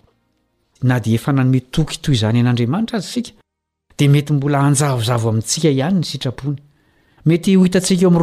na 0.83 0.99
dia 0.99 1.15
efa 1.15 1.31
nanome 1.33 1.59
toky 1.59 1.99
toy 2.01 2.15
izany 2.15 2.39
an'andriamanitra 2.39 2.97
azysika 2.97 3.42
dia 3.97 4.09
mety 4.13 4.33
mbola 4.37 4.59
anjavozavo 4.67 5.27
amintsika 5.33 5.67
ihany 5.75 5.97
ny 5.97 6.03
sitrapony 6.11 6.55
mety 7.29 7.51
ho 7.57 7.63
hitantsika 7.65 8.05
o 8.05 8.07
ami'ny 8.09 8.21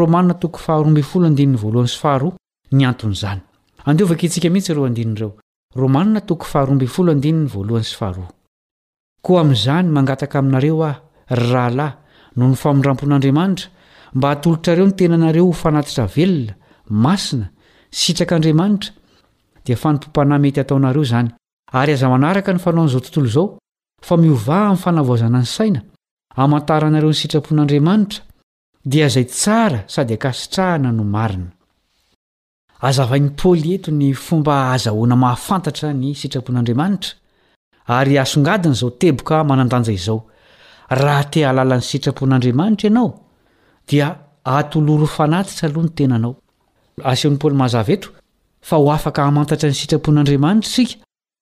romanaoa 5.74 6.58
amin'izany 9.40 9.88
mangataka 9.96 10.34
aminareo 10.42 10.84
ao 10.88 10.96
ryrahalahy 11.40 11.92
no 12.36 12.44
ny 12.50 12.54
famondrampon'andriamanitra 12.62 13.68
mba 14.16 14.26
hatolotrareo 14.28 14.86
ny 14.88 14.94
tenanareo 15.00 15.44
ho 15.46 15.52
fanatitra 15.62 16.04
velona 16.16 16.52
masina 16.88 17.46
sitrak'andriamanitra 18.00 18.90
di 19.64 19.70
fanimpopanah 19.82 20.38
mety 20.44 20.60
ataonareo 20.60 21.04
zany 21.12 21.28
ary 21.80 21.92
aza 21.92 22.08
manaraka 22.14 22.50
ny 22.52 22.58
fanaon'izao 22.64 23.00
tontolo 23.04 23.26
izao 23.28 23.46
fa 24.00 24.16
miova 24.16 24.58
amin'ny 24.60 24.80
fanavoazana 24.82 25.38
ny 25.42 25.46
saina 25.56 25.80
amantara 26.42 26.86
anareo 26.86 27.10
ny 27.12 27.16
sitrapon'andriamanitra 27.20 28.20
dia 28.90 29.06
izay 29.08 29.24
tsara 29.26 29.80
sady 29.92 30.14
akasitrahana 30.16 30.90
no 30.92 31.04
marina 31.14 31.50
azavain'ny 32.86 33.30
paoly 33.38 33.70
eto 33.76 33.90
ny 33.98 34.08
fomba 34.26 34.54
azahoana 34.74 35.14
mahafantatra 35.22 35.88
ny 36.00 36.14
sitrapon'andriamanitra 36.20 37.12
ary 37.96 38.14
asongadina 38.24 38.74
izao 38.76 38.90
teboka 39.00 39.36
manandanja 39.50 39.92
izao 40.00 40.20
raha 41.00 41.24
tea 41.32 41.46
alalan'ny 41.50 41.84
sitrapon'andriamanitra 41.90 42.84
ianao 42.88 43.10
dia 43.88 44.06
atoloro 44.56 45.06
fanatitra 45.16 45.64
aloha 45.68 45.86
ny 45.86 45.92
tenanao 45.98 46.32
aseon'ny 47.10 47.38
paoly 47.40 47.56
mahazaeto 47.60 48.08
fa 48.68 48.76
ho 48.80 48.86
afaka 48.96 49.22
hamantatra 49.28 49.68
ny 49.70 49.74
sitrapon'andriamanitras 49.80 50.92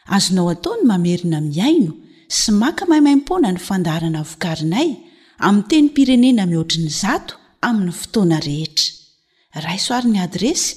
azonao 0.06 0.50
ataony 0.54 0.82
mamerina 0.84 1.40
miaino 1.40 1.92
sy 2.28 2.52
maka 2.52 2.86
mahaimaimpona 2.86 3.52
ny 3.52 3.58
fandaharana 3.58 4.22
vokarinay 4.22 4.96
ami 5.38 5.62
teny 5.68 5.88
pirenena 5.90 6.46
mihoatriny 6.46 6.88
zato 6.90 7.34
amin'ny 7.60 7.92
fotoana 7.92 8.40
rehetra 8.40 8.90
raisoarin'ny 9.66 10.20
adresy 10.22 10.76